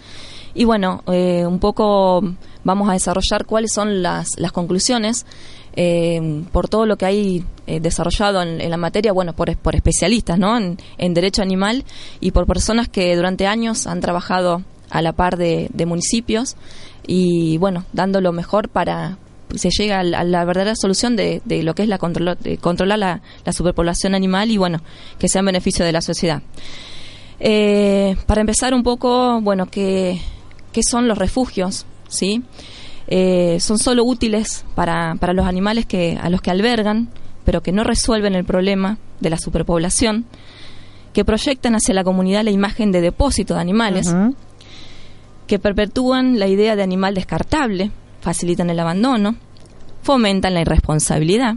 Y 0.53 0.65
bueno, 0.65 1.03
eh, 1.07 1.45
un 1.45 1.59
poco 1.59 2.21
vamos 2.63 2.89
a 2.89 2.93
desarrollar 2.93 3.45
cuáles 3.45 3.73
son 3.73 4.01
las, 4.01 4.29
las 4.37 4.51
conclusiones 4.51 5.25
eh, 5.75 6.43
por 6.51 6.67
todo 6.67 6.85
lo 6.85 6.97
que 6.97 7.05
hay 7.05 7.45
eh, 7.65 7.79
desarrollado 7.79 8.41
en, 8.41 8.69
la 8.69 8.77
materia, 8.77 9.13
bueno, 9.13 9.33
por, 9.33 9.55
por 9.57 9.75
especialistas, 9.75 10.37
¿no? 10.37 10.57
En, 10.57 11.13
derecho 11.13 11.41
animal 11.41 11.85
y 12.19 12.31
por 12.31 12.45
personas 12.45 12.89
que 12.89 13.15
durante 13.15 13.47
años 13.47 13.87
han 13.87 14.01
trabajado 14.01 14.63
a 14.89 15.01
la 15.01 15.13
par 15.13 15.37
de 15.37 15.85
municipios 15.85 16.57
y, 17.07 17.57
bueno, 17.57 17.85
dando 17.93 18.19
lo 18.19 18.33
mejor 18.33 18.67
para 18.67 19.17
se 19.55 19.69
llega 19.69 19.99
a 19.99 20.03
la, 20.03 20.19
a 20.19 20.23
la 20.23 20.45
verdadera 20.45 20.75
solución 20.75 21.15
de, 21.15 21.41
de 21.45 21.63
lo 21.63 21.73
que 21.75 21.83
es 21.83 21.89
la 21.89 21.97
control, 21.97 22.37
de 22.39 22.57
controlar 22.57 22.99
la, 22.99 23.21
la 23.45 23.53
superpoblación 23.53 24.15
animal 24.15 24.51
y, 24.51 24.57
bueno, 24.57 24.81
que 25.19 25.27
sea 25.27 25.39
en 25.39 25.47
beneficio 25.47 25.85
de 25.85 25.91
la 25.91 26.01
sociedad. 26.01 26.41
Eh, 27.39 28.15
para 28.27 28.41
empezar 28.41 28.73
un 28.73 28.83
poco, 28.83 29.41
bueno, 29.41 29.65
¿qué, 29.65 30.21
qué 30.71 30.81
son 30.83 31.07
los 31.07 31.17
refugios? 31.17 31.85
¿Sí? 32.07 32.43
Eh, 33.07 33.57
son 33.59 33.79
solo 33.79 34.03
útiles 34.03 34.63
para, 34.75 35.15
para 35.15 35.33
los 35.33 35.45
animales 35.45 35.85
que, 35.85 36.17
a 36.21 36.29
los 36.29 36.41
que 36.41 36.51
albergan, 36.51 37.09
pero 37.43 37.61
que 37.61 37.71
no 37.71 37.83
resuelven 37.83 38.35
el 38.35 38.45
problema 38.45 38.99
de 39.19 39.29
la 39.29 39.37
superpoblación, 39.37 40.25
que 41.13 41.25
proyectan 41.25 41.75
hacia 41.75 41.93
la 41.93 42.03
comunidad 42.03 42.43
la 42.43 42.51
imagen 42.51 42.91
de 42.91 43.01
depósito 43.01 43.55
de 43.55 43.61
animales, 43.61 44.15
que 45.47 45.59
perpetúan 45.59 46.39
la 46.39 46.47
idea 46.47 46.75
de 46.75 46.83
animal 46.83 47.15
descartable, 47.15 47.91
facilitan 48.21 48.69
el 48.69 48.79
abandono, 48.79 49.35
fomentan 50.03 50.53
la 50.53 50.61
irresponsabilidad 50.61 51.55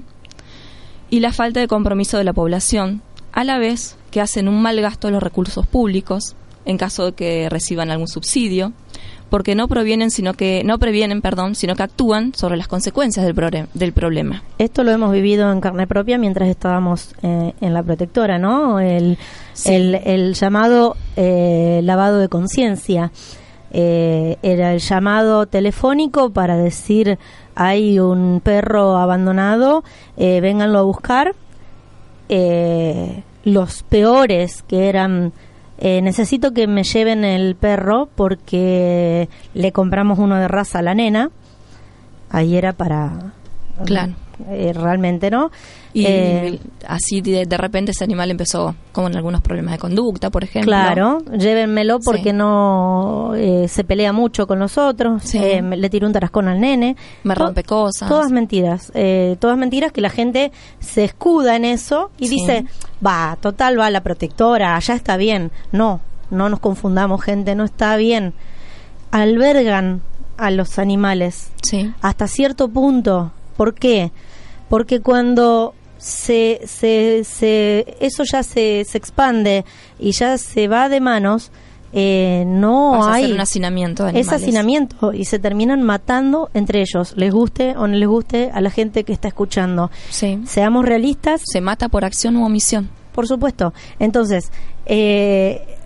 y 1.10 1.20
la 1.20 1.32
falta 1.32 1.60
de 1.60 1.68
compromiso 1.68 2.18
de 2.18 2.24
la 2.24 2.32
población, 2.32 3.02
a 3.32 3.44
la 3.44 3.58
vez 3.58 3.96
que 4.10 4.20
hacen 4.20 4.48
un 4.48 4.60
mal 4.62 4.80
gasto 4.80 5.08
de 5.08 5.12
los 5.12 5.22
recursos 5.22 5.66
públicos 5.66 6.34
en 6.64 6.78
caso 6.78 7.06
de 7.06 7.12
que 7.12 7.48
reciban 7.50 7.90
algún 7.90 8.08
subsidio, 8.08 8.72
porque 9.28 9.54
no 9.54 9.68
provienen, 9.68 10.10
sino 10.10 10.34
que 10.34 10.62
no 10.64 10.78
previenen, 10.78 11.20
perdón, 11.20 11.54
sino 11.56 11.74
que 11.74 11.82
actúan 11.82 12.32
sobre 12.34 12.56
las 12.56 12.68
consecuencias 12.68 13.26
del, 13.26 13.66
del 13.74 13.92
problema. 13.92 14.42
Esto 14.58 14.84
lo 14.84 14.92
hemos 14.92 15.12
vivido 15.12 15.50
en 15.50 15.60
carne 15.60 15.86
propia 15.86 16.18
mientras 16.18 16.48
estábamos 16.48 17.14
eh, 17.22 17.52
en 17.60 17.74
la 17.74 17.82
protectora, 17.82 18.38
¿no? 18.38 18.80
El, 18.80 19.18
Sí. 19.52 19.72
el, 19.72 19.94
el 20.04 20.34
llamado 20.34 20.96
eh, 21.16 21.80
lavado 21.84 22.18
de 22.18 22.28
conciencia. 22.28 23.12
Eh, 23.76 24.38
era 24.42 24.72
el 24.72 24.78
llamado 24.78 25.46
telefónico 25.46 26.30
para 26.30 26.56
decir 26.56 27.18
hay 27.56 27.98
un 27.98 28.40
perro 28.42 28.96
abandonado, 28.96 29.82
eh, 30.16 30.40
vénganlo 30.40 30.78
a 30.78 30.82
buscar. 30.82 31.34
Eh, 32.28 33.24
los 33.42 33.82
peores 33.82 34.62
que 34.62 34.88
eran 34.88 35.32
eh, 35.78 36.00
necesito 36.02 36.52
que 36.52 36.66
me 36.66 36.84
lleven 36.84 37.24
el 37.24 37.56
perro 37.56 38.08
porque 38.14 39.28
le 39.54 39.72
compramos 39.72 40.18
uno 40.18 40.36
de 40.36 40.48
raza 40.48 40.78
a 40.78 40.82
la 40.82 40.94
nena. 40.94 41.30
Ahí 42.30 42.56
era 42.56 42.72
para 42.72 43.32
Claro. 43.84 44.14
Eh, 44.48 44.72
realmente, 44.74 45.30
¿no? 45.30 45.50
Y 45.92 46.06
Eh, 46.06 46.58
así 46.88 47.20
de, 47.20 47.46
de 47.46 47.56
repente 47.56 47.92
ese 47.92 48.02
animal 48.04 48.30
empezó 48.30 48.74
con 48.92 49.14
algunos 49.16 49.40
problemas 49.42 49.72
de 49.72 49.78
conducta, 49.78 50.30
por 50.30 50.42
ejemplo. 50.44 50.68
Claro, 50.70 51.18
llévenmelo 51.38 52.00
porque 52.00 52.30
Sí. 52.30 52.32
no 52.32 53.32
eh, 53.36 53.68
se 53.68 53.84
pelea 53.84 54.12
mucho 54.12 54.46
con 54.46 54.58
los 54.58 54.76
otros, 54.78 55.22
Sí. 55.22 55.38
me- 55.62 55.76
le 55.76 55.90
tiró 55.90 56.06
un 56.06 56.12
tarascón 56.12 56.48
al 56.48 56.60
nene. 56.60 56.96
Me 57.22 57.34
To- 57.34 57.46
rompe 57.46 57.62
cosas. 57.64 58.08
Todas 58.08 58.30
mentiras, 58.32 58.90
eh, 58.94 59.36
todas 59.38 59.56
mentiras 59.56 59.92
que 59.92 60.00
la 60.00 60.10
gente 60.10 60.50
se 60.80 61.04
escuda 61.04 61.56
en 61.56 61.64
eso 61.64 62.10
y 62.18 62.26
Sí. 62.28 62.34
dice, 62.36 62.64
va, 63.04 63.36
total, 63.40 63.78
va 63.78 63.90
la 63.90 64.02
protectora, 64.02 64.78
ya 64.80 64.94
está 64.94 65.16
bien. 65.16 65.50
No, 65.72 66.00
no 66.30 66.48
nos 66.48 66.58
confundamos, 66.60 67.22
gente, 67.22 67.54
no 67.54 67.64
está 67.64 67.96
bien. 67.96 68.34
Albergan 69.10 70.00
a 70.36 70.50
los 70.50 70.78
animales. 70.78 71.50
Sí. 71.62 71.92
Hasta 72.02 72.26
cierto 72.26 72.68
punto. 72.68 73.30
¿Por 73.56 73.74
qué? 73.74 74.10
Porque 74.68 75.00
cuando 75.00 75.74
se, 75.98 76.60
se, 76.66 77.22
se 77.24 77.96
eso 78.00 78.24
ya 78.24 78.42
se, 78.42 78.84
se 78.84 78.98
expande 78.98 79.64
y 79.98 80.12
ya 80.12 80.36
se 80.38 80.68
va 80.68 80.88
de 80.88 81.00
manos, 81.00 81.50
eh, 81.96 82.44
no 82.46 82.94
Pasa 82.98 83.10
a 83.10 83.14
hay 83.14 83.24
ser 83.26 83.34
un 83.34 83.40
hacinamiento 83.40 84.04
de 84.04 84.18
es 84.18 84.32
hacinamiento 84.32 85.12
y 85.12 85.26
se 85.26 85.38
terminan 85.38 85.82
matando 85.82 86.50
entre 86.52 86.80
ellos, 86.80 87.14
les 87.16 87.32
guste 87.32 87.76
o 87.76 87.86
no 87.86 87.94
les 87.94 88.08
guste 88.08 88.50
a 88.52 88.60
la 88.60 88.70
gente 88.70 89.04
que 89.04 89.12
está 89.12 89.28
escuchando. 89.28 89.90
Sí. 90.10 90.40
Seamos 90.44 90.84
realistas, 90.84 91.42
Se 91.44 91.60
mata 91.60 91.88
por 91.88 92.04
acción 92.04 92.36
u 92.36 92.44
omisión. 92.44 92.90
por 93.12 93.28
supuesto. 93.28 93.72
Entonces, 94.00 94.50
eh, 94.86 95.78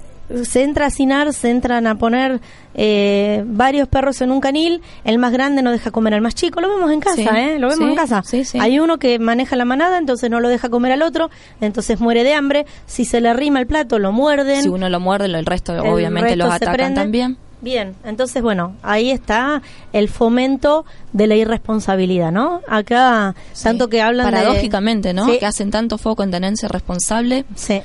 se 0.45 0.62
entra 0.62 0.85
a 0.85 0.89
hacinar, 0.89 1.33
se 1.33 1.51
entran 1.51 1.87
a 1.87 1.97
poner 1.97 2.41
eh, 2.74 3.43
varios 3.47 3.89
perros 3.89 4.20
en 4.20 4.31
un 4.31 4.41
canil, 4.41 4.83
el 5.05 5.18
más 5.18 5.33
grande 5.33 5.62
no 5.62 5.72
deja 5.72 5.91
comer 5.91 6.14
al 6.14 6.20
más 6.20 6.35
chico, 6.35 6.61
lo 6.61 6.68
vemos 6.68 6.91
en 6.93 7.01
casa, 7.01 7.16
Sí, 7.16 7.22
¿eh? 7.22 7.59
Lo 7.59 7.68
vemos 7.68 7.85
sí, 7.85 7.91
en 7.91 7.95
casa. 7.97 8.22
sí. 8.22 8.43
Hay 8.61 8.79
uno 8.79 8.99
que 8.99 9.18
maneja 9.18 9.57
la 9.57 9.64
manada, 9.64 9.99
entonces 9.99 10.31
no 10.31 10.41
lo 10.41 10.49
deja 10.49 10.68
comer 10.68 10.93
al 10.93 11.03
otro, 11.03 11.31
entonces 11.61 11.99
muere 12.01 12.24
de 12.24 12.35
hambre, 12.35 12.66
si 12.87 13.05
se 13.05 13.20
le 13.20 13.29
arrima 13.29 13.59
el 13.61 13.66
plato 13.66 13.99
lo 13.99 14.12
muerden. 14.12 14.62
Si 14.62 14.68
uno 14.68 14.89
lo 14.89 15.01
muerde, 15.01 15.26
el 15.26 15.47
resto 15.47 15.72
el 15.74 15.81
obviamente 15.81 16.31
resto 16.31 16.45
los 16.45 16.55
atacan 16.55 16.74
prende. 16.74 17.01
también. 17.01 17.37
Bien, 17.61 17.97
entonces 18.05 18.41
bueno, 18.41 18.76
ahí 18.85 19.11
está 19.11 19.62
el 19.93 20.09
fomento 20.09 20.87
de 21.12 21.26
la 21.26 21.35
irresponsabilidad, 21.35 22.31
¿no? 22.31 22.61
Acá, 22.68 23.35
tanto 23.61 23.89
que 23.89 24.01
hablan 24.01 24.26
de- 24.26 24.33
Paradójicamente, 24.33 25.12
¿no? 25.12 25.26
Sí. 25.26 25.39
Que 25.41 25.47
hacen 25.47 25.72
tanto 25.72 25.99
foco 25.99 26.22
en 26.22 26.31
tenencia 26.31 26.68
responsable. 26.68 27.45
Sí. 27.57 27.83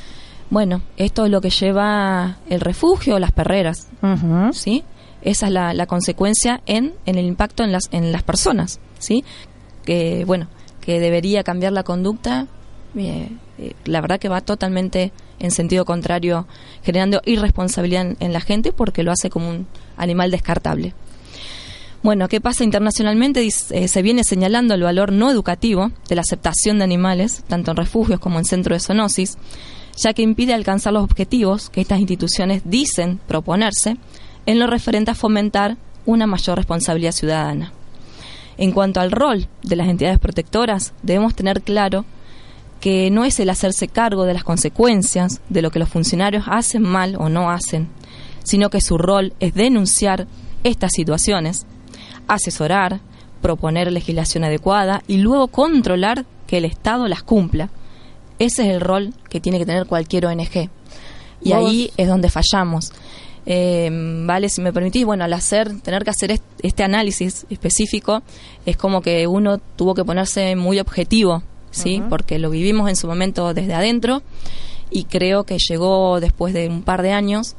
Bueno, 0.50 0.82
esto 0.98 1.26
es 1.26 1.32
lo 1.32 1.42
que 1.42 1.50
lleva 1.50 2.38
el 2.50 2.62
refugio 2.62 3.16
o 3.16 3.20
las 3.20 3.32
perreras. 3.32 3.88
¿sí? 4.54 4.84
Esa 5.22 5.48
es 5.48 5.52
la, 5.52 5.74
la 5.74 5.86
consecuencia 5.86 6.62
en, 6.66 6.94
en 7.06 7.18
el 7.18 7.26
impacto 7.26 7.64
en 7.64 7.72
las, 7.72 7.90
en 7.92 8.12
las 8.12 8.24
personas, 8.24 8.80
¿sí? 9.00 9.24
Que, 9.86 10.26
bueno, 10.26 10.48
que 10.82 11.00
debería 11.00 11.44
cambiar 11.44 11.72
la 11.74 11.84
conducta, 11.84 12.48
eh, 12.96 13.30
eh, 13.58 13.74
la 13.86 14.02
verdad 14.02 14.20
que 14.20 14.30
va 14.30 14.42
totalmente 14.42 15.12
en 15.40 15.52
sentido 15.52 15.86
contrario, 15.86 16.46
generando 16.84 17.22
irresponsabilidad 17.26 18.02
en, 18.02 18.18
en 18.20 18.34
la 18.34 18.42
gente 18.42 18.74
porque 18.74 19.04
lo 19.04 19.12
hace 19.12 19.30
como 19.30 19.50
un 19.50 19.68
animal 19.98 20.30
descartable. 20.30 20.94
Bueno, 22.04 22.28
¿qué 22.28 22.42
pasa 22.42 22.66
internacionalmente? 22.66 23.40
Dice, 23.40 23.86
eh, 23.86 23.88
se 23.88 24.02
viene 24.02 24.26
señalando 24.26 24.74
el 24.74 24.84
valor 24.84 25.14
no 25.14 25.32
educativo 25.32 25.92
de 26.10 26.16
la 26.16 26.22
aceptación 26.22 26.80
de 26.80 26.84
animales, 26.84 27.44
tanto 27.48 27.72
en 27.72 27.78
refugios 27.78 28.20
como 28.20 28.40
en 28.40 28.46
centros 28.46 28.76
de 28.76 28.86
zoonosis, 28.86 29.38
ya 29.96 30.14
que 30.14 30.22
impide 30.22 30.54
alcanzar 30.54 30.94
los 30.94 31.04
objetivos 31.04 31.70
que 31.70 31.82
estas 31.82 32.00
instituciones 32.00 32.64
dicen 32.66 33.20
proponerse 33.28 33.98
en 34.46 34.60
lo 34.60 34.68
referente 34.68 35.12
a 35.12 35.16
fomentar 35.16 35.78
una 36.06 36.28
mayor 36.28 36.58
responsabilidad 36.58 37.12
ciudadana. 37.12 37.72
En 38.58 38.72
cuanto 38.72 39.00
al 39.00 39.12
rol 39.12 39.48
de 39.64 39.76
las 39.76 39.88
entidades 39.88 40.20
protectoras, 40.20 40.94
debemos 41.02 41.36
tener 41.36 41.62
claro 41.62 42.06
que 42.80 43.10
no 43.10 43.24
es 43.24 43.40
el 43.40 43.50
hacerse 43.50 43.88
cargo 43.88 44.26
de 44.26 44.34
las 44.34 44.44
consecuencias 44.44 45.42
de 45.50 45.62
lo 45.62 45.72
que 45.72 45.80
los 45.80 45.90
funcionarios 45.90 46.46
hacen 46.48 46.84
mal 46.84 47.16
o 47.18 47.30
no 47.30 47.50
hacen, 47.50 47.88
sino 48.44 48.70
que 48.70 48.82
su 48.82 48.98
rol 48.98 49.34
es 49.40 49.54
denunciar 49.54 50.28
estas 50.64 50.92
situaciones, 50.94 51.66
asesorar, 52.28 53.00
proponer 53.42 53.92
legislación 53.92 54.44
adecuada 54.44 55.02
y 55.08 55.18
luego 55.18 55.48
controlar 55.48 56.26
que 56.46 56.58
el 56.58 56.66
Estado 56.66 57.08
las 57.08 57.24
cumpla. 57.24 57.70
Ese 58.44 58.64
es 58.64 58.70
el 58.70 58.82
rol 58.82 59.14
que 59.30 59.40
tiene 59.40 59.60
que 59.60 59.66
tener 59.66 59.86
cualquier 59.88 60.26
ONG. 60.26 60.70
Y 61.42 61.54
Vos- 61.54 61.70
ahí 61.70 61.92
es 61.98 62.08
donde 62.08 62.30
fallamos. 62.30 62.92
Eh, 63.46 63.90
vale, 64.26 64.48
si 64.50 64.62
me 64.62 64.72
permitís, 64.72 65.06
bueno, 65.06 65.26
al 65.26 65.34
hacer, 65.34 65.82
tener 65.82 66.04
que 66.04 66.10
hacer 66.12 66.32
est- 66.32 66.44
este 66.62 66.84
análisis 66.84 67.46
específico, 67.50 68.22
es 68.66 68.78
como 68.78 69.02
que 69.02 69.28
uno 69.28 69.58
tuvo 69.58 69.94
que 69.96 70.06
ponerse 70.06 70.56
muy 70.56 70.80
objetivo, 70.80 71.44
¿sí? 71.72 72.02
Porque 72.10 72.40
lo 72.40 72.50
vivimos 72.50 72.90
en 72.90 72.96
su 72.96 73.08
momento 73.08 73.54
desde 73.54 73.74
adentro 73.74 74.22
y 74.90 75.04
creo 75.06 75.44
que 75.44 75.58
llegó 75.58 76.20
después 76.22 76.54
de 76.54 76.70
un 76.70 76.84
par 76.84 77.02
de 77.02 77.12
años, 77.12 77.56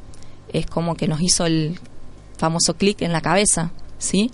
es 0.53 0.65
como 0.65 0.95
que 0.95 1.07
nos 1.07 1.21
hizo 1.21 1.45
el 1.45 1.79
famoso 2.37 2.75
clic 2.75 3.01
en 3.03 3.11
la 3.11 3.21
cabeza, 3.21 3.71
¿sí? 3.99 4.31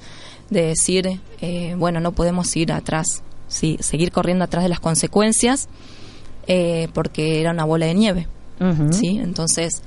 De 0.49 0.61
decir, 0.67 1.19
eh, 1.41 1.75
bueno, 1.77 1.99
no 1.99 2.13
podemos 2.13 2.55
ir 2.55 2.71
atrás, 2.71 3.23
¿sí? 3.49 3.77
Seguir 3.81 4.11
corriendo 4.13 4.45
atrás 4.45 4.63
de 4.63 4.69
las 4.69 4.79
consecuencias 4.79 5.67
eh, 6.47 6.87
porque 6.93 7.41
era 7.41 7.51
una 7.51 7.65
bola 7.65 7.85
de 7.85 7.93
nieve. 7.93 8.27
¿sí? 8.91 9.19
Entonces, 9.19 9.81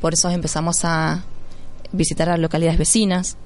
por 0.00 0.14
eso 0.14 0.30
empezamos 0.30 0.84
a 0.84 1.24
visitar 1.92 2.28
a 2.28 2.36
localidades 2.36 2.78
vecinas, 2.78 3.36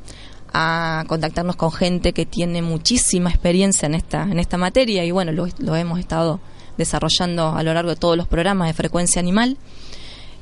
a 0.52 1.04
contactarnos 1.08 1.56
con 1.56 1.72
gente 1.72 2.12
que 2.12 2.26
tiene 2.26 2.60
muchísima 2.60 3.30
experiencia 3.30 3.86
en 3.86 3.94
esta, 3.94 4.22
en 4.22 4.38
esta 4.38 4.58
materia 4.58 5.04
y 5.04 5.10
bueno, 5.10 5.32
lo, 5.32 5.48
lo 5.58 5.74
hemos 5.74 5.98
estado 5.98 6.40
desarrollando 6.76 7.54
a 7.54 7.62
lo 7.62 7.72
largo 7.74 7.90
de 7.90 7.96
todos 7.96 8.16
los 8.16 8.28
programas 8.28 8.68
de 8.68 8.74
frecuencia 8.74 9.20
animal. 9.20 9.56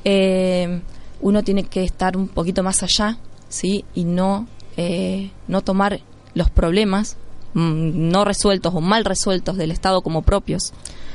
Eh, 0.05 0.81
uno 1.20 1.43
tiene 1.43 1.64
que 1.64 1.85
estar 1.85 2.16
un 2.16 2.29
poquito 2.29 2.62
más 2.62 2.83
allá, 2.83 3.18
¿sí? 3.49 3.85
Y 3.95 4.05
no, 4.05 4.49
eh, 4.77 5.31
no 5.49 5.62
tomar 5.62 6.01
los 6.35 6.51
problemas 6.51 7.16
mm, 7.55 8.11
no 8.11 8.25
resueltos 8.25 8.75
o 8.75 8.81
mal 8.81 9.05
resueltos 9.05 9.57
del 9.57 9.70
Estado 9.70 10.03
como 10.03 10.23
propios, 10.23 10.73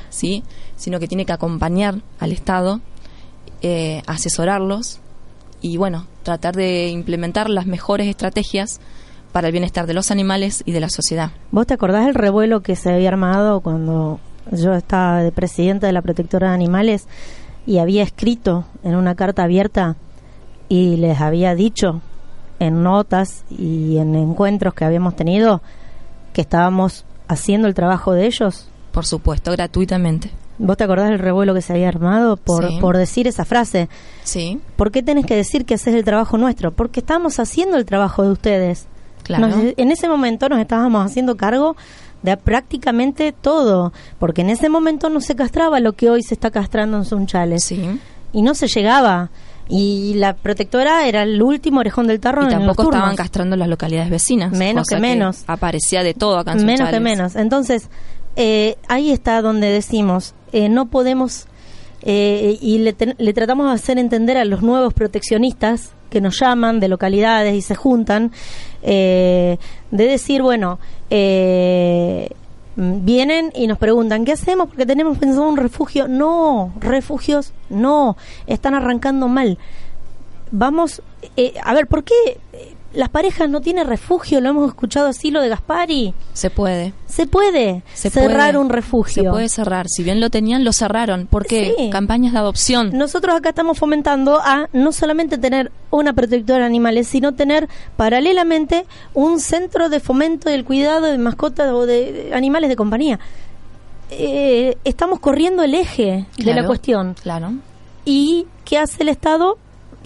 ¿sí? 0.10 0.43
Sino 0.76 0.99
que 0.99 1.08
tiene 1.08 1.26
que 1.26 1.34
acompañar 1.34 2.01
al 2.20 2.32
Estado 2.32 2.82
eh, 3.62 4.03
asesorarlos 4.05 4.99
y 5.62 5.78
bueno, 5.78 6.05
tratar 6.22 6.55
de 6.55 6.89
implementar 6.89 7.49
las 7.49 7.66
mejores 7.66 8.08
estrategias 8.08 8.80
para 9.32 9.47
el 9.47 9.51
bienestar 9.51 9.88
de 9.88 9.95
los 9.95 10.12
animales 10.12 10.62
y 10.66 10.72
de 10.72 10.80
la 10.80 10.89
sociedad. 10.89 11.32
¿Vos 11.51 11.66
te 11.66 11.74
acordás 11.74 12.05
del 12.05 12.14
revuelo 12.14 12.62
que 12.62 12.76
se 12.76 12.93
había 12.93 13.10
armado 13.10 13.62
cuando 13.62 14.20
yo 14.51 14.74
estaba 14.74 15.24
de 15.24 15.32
presidenta 15.32 15.88
de 15.88 15.93
la 15.93 16.01
protectora 16.01 16.49
de 16.49 16.53
animales 16.53 17.08
y 17.66 17.80
había 17.80 18.03
escrito 18.03 18.66
en 18.84 18.95
una 18.95 19.16
carta 19.16 19.43
abierta 19.43 19.95
y 20.70 20.97
les 20.97 21.20
había 21.20 21.55
dicho 21.55 22.01
en 22.60 22.84
notas 22.84 23.43
y 23.49 23.97
en 23.97 24.16
encuentros 24.16 24.74
que 24.74 24.86
habíamos 24.86 25.16
tenido 25.16 25.62
que 26.34 26.41
estábamos 26.41 27.05
haciendo 27.28 27.68
el 27.68 27.74
trabajo 27.74 28.14
de 28.14 28.28
ellos? 28.28 28.70
Por 28.98 29.06
supuesto, 29.06 29.52
gratuitamente. 29.52 30.32
¿Vos 30.58 30.76
te 30.76 30.84
acordás 30.84 31.10
del 31.12 31.20
revuelo 31.20 31.54
que 31.54 31.62
se 31.62 31.72
había 31.74 31.88
armado 31.88 32.36
por, 32.36 32.68
Sí. 32.68 32.80
por 32.82 32.98
decir 32.98 33.28
esa 33.28 33.45
frase? 33.45 33.89
Sí, 34.24 34.60
¿Por 34.76 34.91
qué 34.91 35.04
tenés 35.04 35.28
que 35.28 35.36
decir 35.36 35.66
que 35.66 35.76
haces 35.76 35.93
el 35.93 36.04
trabajo 36.04 36.39
nuestro? 36.39 36.72
Porque 36.72 37.02
estamos 37.02 37.39
haciendo 37.39 37.78
el 37.78 37.86
trabajo 37.86 38.24
de 38.24 38.32
ustedes. 38.32 38.88
claro. 39.22 39.48
Nos- 39.50 39.74
en 39.78 39.91
ese 39.91 40.08
momento 40.10 40.50
nos 40.50 40.58
estábamos 40.60 41.06
haciendo 41.06 41.38
cargo 41.38 41.76
de 42.24 42.38
prácticamente 42.38 43.34
todo, 43.34 43.93
porque 44.18 44.41
en 44.41 44.50
ese 44.50 44.68
momento 44.70 45.10
no 45.10 45.22
se 45.22 45.36
castraba 45.36 45.80
lo 45.80 45.93
que 45.93 46.10
hoy 46.10 46.24
se 46.24 46.34
está 46.34 46.50
castrando 46.50 46.98
en 46.98 47.06
Sunchales 47.06 47.64
Sí. 47.66 48.00
y 48.34 48.41
no 48.41 48.56
se 48.56 48.68
llegaba. 48.68 49.30
Y 49.70 50.14
la 50.16 50.34
protectora 50.34 51.08
era 51.08 51.24
el 51.24 51.41
último 51.43 51.82
orejón 51.82 52.08
del 52.08 52.22
tarro 52.22 52.43
Y 52.43 52.45
en 52.45 52.52
tampoco 52.52 52.84
estaban 52.84 53.18
castrando 53.18 53.58
las 53.58 53.68
localidades 53.68 54.10
vecinas. 54.10 54.54
Menos 54.54 54.88
que 54.88 54.98
menos. 54.98 55.43
Aparecía 55.45 56.04
de 56.04 56.14
todo 56.14 56.39
acá 56.39 56.54
en 56.54 56.66
menos 56.66 56.89
que 56.89 57.00
menos. 57.02 57.36
Entonces, 57.36 57.89
eh, 58.38 58.77
ahí 58.88 59.11
está 59.11 59.41
donde 59.41 59.71
decimos, 59.71 60.35
eh, 60.51 60.69
no 60.69 60.85
podemos, 60.85 61.47
eh, 62.03 62.57
y 62.61 62.77
le, 62.77 62.95
le 63.17 63.33
tratamos 63.33 63.65
de 63.65 63.73
hacer 63.73 63.97
entender 63.97 64.38
a 64.38 64.45
los 64.45 64.61
nuevos 64.61 64.93
proteccionistas 64.93 65.91
que 66.11 66.21
nos 66.21 66.39
llaman 66.39 66.79
de 66.79 66.88
localidades 66.88 67.55
y 67.55 67.61
se 67.61 67.73
juntan, 67.73 68.31
de 68.81 69.57
decir, 69.91 70.41
bueno, 70.41 70.79
vienen 72.77 73.51
y 73.55 73.65
nos 73.65 73.79
preguntan, 73.79 74.23
¿qué 74.23 74.33
hacemos? 74.33 74.67
Porque 74.67 74.85
tenemos 74.85 75.17
pensado 75.17 75.49
un 75.49 75.57
refugio. 75.57 76.07
No, 76.07 76.71
refugios, 76.79 77.53
no, 77.69 78.17
están 78.45 78.75
arrancando 78.75 79.27
mal. 79.27 79.57
Vamos, 80.51 81.01
eh, 81.35 81.53
a 81.61 81.73
ver, 81.73 81.88
¿por 81.88 82.03
qué 82.03 82.13
las 82.98 83.10
parejas 83.10 83.48
no 83.50 83.62
tienen 83.62 83.88
refugio? 83.88 84.41
Lo 84.41 84.50
hemos 84.50 84.68
escuchado 84.68 85.08
así, 85.08 85.30
lo 85.32 85.39
de 85.39 85.50
Gaspari. 85.50 86.14
Se 86.34 86.50
puede. 86.50 86.93
Se 87.06 87.28
puede 87.28 87.84
Se 87.93 88.10
cerrar 88.10 88.54
puede. 88.54 88.58
un 88.58 88.70
refugio. 88.70 89.24
Se 89.24 89.30
puede 89.30 89.50
cerrar. 89.50 89.88
Si 89.88 90.04
bien 90.04 90.20
lo 90.20 90.30
tenían, 90.30 90.64
lo 90.64 90.74
cerraron. 90.74 91.28
Porque 91.30 91.74
Sí. 91.78 91.89
campañas 91.91 92.34
de 92.34 92.39
adopción. 92.39 92.89
Nosotros 92.93 93.36
acá 93.36 93.50
estamos 93.50 93.78
fomentando 93.78 94.39
a 94.43 94.68
no 94.74 94.91
solamente 94.91 95.38
tener 95.38 95.72
una 95.91 96.14
protectora 96.14 96.60
de 96.62 96.66
animales, 96.66 97.08
sino 97.08 97.34
tener 97.36 97.70
paralelamente 97.95 98.86
un 99.14 99.39
centro 99.39 99.89
de 99.89 100.00
fomento 100.00 100.50
del 100.50 100.66
cuidado 100.66 101.06
de 101.06 101.18
mascotas 101.20 101.72
o 101.72 101.86
de 101.86 102.32
animales 102.34 102.70
de 102.70 102.76
compañía. 102.76 103.20
Eh, 104.10 104.78
estamos 104.86 105.20
corriendo 105.20 105.64
el 105.64 105.76
eje 105.76 106.26
de 106.38 106.54
la 106.54 106.66
cuestión. 106.66 107.16
Claro. 107.22 107.54
¿Y 108.06 108.48
qué 108.66 108.78
hace 108.78 109.04
el 109.04 109.10
Estado? 109.10 109.58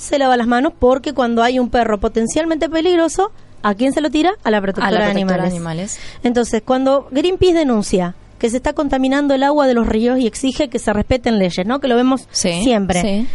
Se 0.02 0.18
lava 0.18 0.36
las 0.38 0.48
manos 0.48 0.74
porque 0.78 1.14
cuando 1.14 1.44
hay 1.44 1.60
un 1.60 1.70
perro 1.70 2.00
potencialmente 2.00 2.70
peligroso, 2.70 3.32
¿a 3.62 3.76
quién 3.76 3.94
se 3.94 4.02
lo 4.02 4.10
tira? 4.10 4.32
A 4.44 4.50
la 4.52 4.60
protectora, 4.62 4.88
A 4.88 4.92
la 4.92 5.06
de 5.06 5.12
animales. 5.12 5.44
de 5.44 5.50
animales. 5.50 6.00
Entonces, 6.24 6.62
cuando 6.66 7.08
Greenpeace 7.12 7.54
denuncia 7.54 8.16
que 8.40 8.50
se 8.50 8.58
está 8.58 8.74
contaminando 8.74 9.36
el 9.36 9.44
agua 9.44 9.68
de 9.68 9.76
los 9.76 9.86
ríos 9.88 10.18
y 10.20 10.26
exige 10.26 10.68
que 10.70 10.80
se 10.80 10.92
respeten 10.94 11.38
leyes, 11.38 11.66
¿no? 11.68 11.80
Que 11.80 11.88
lo 11.88 11.96
vemos 11.96 12.28
Sí. 12.32 12.64
siempre. 12.64 13.02
sí. 13.02 13.28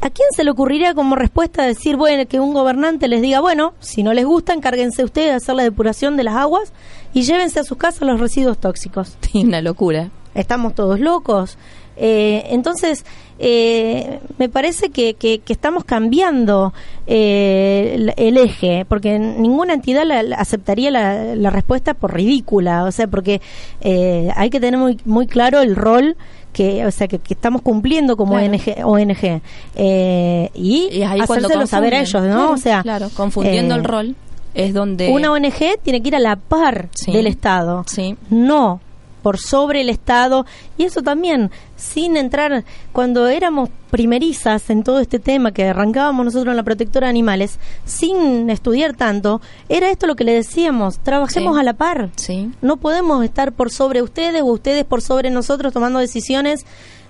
¿A 0.00 0.10
quién 0.10 0.28
se 0.30 0.44
le 0.44 0.50
ocurriría 0.52 0.94
como 0.94 1.16
respuesta 1.16 1.64
decir, 1.64 1.96
bueno, 1.96 2.24
que 2.28 2.38
un 2.38 2.54
gobernante 2.54 3.08
les 3.08 3.20
diga, 3.20 3.40
bueno, 3.40 3.74
si 3.80 4.04
no 4.04 4.14
les 4.14 4.24
gusta, 4.24 4.54
encárguense 4.54 5.02
ustedes 5.04 5.28
de 5.30 5.34
hacer 5.34 5.56
la 5.56 5.64
depuración 5.64 6.16
de 6.16 6.22
las 6.22 6.36
aguas 6.36 6.72
y 7.12 7.22
llévense 7.22 7.58
a 7.58 7.64
sus 7.64 7.76
casas 7.76 8.02
los 8.02 8.20
residuos 8.20 8.58
tóxicos? 8.58 9.18
Sí, 9.20 9.42
una 9.44 9.60
locura. 9.60 10.10
Estamos 10.34 10.74
todos 10.76 11.00
locos. 11.00 11.58
Eh, 12.00 12.44
entonces, 12.50 13.04
eh, 13.40 14.20
me 14.38 14.48
parece 14.48 14.90
que, 14.90 15.14
que, 15.14 15.38
que 15.40 15.52
estamos 15.52 15.84
cambiando 15.84 16.72
eh, 17.06 17.92
el, 17.94 18.12
el 18.16 18.36
eje, 18.36 18.84
porque 18.88 19.18
ninguna 19.18 19.74
entidad 19.74 20.04
la- 20.04 20.22
la 20.22 20.36
aceptaría 20.36 20.90
la, 20.90 21.34
la 21.34 21.50
respuesta 21.50 21.94
por 21.94 22.14
ridícula, 22.14 22.84
o 22.84 22.92
sea, 22.92 23.06
porque 23.06 23.40
eh, 23.80 24.28
hay 24.36 24.50
que 24.50 24.60
tener 24.60 24.78
muy, 24.78 24.98
muy 25.04 25.26
claro 25.26 25.60
el 25.60 25.76
rol 25.76 26.16
que, 26.52 26.84
o 26.86 26.90
sea, 26.90 27.06
que, 27.08 27.18
que 27.18 27.34
estamos 27.34 27.62
cumpliendo 27.62 28.16
como 28.16 28.32
Claro. 28.34 28.52
ONG, 28.52 28.84
ONG 28.84 29.40
eh, 29.76 30.50
y, 30.54 30.88
Y 30.92 31.02
hacérselo 31.02 31.66
saber 31.66 31.94
a 31.94 32.00
ellos, 32.00 32.22
¿no? 32.22 32.28
Claro, 32.28 32.50
o 32.52 32.56
sea, 32.56 32.82
claro, 32.82 33.08
confundiendo 33.14 33.74
eh, 33.74 33.78
el 33.78 33.84
rol 33.84 34.16
es 34.54 34.74
donde 34.74 35.10
Una 35.10 35.30
ONG 35.30 35.78
tiene 35.82 36.00
que 36.02 36.08
ir 36.08 36.16
a 36.16 36.20
la 36.20 36.36
par 36.36 36.88
Sí. 36.94 37.12
del 37.12 37.26
Estado, 37.28 37.84
Sí. 37.86 38.16
no 38.30 38.80
por 39.22 39.38
sobre 39.38 39.80
el 39.82 39.88
Estado. 39.90 40.46
Y 40.76 40.84
eso 40.84 41.02
también, 41.02 41.50
sin 41.76 42.16
entrar, 42.16 42.64
cuando 42.92 43.28
éramos 43.28 43.68
primerizas 43.90 44.68
en 44.70 44.82
todo 44.84 45.00
este 45.00 45.18
tema, 45.18 45.52
que 45.52 45.64
arrancábamos 45.68 46.24
nosotros 46.24 46.52
en 46.52 46.56
la 46.56 46.62
protectora 46.62 47.06
de 47.06 47.10
animales, 47.10 47.58
sin 47.84 48.50
estudiar 48.50 48.94
tanto, 48.94 49.40
era 49.68 49.90
esto 49.90 50.06
lo 50.06 50.16
que 50.16 50.24
le 50.24 50.32
decíamos, 50.34 50.98
trabajemos 50.98 51.54
Sí. 51.54 51.60
a 51.60 51.62
la 51.62 51.72
par. 51.74 52.10
Sí. 52.16 52.50
No 52.62 52.76
podemos 52.76 53.24
estar 53.24 53.52
por 53.52 53.70
sobre 53.70 54.02
ustedes 54.02 54.42
o 54.42 54.46
ustedes 54.46 54.84
por 54.84 55.02
sobre 55.02 55.30
nosotros 55.30 55.72
tomando 55.72 55.98
decisiones 55.98 56.64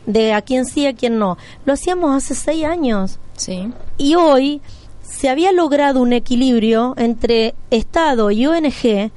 de 0.06 0.32
a 0.32 0.40
quién 0.42 0.64
sí, 0.64 0.86
a 0.86 0.94
quién 0.94 1.18
no. 1.18 1.36
Lo 1.66 1.72
hacíamos 1.74 2.16
hace 2.16 2.34
seis 2.34 2.64
años 2.64 3.18
Sí. 3.36 3.70
y 3.98 4.14
hoy 4.14 4.60
se 5.02 5.28
había 5.28 5.52
logrado 5.52 6.00
un 6.00 6.12
equilibrio 6.12 6.94
entre 6.96 7.54
Estado 7.70 8.30
y 8.30 8.46
ONG 8.46 9.10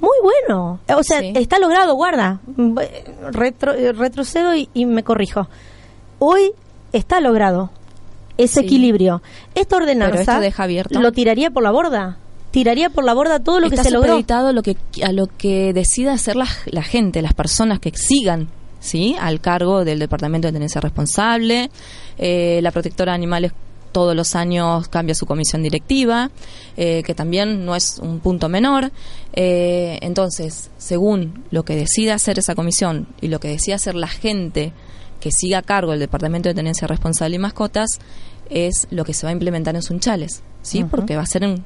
muy 0.00 0.16
bueno. 0.22 0.78
O 0.94 1.02
sea, 1.02 1.20
Sí. 1.20 1.32
está 1.36 1.58
logrado, 1.58 1.94
guarda. 1.94 2.40
Mm, 2.56 2.76
Retro- 3.32 3.74
eh, 3.74 3.92
retrocedo 3.92 4.54
y, 4.54 4.68
y 4.74 4.86
me 4.86 5.02
corrijo. 5.02 5.48
Hoy 6.18 6.52
está 6.92 7.20
logrado 7.20 7.70
ese 8.36 8.60
Sí. 8.60 8.66
equilibrio. 8.66 9.22
Esta 9.54 9.76
ordenanza 9.76 10.20
esto 10.20 10.40
deja 10.40 10.62
abierto. 10.64 11.00
lo 11.00 11.12
tiraría 11.12 11.50
por 11.50 11.62
la 11.62 11.70
borda. 11.70 12.18
Tiraría 12.50 12.88
por 12.90 13.04
la 13.04 13.12
borda 13.14 13.40
todo 13.40 13.60
lo 13.60 13.66
Está 13.66 13.82
que 13.82 13.88
se 13.88 13.90
logró. 13.94 14.16
lo 14.52 14.62
que 14.62 14.76
a 15.04 15.12
lo 15.12 15.26
que 15.26 15.72
decida 15.74 16.12
hacer 16.14 16.36
la, 16.36 16.46
la 16.66 16.82
gente, 16.82 17.20
las 17.20 17.34
personas 17.34 17.80
que 17.80 17.92
sigan, 17.94 18.48
sí, 18.80 19.14
al 19.20 19.40
cargo 19.40 19.84
del 19.84 19.98
departamento 19.98 20.48
de 20.48 20.52
tenencia 20.52 20.80
responsable. 20.80 21.70
Eh, 22.18 22.60
la 22.62 22.70
protectora 22.70 23.12
de 23.12 23.16
animales 23.16 23.52
todos 23.96 24.14
los 24.14 24.34
años 24.34 24.88
cambia 24.88 25.14
su 25.14 25.24
comisión 25.24 25.62
directiva, 25.62 26.30
eh, 26.76 27.02
que 27.02 27.14
también 27.14 27.64
no 27.64 27.74
es 27.74 27.98
un 27.98 28.20
punto 28.20 28.50
menor. 28.50 28.92
Eh, 29.32 29.98
entonces, 30.02 30.70
según 30.76 31.44
lo 31.50 31.64
que 31.64 31.76
decida 31.76 32.12
hacer 32.12 32.38
esa 32.38 32.54
comisión 32.54 33.08
y 33.22 33.28
lo 33.28 33.40
que 33.40 33.48
decida 33.48 33.76
hacer 33.76 33.94
la 33.94 34.08
gente 34.08 34.74
que 35.18 35.32
siga 35.32 35.60
a 35.60 35.62
cargo 35.62 35.92
del 35.92 36.00
departamento 36.00 36.50
de 36.50 36.54
tenencia 36.54 36.86
responsable 36.86 37.36
y 37.36 37.38
mascotas, 37.38 37.88
es 38.50 38.86
lo 38.90 39.02
que 39.06 39.14
se 39.14 39.24
va 39.24 39.30
a 39.30 39.32
implementar 39.32 39.74
en 39.74 39.80
Sunchales, 39.80 40.42
sí, 40.60 40.84
porque 40.84 41.16
va 41.16 41.22
a 41.22 41.26
ser 41.26 41.44
en 41.44 41.64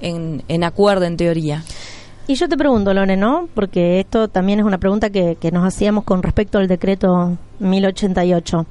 en, 0.00 0.42
en 0.48 0.64
acuerdo 0.64 1.04
en 1.04 1.18
teoría. 1.18 1.64
Y 2.28 2.34
yo 2.34 2.48
te 2.48 2.56
pregunto, 2.56 2.94
Lone, 2.94 3.18
¿no? 3.18 3.48
Porque 3.52 4.00
esto 4.00 4.28
también 4.28 4.58
es 4.60 4.64
una 4.64 4.78
pregunta 4.78 5.10
que, 5.10 5.36
que 5.38 5.50
nos 5.50 5.66
hacíamos 5.66 6.04
con 6.04 6.22
respecto 6.22 6.58
al 6.58 6.66
decreto 6.66 7.36
1088. 7.58 8.66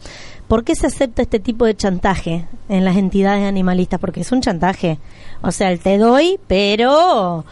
¿Por 0.51 0.65
qué 0.65 0.75
se 0.75 0.87
acepta 0.87 1.21
este 1.21 1.39
tipo 1.39 1.63
de 1.63 1.77
chantaje 1.77 2.45
en 2.67 2.83
las 2.83 2.97
entidades 2.97 3.47
animalistas? 3.47 4.01
Porque 4.01 4.19
es 4.19 4.33
un 4.33 4.41
chantaje. 4.41 4.99
O 5.41 5.49
sea, 5.51 5.71
el 5.71 5.79
te 5.79 5.97
doy, 5.97 6.41
pero... 6.45 7.45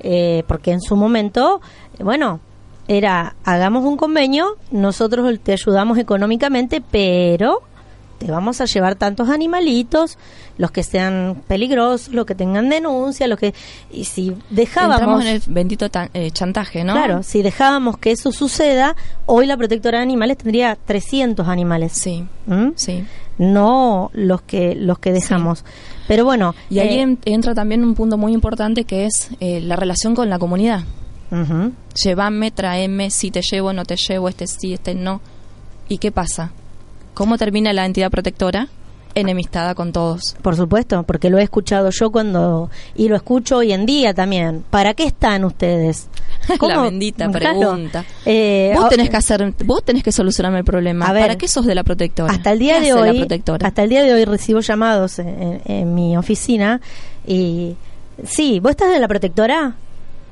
eh, 0.00 0.44
porque 0.46 0.72
en 0.72 0.82
su 0.82 0.94
momento, 0.94 1.62
bueno, 1.98 2.40
era, 2.88 3.36
hagamos 3.44 3.86
un 3.86 3.96
convenio, 3.96 4.58
nosotros 4.70 5.40
te 5.42 5.52
ayudamos 5.52 5.96
económicamente, 5.96 6.82
pero 6.82 7.62
te 8.22 8.30
vamos 8.30 8.60
a 8.60 8.64
llevar 8.66 8.94
tantos 8.96 9.28
animalitos, 9.28 10.18
los 10.58 10.70
que 10.70 10.82
sean 10.82 11.42
peligrosos, 11.48 12.08
los 12.14 12.26
que 12.26 12.34
tengan 12.34 12.68
denuncia, 12.68 13.26
los 13.26 13.38
que... 13.38 13.54
Y 13.90 14.04
si 14.04 14.36
dejábamos... 14.50 15.00
Entramos 15.00 15.24
en 15.24 15.28
el 15.28 15.42
bendito 15.46 15.90
tan- 15.90 16.10
eh, 16.14 16.30
chantaje, 16.30 16.84
¿no? 16.84 16.92
Claro, 16.94 17.22
si 17.22 17.42
dejábamos 17.42 17.98
que 17.98 18.10
eso 18.12 18.32
suceda, 18.32 18.94
hoy 19.26 19.46
la 19.46 19.56
protectora 19.56 19.98
de 19.98 20.02
animales 20.04 20.38
tendría 20.38 20.76
300 20.84 21.48
animales. 21.48 21.92
Sí, 21.92 22.24
¿Mm? 22.46 22.68
sí. 22.76 23.04
No 23.38 24.10
los 24.12 24.42
que 24.42 24.74
los 24.74 24.98
que 24.98 25.12
dejamos. 25.12 25.64
Pero 26.06 26.24
bueno, 26.24 26.54
Y 26.68 26.80
ahí 26.80 26.98
eh, 26.98 27.02
en- 27.02 27.18
entra 27.24 27.54
también 27.54 27.82
un 27.82 27.94
punto 27.94 28.18
muy 28.18 28.32
importante 28.34 28.84
que 28.84 29.06
es 29.06 29.30
eh, 29.40 29.60
la 29.60 29.76
relación 29.76 30.14
con 30.14 30.28
la 30.28 30.38
comunidad. 30.38 30.82
ujú. 31.30 31.72
Llévame, 32.04 32.50
traeme, 32.50 33.10
si 33.10 33.30
te 33.30 33.40
llevo, 33.42 33.72
no 33.72 33.84
te 33.84 33.96
llevo, 33.96 34.28
este 34.28 34.46
sí, 34.46 34.74
este 34.74 34.94
no. 34.94 35.20
¿Y 35.88 35.98
qué 35.98 36.12
pasa? 36.12 36.52
¿Cómo 37.14 37.38
termina 37.38 37.72
la 37.72 37.84
entidad 37.86 38.10
protectora? 38.10 38.68
Enemistada 39.14 39.74
con 39.74 39.92
todos. 39.92 40.36
Por 40.40 40.56
supuesto, 40.56 41.02
porque 41.02 41.28
lo 41.28 41.36
he 41.38 41.42
escuchado 41.42 41.90
yo 41.90 42.10
cuando 42.10 42.70
y 42.94 43.08
lo 43.08 43.16
escucho 43.16 43.58
hoy 43.58 43.72
en 43.72 43.84
día 43.84 44.14
también. 44.14 44.64
¿Para 44.70 44.94
qué 44.94 45.04
están 45.04 45.44
ustedes? 45.44 46.08
La 46.48 46.56
¿Cómo? 46.56 46.84
bendita 46.84 47.28
Claro. 47.30 47.58
pregunta. 47.58 48.04
Eh, 48.24 48.72
vos 48.74 48.88
tenés 48.88 49.10
que 49.10 49.16
hacer, 49.18 49.52
vos 49.66 49.84
tenés 49.84 50.02
que 50.02 50.12
solucionarme 50.12 50.60
el 50.60 50.64
problema. 50.64 51.06
A 51.06 51.12
ver, 51.12 51.24
¿Para 51.24 51.36
qué 51.36 51.46
sos 51.46 51.66
de 51.66 51.74
la 51.74 51.84
protectora? 51.84 52.32
Hasta 52.32 52.52
el 52.52 52.58
día 52.58 52.78
¿Qué 52.78 52.86
de 52.86 52.92
hoy, 52.94 53.08
la 53.12 53.18
protectora? 53.26 53.66
hasta 53.68 53.82
el 53.82 53.90
día 53.90 54.02
de 54.02 54.14
hoy 54.14 54.24
recibo 54.24 54.60
llamados 54.60 55.18
en, 55.18 55.28
en- 55.28 55.60
en 55.66 55.94
mi 55.94 56.16
oficina 56.16 56.80
y 57.26 57.76
sí, 58.24 58.60
¿vos 58.60 58.70
estás 58.70 58.90
de 58.90 58.98
la 58.98 59.08
protectora? 59.08 59.74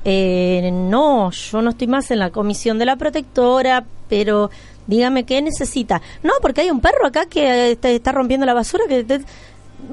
Eh, 0.03 0.71
no, 0.73 1.29
yo 1.29 1.61
no 1.61 1.69
estoy 1.69 1.85
más 1.85 2.09
en 2.09 2.17
la 2.17 2.31
comisión 2.31 2.79
de 2.79 2.85
la 2.87 2.95
protectora, 2.95 3.85
pero 4.09 4.49
dígame 4.87 5.25
qué 5.25 5.41
necesita. 5.41 6.01
No, 6.23 6.33
porque 6.41 6.61
hay 6.61 6.69
un 6.71 6.79
perro 6.81 7.05
acá 7.07 7.25
que 7.25 7.71
eh, 7.71 7.75
te 7.75 7.95
está 7.95 8.11
rompiendo 8.11 8.45
la 8.45 8.53
basura 8.53 8.83
que 8.87 9.03
te- 9.03 9.21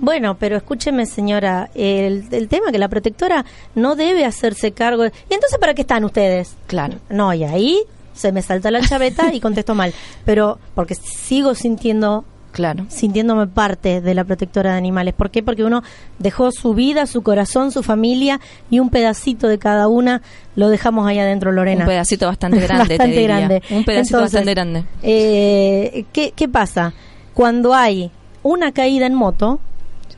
bueno, 0.00 0.36
pero 0.38 0.56
escúcheme, 0.56 1.06
señora, 1.06 1.70
el, 1.74 2.26
el 2.30 2.48
tema 2.48 2.70
que 2.70 2.78
la 2.78 2.88
protectora 2.88 3.44
no 3.74 3.96
debe 3.96 4.24
hacerse 4.24 4.72
cargo. 4.72 5.04
de- 5.04 5.12
¿Y 5.30 5.34
entonces 5.34 5.58
para 5.58 5.72
qué 5.74 5.80
están 5.82 6.04
ustedes? 6.04 6.56
Claro. 6.66 6.98
No, 7.08 7.32
y 7.32 7.44
ahí 7.44 7.80
se 8.12 8.30
me 8.32 8.42
salta 8.42 8.70
la 8.70 8.80
chaveta 8.82 9.32
y 9.32 9.40
contesto 9.40 9.74
mal. 9.74 9.94
Pero 10.24 10.58
porque 10.74 10.94
sigo 10.94 11.54
sintiendo 11.54 12.24
Claro. 12.52 12.86
sintiéndome 12.88 13.46
parte 13.46 14.00
de 14.00 14.14
la 14.14 14.24
protectora 14.24 14.72
de 14.72 14.78
animales. 14.78 15.14
¿Por 15.14 15.30
qué? 15.30 15.42
Porque 15.42 15.64
uno 15.64 15.82
dejó 16.18 16.50
su 16.50 16.74
vida, 16.74 17.06
su 17.06 17.22
corazón, 17.22 17.70
su 17.72 17.82
familia 17.82 18.40
y 18.70 18.78
un 18.80 18.90
pedacito 18.90 19.48
de 19.48 19.58
cada 19.58 19.86
una 19.88 20.22
lo 20.56 20.68
dejamos 20.68 21.06
ahí 21.06 21.18
adentro, 21.18 21.52
Lorena. 21.52 21.84
Un 21.84 21.88
pedacito 21.90 22.26
bastante 22.26 22.58
grande, 22.60 22.84
te 22.88 22.94
Bastante 22.98 23.16
diría. 23.20 23.36
grande. 23.36 23.62
Un 23.70 23.84
pedacito 23.84 24.16
Entonces, 24.18 24.32
bastante 24.40 24.54
grande. 24.54 24.84
eh, 25.02 26.04
¿qué, 26.12 26.32
¿Qué 26.34 26.48
pasa? 26.48 26.92
Cuando 27.34 27.74
hay 27.74 28.10
una 28.42 28.72
caída 28.72 29.06
en 29.06 29.14
moto, 29.14 29.60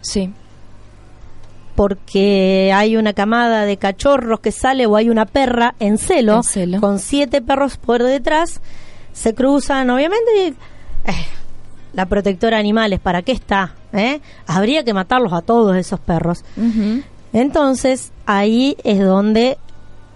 Sí. 0.01 0.33
porque 1.75 2.73
hay 2.75 2.97
una 2.97 3.13
camada 3.13 3.65
de 3.65 3.77
cachorros 3.77 4.41
que 4.41 4.53
sale 4.53 4.87
o 4.87 4.97
hay 4.97 5.09
una 5.11 5.27
perra 5.27 5.75
en 5.81 5.99
celo, 5.99 6.37
En 6.37 6.43
celo. 6.45 6.81
con 6.81 6.99
siete 6.99 7.41
perros 7.43 7.77
por 7.77 8.03
detrás, 8.03 8.61
se 9.13 9.35
cruzan, 9.35 9.89
obviamente, 9.91 10.31
y, 10.37 10.41
eh, 11.11 11.15
la 11.93 12.07
protectora 12.07 12.57
de 12.57 12.61
animales, 12.61 13.01
¿para 13.01 13.23
qué 13.23 13.33
está? 13.33 13.75
¿Eh? 13.93 14.21
Habría 14.47 14.85
que 14.85 14.95
matarlos 14.95 15.33
a 15.33 15.43
todos 15.43 15.77
esos 15.77 16.01
perros. 16.01 16.45
Entonces, 17.33 18.13
ahí 18.27 18.77
es 18.85 19.01
donde 19.01 19.59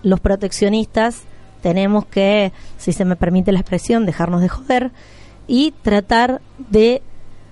los 0.02 0.20
proteccionistas 0.20 1.22
tenemos 1.62 2.04
que, 2.06 2.52
si 2.76 2.92
se 2.92 3.04
me 3.04 3.16
permite 3.16 3.52
la 3.52 3.60
expresión, 3.60 4.06
dejarnos 4.06 4.40
de 4.42 4.48
joder 4.48 4.90
y 5.46 5.72
tratar 5.82 6.40
de 6.58 7.02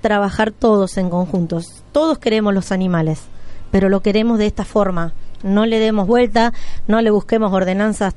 trabajar 0.01 0.51
todos 0.51 0.99
en 0.99 1.09
conjuntos. 1.09 1.83
Todos 1.93 2.19
queremos 2.19 2.53
los 2.53 2.73
animales, 2.73 3.23
pero 3.71 3.89
lo 3.89 4.01
queremos 4.01 4.39
de 4.39 4.47
esta 4.47 4.65
forma. 4.65 5.15
No 5.43 5.65
le 5.65 5.79
demos 5.79 6.07
vuelta, 6.07 6.53
no 6.87 7.01
le 7.01 7.11
busquemos 7.11 7.53
ordenanzas 7.53 8.15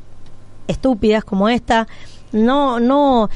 estúpidas 0.67 1.23
como 1.23 1.47
esta. 1.47 1.87
No, 2.35 2.79
no, 2.79 3.29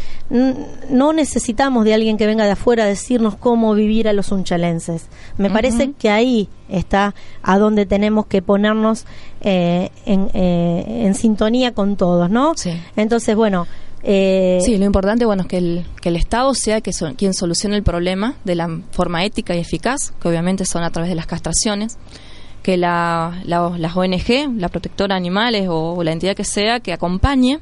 no 0.89 1.14
necesitamos 1.14 1.86
de 1.86 1.93
alguien 1.93 2.18
que 2.18 2.26
venga 2.28 2.45
de 2.45 2.52
afuera 2.52 2.84
a 2.84 2.88
decirnos 2.88 3.36
cómo 3.36 3.74
vivir 3.74 4.08
a 4.08 4.14
los 4.14 4.32
unchalenses. 4.32 5.08
Me 5.38 5.50
parece 5.50 5.91
que 5.97 6.10
ahí 6.10 6.50
está 6.68 7.16
a 7.41 7.58
donde 7.58 7.86
tenemos 7.86 8.26
que 8.28 8.41
ponernos 8.41 9.06
eh, 9.41 9.89
en, 10.06 10.30
eh, 10.34 11.04
en 11.06 11.16
sintonía 11.16 11.74
con 11.74 11.95
todos, 11.95 12.30
¿no? 12.30 12.54
Sí. 12.56 12.72
Entonces, 12.95 13.36
bueno, 13.36 13.68
eh, 14.04 14.60
Sí, 14.64 14.78
lo 14.78 14.86
importante 14.86 15.26
bueno 15.26 15.41
es 15.43 15.47
que 15.47 15.58
el, 15.58 15.86
que 16.02 16.10
el 16.10 16.16
Estado 16.16 16.54
sea 16.54 16.80
que 16.82 16.93
so- 16.93 17.14
quien 17.18 17.34
solucione 17.34 17.76
el 17.76 17.84
problema 17.84 18.36
de 18.45 18.56
la 18.56 18.80
forma 18.91 19.26
ética 19.26 19.56
y 19.56 19.60
eficaz, 19.60 20.14
que 20.22 20.28
obviamente 20.30 20.66
son 20.66 20.84
a 20.84 20.89
través 20.89 21.10
de 21.10 21.16
las 21.16 21.26
castraciones, 21.26 21.97
que 22.64 22.78
la, 22.78 23.41
la- 23.45 23.74
las 23.78 23.95
ONG, 23.97 24.58
la 24.58 24.70
protectora 24.70 25.16
de 25.16 25.18
animales 25.18 25.68
o, 25.70 25.93
o 25.95 26.04
la 26.04 26.12
entidad 26.12 26.36
que 26.36 26.43
sea, 26.45 26.80
que 26.80 26.93
acompañe, 26.93 27.60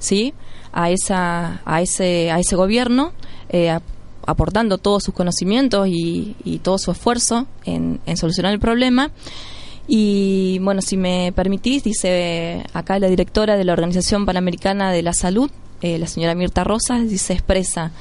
sí, 0.00 0.34
a 0.72 0.90
esa, 0.90 1.60
a 1.64 1.80
ese, 1.80 2.32
a 2.32 2.40
ese 2.40 2.56
gobierno 2.56 3.12
eh, 3.48 3.78
aportando 4.26 4.78
todos 4.78 5.04
sus 5.04 5.14
conocimientos 5.14 5.86
y, 5.88 6.60
todo 6.62 6.78
su 6.78 6.90
esfuerzo 6.90 7.46
en, 7.64 8.00
solucionar 8.16 8.52
el 8.52 8.60
problema. 8.60 9.12
Y 9.86 10.58
bueno, 10.60 10.82
si 10.82 10.96
me 10.96 11.32
permitís, 11.34 11.84
dice 11.84 12.64
acá 12.72 12.98
la 12.98 13.08
directora 13.08 13.56
de 13.56 13.64
la 13.64 13.72
Organización 13.72 14.26
Panamericana 14.26 14.92
de 14.92 15.02
la 15.02 15.12
Salud, 15.12 15.50
eh, 15.80 15.98
la 15.98 16.06
señora 16.06 16.34
Mirta 16.34 16.64
Rosas, 16.64 17.08
dice 17.08 17.32
expresa 17.32 17.92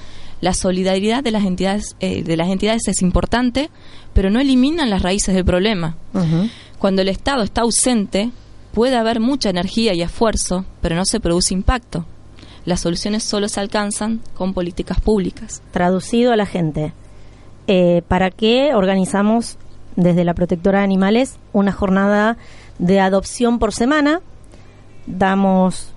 la 0.41 0.53
solidaridad 0.53 1.23
de 1.23 1.31
las 1.31 1.45
entidades 1.45 1.95
eh, 1.99 2.23
de 2.23 2.37
las 2.37 2.49
entidades 2.49 2.87
es 2.87 3.01
importante, 3.01 3.69
pero 4.13 4.29
no 4.29 4.39
eliminan 4.39 4.89
las 4.89 5.01
raíces 5.01 5.35
del 5.35 5.45
problema. 5.45 5.97
Cuando 6.77 7.01
el 7.01 7.09
Estado 7.09 7.43
está 7.43 7.61
ausente, 7.61 8.31
puede 8.79 8.95
haber 8.95 9.19
mucha 9.19 9.49
energía 9.49 9.93
y 9.93 10.01
esfuerzo, 10.01 10.63
pero 10.79 10.95
no 10.95 11.03
se 11.03 11.19
produce 11.19 11.53
impacto. 11.53 12.05
Las 12.63 12.79
soluciones 12.79 13.25
solo 13.25 13.49
se 13.49 13.59
alcanzan 13.59 14.21
con 14.35 14.53
políticas 14.53 15.01
públicas. 15.01 15.61
Traducido 15.71 16.31
a 16.31 16.37
la 16.37 16.45
gente, 16.45 16.93
eh, 17.67 18.03
¿para 18.07 18.31
qué 18.31 18.73
organizamos 18.73 19.57
desde 19.97 20.23
la 20.23 20.33
Protectora 20.33 20.77
de 20.77 20.85
Animales 20.85 21.39
una 21.51 21.73
jornada 21.73 22.37
de 22.77 23.01
adopción 23.01 23.59
por 23.59 23.73
semana? 23.73 24.21
Damos 25.07 25.91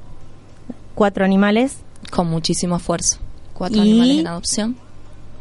cuatro 0.96 1.24
animales. 1.24 1.76
Con 2.10 2.26
muchísimo 2.26 2.78
esfuerzo. 2.78 3.18
Cuatro 3.54 3.80
animales 3.80 4.18
en 4.18 4.26
adopción. 4.26 4.76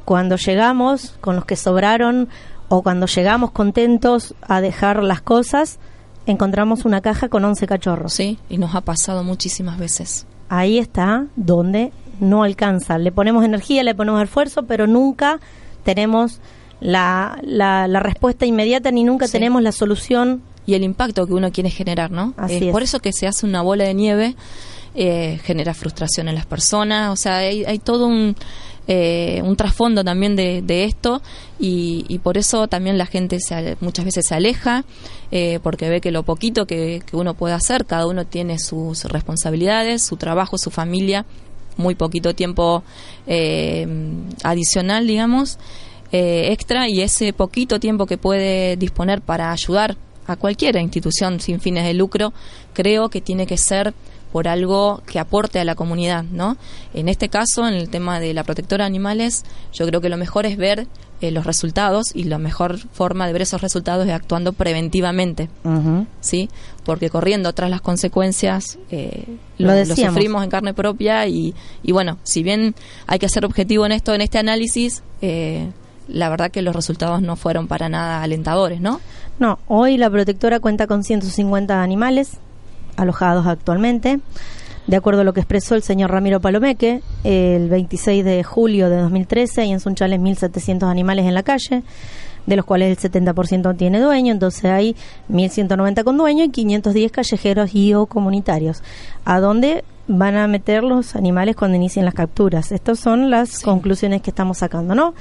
Cuando 0.06 0.36
llegamos 0.36 1.16
con 1.22 1.38
los 1.38 1.46
que 1.46 1.56
sobraron 1.56 2.30
o 2.70 2.84
cuando 2.84 3.08
llegamos 3.08 3.50
contentos 3.50 4.36
a 4.44 4.62
dejar 4.62 5.02
las 5.02 5.22
cosas, 5.22 5.80
encontramos 6.26 6.86
una 6.86 7.02
caja 7.02 7.30
con 7.30 7.44
11 7.44 7.68
cachorros. 7.68 8.14
Sí, 8.14 8.38
y 8.50 8.58
nos 8.58 8.76
ha 8.76 8.82
pasado 8.82 9.24
muchísimas 9.24 9.78
veces. 9.78 10.26
Ahí 10.50 10.78
está 10.78 11.28
donde 11.36 11.92
no 12.20 12.44
alcanza. 12.44 12.98
Le 12.98 13.12
ponemos 13.12 13.44
energía, 13.44 13.84
le 13.84 13.96
ponemos 13.96 14.22
esfuerzo, 14.22 14.64
pero 14.64 14.88
nunca 14.88 15.40
tenemos 15.84 16.40
la, 16.80 17.40
la, 17.44 18.00
respuesta 18.00 18.46
inmediata 18.46 18.92
ni 18.92 19.04
nunca 19.04 19.28
tenemos 19.28 19.62
la 19.62 19.72
solución. 19.72 20.42
Y 20.64 20.76
el 20.76 20.84
impacto 20.84 21.26
que 21.26 21.34
uno 21.34 21.52
quiere 21.52 21.72
generar, 21.72 22.12
¿no? 22.12 22.36
Así 22.38 22.68
es. 22.68 22.72
Por 22.72 22.84
eso 22.84 23.00
que 23.00 23.12
se 23.14 23.26
hace 23.26 23.48
una 23.48 23.64
bola 23.64 23.84
de 23.84 23.96
nieve, 23.96 24.36
eh, 24.94 25.40
genera 25.44 25.74
frustración 25.74 26.28
en 26.28 26.36
las 26.36 26.46
personas, 26.46 27.12
o 27.12 27.16
sea, 27.16 27.38
hay, 27.38 27.66
hay 27.66 27.80
todo 27.80 28.06
un 28.06 28.36
eh, 28.88 29.42
un 29.44 29.56
trasfondo 29.56 30.04
también 30.04 30.36
de, 30.36 30.84
esto 30.84 31.22
y, 31.60 32.20
por 32.24 32.38
eso 32.38 32.68
también 32.68 32.98
la 32.98 33.06
gente 33.06 33.40
se, 33.40 33.78
muchas 33.80 34.06
veces 34.06 34.26
se 34.28 34.36
aleja 34.36 34.86
eh, 35.32 35.60
porque 35.62 35.88
ve 35.88 36.02
que 36.02 36.12
lo 36.12 36.24
poquito 36.24 36.66
que, 36.66 37.04
uno 37.14 37.36
puede 37.36 37.54
hacer, 37.54 37.86
cada 37.86 38.08
uno 38.08 38.26
tiene 38.26 38.58
sus 38.58 39.06
responsabilidades, 39.06 40.04
su 40.04 40.18
trabajo, 40.18 40.58
su 40.58 40.72
familia, 40.72 41.26
muy 41.78 41.96
poquito 41.96 42.34
tiempo 42.34 42.84
eh, 43.28 43.88
adicional, 44.44 45.08
digamos, 45.08 45.58
extra 46.12 46.90
y 46.90 47.02
ese 47.02 47.32
poquito 47.32 47.80
tiempo 47.80 48.06
que 48.06 48.18
puede 48.18 48.76
disponer 48.76 49.22
para 49.22 49.52
ayudar 49.52 49.96
a 50.28 50.36
cualquier 50.36 50.76
institución 50.78 51.40
sin 51.40 51.62
fines 51.62 51.86
de 51.86 51.94
lucro, 51.94 52.34
creo 52.74 53.10
que 53.10 53.22
tiene 53.22 53.46
que 53.46 53.58
ser 53.58 53.94
por 54.32 54.48
algo 54.48 55.02
que 55.06 55.20
aporte 55.20 55.60
a 55.60 55.66
la 55.66 55.76
comunidad, 55.76 56.24
¿no? 56.24 56.58
En 56.94 57.10
este 57.10 57.30
caso, 57.30 57.68
en 57.68 57.74
el 57.74 57.90
tema 57.90 58.20
de 58.20 58.34
la 58.34 58.44
protectora 58.44 58.86
de 58.86 58.88
animales, 58.88 59.44
yo 59.74 59.86
creo 59.86 60.02
que 60.02 60.10
lo 60.10 60.18
mejor 60.18 60.46
es 60.46 60.58
ver 60.58 60.88
eh, 61.22 61.32
los 61.32 61.46
resultados 61.46 62.08
y 62.16 62.24
la 62.24 62.40
mejor 62.40 62.80
forma 62.80 63.28
de 63.28 63.34
ver 63.34 63.44
esos 63.44 63.62
resultados 63.62 64.08
es 64.08 64.14
actuando 64.14 64.54
preventivamente, 64.54 65.50
¿sí? 66.20 66.50
Porque 66.84 67.10
corriendo 67.10 67.54
tras 67.54 67.70
las 67.70 67.82
consecuencias 67.82 68.80
eh, 68.90 69.26
lo, 69.60 69.86
sufrimos 69.86 70.44
en 70.44 70.50
carne 70.50 70.74
propia 70.74 71.28
y, 71.28 71.54
y, 71.84 71.92
bueno, 71.92 72.18
si 72.24 72.42
bien 72.42 72.74
hay 73.06 73.20
que 73.20 73.30
ser 73.30 73.46
objetivo 73.46 73.86
en 73.86 73.92
esto, 73.92 74.16
en 74.16 74.22
este 74.22 74.40
análisis, 74.40 75.04
eh, 75.22 75.70
la 76.08 76.30
verdad 76.30 76.50
que 76.50 76.62
los 76.62 76.76
resultados 76.76 77.22
no 77.22 77.36
fueron 77.36 77.68
para 77.68 77.88
nada 77.88 78.24
alentadores, 78.24 78.82
¿no? 78.82 79.00
No, 79.40 79.60
hoy 79.68 79.98
la 79.98 80.10
protectora 80.10 80.60
cuenta 80.60 80.88
con 80.88 81.04
150 81.04 81.84
animales, 81.84 82.40
alojados 83.02 83.48
actualmente. 83.48 84.20
De 84.88 84.96
acuerdo 84.96 85.22
a 85.22 85.24
lo 85.24 85.34
que 85.34 85.42
expresó 85.42 85.76
el 85.76 85.84
señor 85.84 86.12
Ramiro 86.12 86.40
Palomeque, 86.40 87.02
el 87.24 87.70
26 87.70 88.26
de 88.26 88.44
julio 88.44 88.90
de 88.90 88.98
2013 88.98 89.62
hay 89.62 89.72
en 89.72 89.80
Sunchales 89.80 90.20
1.700 90.20 90.90
animales 90.90 91.26
en 91.26 91.36
la 91.36 91.44
calle, 91.44 91.84
de 92.46 92.56
los 92.56 92.66
cuales 92.66 93.04
el 93.04 93.12
70% 93.12 93.78
tiene 93.78 94.00
dueño, 94.00 94.34
entonces 94.34 94.66
hay 94.66 94.96
1.190 95.30 96.04
con 96.04 96.18
dueño 96.18 96.44
y 96.44 96.50
510 96.50 97.12
callejeros 97.12 97.76
y 97.76 97.94
o 97.94 98.08
comunitarios. 98.08 98.82
¿A 99.24 99.40
dónde 99.40 99.84
van 100.08 100.36
a 100.36 100.48
meter 100.48 100.84
los 100.84 101.16
animales 101.16 101.56
cuando 101.56 101.78
inicien 101.78 102.06
las 102.06 102.16
capturas? 102.16 102.72
Estas 102.72 103.00
son 103.00 103.30
las 103.30 103.60
conclusiones 103.60 104.24
que 104.24 104.32
estamos 104.32 104.58
sacando, 104.58 104.96
¿no? 104.96 105.14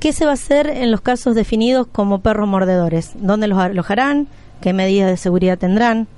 ¿Qué 0.00 0.12
se 0.12 0.24
va 0.24 0.32
a 0.32 0.34
hacer 0.34 0.66
en 0.66 0.90
los 0.90 1.00
casos 1.00 1.34
definidos 1.34 1.86
como 1.86 2.20
perros 2.20 2.48
mordedores? 2.48 3.12
¿Dónde 3.14 3.46
los 3.46 3.58
alojarán? 3.58 4.26
¿Qué 4.60 4.72
medidas 4.72 5.08
de 5.08 5.16
seguridad 5.16 5.58
tendrán? 5.58 6.08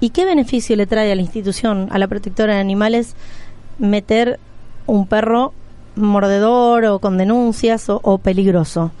¿Y 0.00 0.10
qué 0.10 0.24
beneficio 0.24 0.76
le 0.76 0.86
trae 0.86 1.10
a 1.10 1.14
la 1.14 1.22
institución, 1.22 1.88
a 1.90 1.98
la 1.98 2.06
protectora 2.06 2.54
de 2.54 2.60
animales, 2.60 3.14
meter 3.78 4.38
un 4.86 5.06
perro 5.06 5.52
mordedor 5.96 6.84
o 6.84 6.98
con 7.00 7.18
denuncias 7.18 7.86
o, 7.88 8.18
peligroso? 8.18 8.92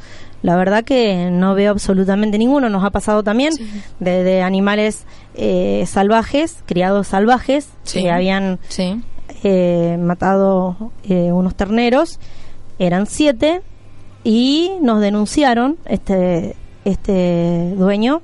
La 0.42 0.56
verdad 0.56 0.84
que 0.84 1.30
no 1.30 1.54
veo 1.54 1.72
absolutamente 1.72 2.38
ninguno. 2.38 2.68
Nos 2.68 2.84
ha 2.84 2.90
pasado 2.90 3.22
también 3.22 3.52
de, 3.98 4.42
animales 4.42 5.04
eh, 5.34 5.84
salvajes, 5.86 6.58
criados 6.66 7.08
salvajes, 7.08 7.68
que 7.92 8.10
habían 8.10 8.58
eh, 9.42 9.96
matado 10.00 10.92
eh, 11.04 11.32
unos 11.32 11.54
terneros. 11.54 12.18
Eran 12.78 13.06
siete 13.06 13.62
y 14.24 14.72
nos 14.80 15.00
denunciaron 15.00 15.76
este 15.86 16.54
este 16.84 17.74
dueño 17.76 18.22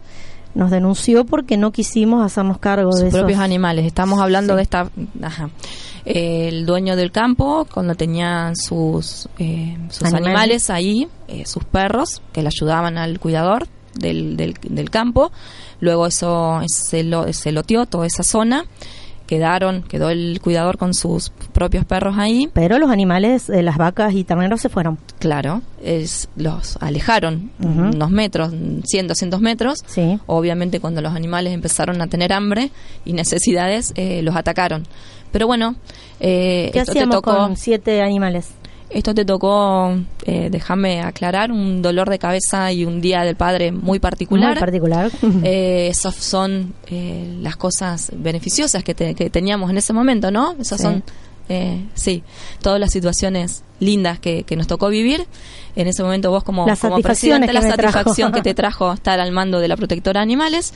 nos 0.55 0.71
denunció 0.71 1.25
porque 1.25 1.57
no 1.57 1.73
quisimos 1.73 2.25
hacernos 2.25 2.59
cargo 2.59 2.93
Sus 2.93 3.03
de 3.03 3.11
propios 3.11 3.41
animales. 3.41 3.87
Estamos 3.87 4.21
hablando 4.21 4.57
de 4.57 4.63
esta, 4.63 4.91
ajá, 5.23 5.51
el 6.05 6.67
dueño 6.67 6.97
del 6.97 7.11
campo 7.11 7.67
cuando 7.73 7.95
tenía 7.95 8.53
sus 8.55 9.29
eh, 9.39 9.77
sus 9.89 10.13
animales, 10.13 10.71
ahí, 10.71 11.09
eh, 11.29 11.45
sus 11.47 11.65
perros 11.65 12.23
que 12.33 12.43
le 12.43 12.49
ayudaban 12.49 12.99
al 12.99 13.19
cuidador 13.19 13.67
del, 13.95 14.37
del, 14.37 14.55
del 14.63 14.91
campo. 14.91 15.33
Luego 15.81 16.07
eso 16.07 16.61
se, 16.67 17.03
lo, 17.05 17.33
se 17.33 17.53
loteó 17.53 17.87
toda 17.87 18.07
esa 18.07 18.23
zona 18.23 18.65
quedaron, 19.27 19.83
quedó 19.83 20.11
el 20.11 20.41
cuidador 20.43 20.79
con 20.79 20.95
sus 20.95 21.31
propios 21.53 21.85
perros 21.85 22.17
ahí. 22.19 22.49
Pero 22.53 22.79
los 22.79 22.91
animales, 22.91 23.49
eh, 23.51 23.63
las 23.63 23.77
vacas 23.77 24.15
y 24.15 24.25
terneros 24.25 24.61
se 24.61 24.69
fueron. 24.69 24.99
Claro, 25.19 25.63
es, 25.83 26.29
los 26.37 26.77
alejaron 26.81 27.51
unos 27.59 28.11
metros, 28.11 28.53
100, 28.85 29.09
200 29.09 29.41
metros. 29.41 29.79
Sí. 29.87 30.19
Obviamente 30.27 30.81
cuando 30.81 31.01
los 31.01 31.15
animales 31.15 31.53
empezaron 31.53 32.01
a 32.03 32.07
tener 32.07 32.33
hambre 32.33 32.71
y 33.05 33.13
necesidades, 33.13 33.93
eh, 33.97 34.23
los 34.23 34.37
atacaron. 34.37 34.87
Pero 35.33 35.47
bueno, 35.47 35.75
eh, 36.21 36.71
¿qué 36.73 36.81
hacíamos 36.81 37.21
con 37.23 37.57
siete 37.57 38.03
animales? 38.03 38.51
Esto 38.95 39.13
te 39.13 39.25
tocó, 39.25 39.93
eh, 40.25 40.49
déjame 40.53 41.03
aclarar, 41.03 41.51
un 41.51 41.83
dolor 41.83 42.09
de 42.09 42.21
cabeza 42.21 42.71
y 42.71 42.85
un 42.85 43.01
día 43.01 43.23
del 43.23 43.35
padre 43.35 43.73
muy 43.73 43.99
particular. 43.99 44.53
Muy 44.53 44.61
particular. 44.61 45.11
eh, 45.43 45.89
esas 45.91 46.15
son 46.15 46.75
eh, 46.87 47.37
las 47.41 47.57
cosas 47.57 48.13
beneficiosas 48.17 48.85
que, 48.85 48.95
que, 48.95 49.31
teníamos 49.31 49.69
en 49.71 49.79
ese 49.79 49.93
momento, 49.93 50.31
¿no? 50.31 50.55
Esas 50.61 50.81
son, 50.81 51.03
eh, 51.49 51.85
sí, 51.95 52.23
todas 52.63 52.79
las 52.79 52.93
situaciones 52.93 53.65
lindas 53.81 54.21
que, 54.21 54.45
que, 54.45 54.55
nos 54.55 54.69
tocó 54.69 54.89
vivir. 54.91 55.27
En 55.75 55.89
ese 55.89 56.05
momento 56.05 56.31
vos 56.31 56.45
como, 56.45 56.65
como 56.81 57.01
presidente, 57.01 57.53
la 57.53 57.63
satisfacción 57.63 58.31
que 58.31 58.43
te 58.43 58.55
trajo 58.55 58.93
estar 58.93 59.19
al 59.19 59.33
mando 59.33 59.59
de 59.59 59.67
la 59.67 59.77
protectora 59.77 60.21
de 60.21 60.23
animales 60.23 60.73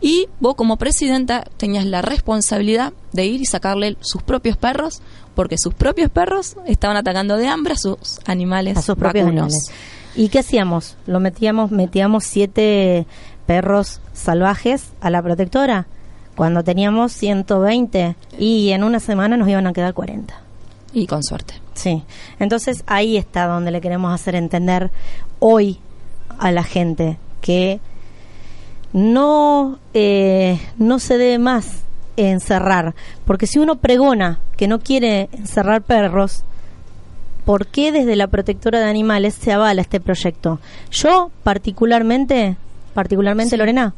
y 0.00 0.28
vos 0.40 0.56
como 0.56 0.76
presidenta 0.76 1.44
tenías 1.56 1.84
la 1.84 2.02
responsabilidad 2.02 2.92
de 3.12 3.26
ir 3.26 3.40
y 3.40 3.44
sacarle 3.44 3.96
sus 4.00 4.22
propios 4.22 4.56
perros 4.56 5.02
porque 5.34 5.56
sus 5.58 5.74
propios 5.74 6.10
perros 6.10 6.56
estaban 6.66 6.96
atacando 6.96 7.36
de 7.36 7.48
hambre 7.48 7.74
a 7.74 7.76
sus 7.76 8.20
animales 8.26 8.76
a 8.76 8.82
sus 8.82 8.96
propios 8.96 9.26
animales. 9.26 9.70
Y 10.14 10.28
qué 10.28 10.40
hacíamos 10.40 10.96
lo 11.06 11.20
metíamos 11.20 11.70
metíamos 11.70 12.24
siete 12.24 13.06
perros 13.46 14.00
salvajes 14.12 14.92
a 15.00 15.10
la 15.10 15.22
protectora. 15.22 15.86
Cuando 16.36 16.64
teníamos 16.64 17.12
120 17.12 18.16
y 18.38 18.70
en 18.70 18.84
una 18.84 18.98
semana 18.98 19.36
nos 19.36 19.48
iban 19.48 19.66
a 19.66 19.72
quedar 19.72 19.92
40 19.92 20.40
y 20.92 21.06
con 21.06 21.22
suerte. 21.22 21.54
Sí. 21.74 22.02
Entonces 22.38 22.82
ahí 22.86 23.16
está 23.16 23.46
donde 23.46 23.70
le 23.70 23.80
queremos 23.80 24.14
hacer 24.14 24.34
entender 24.34 24.90
hoy 25.38 25.78
a 26.38 26.50
la 26.52 26.64
gente 26.64 27.18
que 27.40 27.80
no, 28.92 29.78
eh, 29.94 30.60
no 30.78 30.98
se 30.98 31.18
debe 31.18 31.38
más 31.38 31.82
encerrar, 32.28 32.94
porque 33.24 33.46
si 33.46 33.58
uno 33.58 33.76
pregona 33.76 34.40
que 34.56 34.68
no 34.68 34.80
quiere 34.80 35.28
encerrar 35.32 35.82
perros, 35.82 36.44
¿por 37.44 37.66
qué 37.66 37.92
desde 37.92 38.16
la 38.16 38.26
protectora 38.26 38.78
de 38.80 38.90
animales 38.90 39.34
se 39.34 39.52
avala 39.52 39.80
este 39.80 40.00
proyecto? 40.00 40.60
Yo 40.90 41.30
particularmente, 41.42 42.56
particularmente 42.92 43.56
Lorena, 43.56 43.94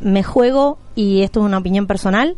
me 0.00 0.22
juego, 0.22 0.78
y 0.94 1.22
esto 1.22 1.40
es 1.40 1.46
una 1.46 1.58
opinión 1.58 1.86
personal, 1.86 2.36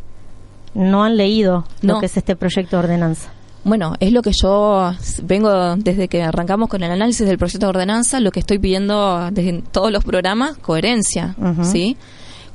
no 0.74 1.04
han 1.04 1.16
leído 1.16 1.64
lo 1.82 2.00
que 2.00 2.06
es 2.06 2.16
este 2.16 2.36
proyecto 2.36 2.76
de 2.76 2.84
ordenanza. 2.84 3.30
Bueno, 3.64 3.94
es 3.98 4.12
lo 4.12 4.22
que 4.22 4.30
yo 4.32 4.92
vengo 5.24 5.74
desde 5.76 6.06
que 6.06 6.22
arrancamos 6.22 6.68
con 6.68 6.84
el 6.84 6.90
análisis 6.92 7.26
del 7.26 7.36
proyecto 7.36 7.66
de 7.66 7.70
ordenanza, 7.70 8.20
lo 8.20 8.30
que 8.30 8.38
estoy 8.38 8.60
pidiendo 8.60 9.28
desde 9.32 9.62
todos 9.72 9.90
los 9.90 10.04
programas, 10.04 10.56
coherencia, 10.58 11.34
¿sí? 11.62 11.96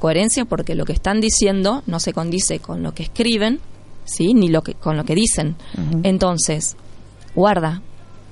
Coherencia 0.02 0.46
porque 0.46 0.74
lo 0.74 0.84
que 0.84 0.94
están 0.94 1.22
diciendo 1.22 1.84
no 1.86 2.00
se 2.00 2.12
condice 2.12 2.58
con 2.58 2.82
lo 2.82 2.96
que 2.96 3.04
escriben, 3.04 3.60
¿sí? 4.04 4.34
Ni 4.34 4.48
lo 4.48 4.64
que, 4.64 4.74
con 4.74 4.98
lo 4.98 5.04
que 5.06 5.14
dicen. 5.14 5.56
Entonces, 6.02 6.76
guarda, 7.36 7.84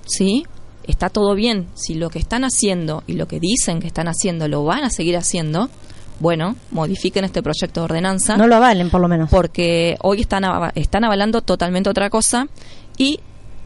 ¿sí? 0.07 0.47
Está 0.87 1.09
todo 1.09 1.35
bien. 1.35 1.67
Si 1.75 1.93
lo 1.93 2.09
que 2.09 2.17
están 2.17 2.43
haciendo 2.43 3.03
y 3.05 3.13
lo 3.13 3.27
que 3.27 3.39
dicen 3.39 3.79
que 3.79 3.85
están 3.85 4.07
haciendo 4.07 4.47
lo 4.47 4.63
van 4.63 4.83
a 4.83 4.89
seguir 4.89 5.15
haciendo, 5.15 5.69
bueno, 6.19 6.55
modifiquen 6.71 7.23
este 7.23 7.43
proyecto 7.43 7.81
de 7.81 7.85
ordenanza. 7.85 8.35
No 8.35 8.47
lo 8.47 8.55
avalen, 8.55 8.89
por 8.89 8.99
lo 8.99 9.07
menos. 9.07 9.29
Porque 9.29 9.95
hoy 10.01 10.21
están, 10.21 10.43
están 10.73 11.03
avalando 11.03 11.41
totalmente 11.41 11.87
otra 11.87 12.09
cosa 12.09 12.47
y 12.97 13.19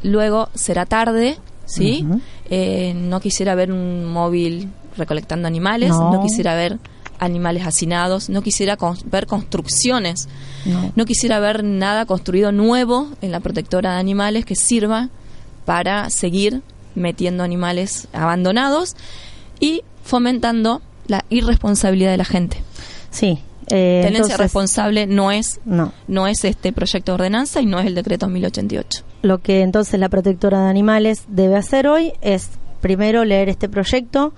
luego 0.03 0.49
será 0.55 0.85
tarde, 0.85 1.37
¿sí? 1.65 2.05
Eh, 2.49 2.93
no 2.97 3.21
quisiera 3.21 3.55
ver 3.55 3.71
un 3.71 4.11
móvil 4.11 4.67
recolectando 4.97 5.47
animales, 5.47 5.91
no, 5.91 6.21
quisiera 6.21 6.53
ver 6.53 6.79
animales 7.23 7.65
hacinados, 7.65 8.29
no 8.29 8.41
quisiera 8.41 8.77
ver 9.05 9.27
construcciones, 9.27 10.27
no. 10.65 11.05
quisiera 11.05 11.39
ver 11.39 11.63
nada 11.63 12.05
construido 12.05 12.51
nuevo 12.51 13.09
en 13.21 13.31
la 13.31 13.39
protectora 13.39 13.93
de 13.93 13.99
animales 13.99 14.45
que 14.45 14.55
sirva 14.55 15.09
para 15.65 16.09
seguir 16.09 16.61
metiendo 16.95 17.43
animales 17.43 18.07
abandonados 18.13 18.95
y 19.59 19.83
fomentando 20.03 20.81
la 21.07 21.25
irresponsabilidad 21.29 22.11
de 22.11 22.17
la 22.17 22.25
gente. 22.25 22.57
Sí. 23.09 23.39
Eh, 23.67 24.01
Tenencia 24.03 24.35
responsable 24.35 25.07
no 25.07 25.31
es 25.31 25.61
no. 25.63 25.93
no 26.09 26.27
es 26.27 26.43
este 26.43 26.73
proyecto 26.73 27.13
de 27.13 27.15
ordenanza 27.15 27.61
y 27.61 27.65
no 27.65 27.79
es 27.79 27.85
el 27.85 27.95
decreto 27.95 28.27
1088. 28.27 29.03
Lo 29.21 29.39
que 29.39 29.61
entonces 29.61 29.99
la 29.99 30.09
protectora 30.09 30.63
de 30.63 30.69
animales 30.69 31.23
debe 31.29 31.55
hacer 31.55 31.87
hoy 31.87 32.11
es 32.21 32.49
primero 32.81 33.23
leer 33.23 33.47
este 33.47 33.69
proyecto, 33.69 34.33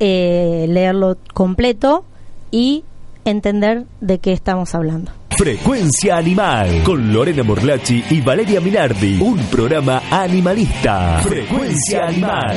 eh, 0.00 0.66
leerlo 0.68 1.16
completo 1.32 2.04
y 2.50 2.84
entender 3.24 3.84
de 4.00 4.18
qué 4.18 4.32
estamos 4.32 4.74
hablando. 4.74 5.12
Frecuencia 5.30 6.16
Animal 6.16 6.82
con 6.82 7.12
Lorena 7.12 7.42
Morlachi 7.42 8.02
y 8.08 8.22
Valeria 8.22 8.60
Minardi, 8.60 9.20
un 9.20 9.38
programa 9.46 10.02
animalista. 10.10 11.20
Frecuencia 11.22 12.06
Animal. 12.06 12.56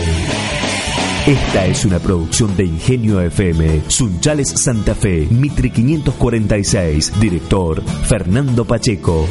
Esta 1.26 1.66
es 1.66 1.84
una 1.84 2.00
producción 2.00 2.56
de 2.56 2.64
Ingenio 2.64 3.20
FM, 3.20 3.82
Sunchales 3.88 4.50
Santa 4.50 4.96
Fe, 4.96 5.28
Mitre 5.30 5.70
546, 5.70 7.20
director 7.20 7.84
Fernando 7.84 8.64
Pacheco. 8.64 9.28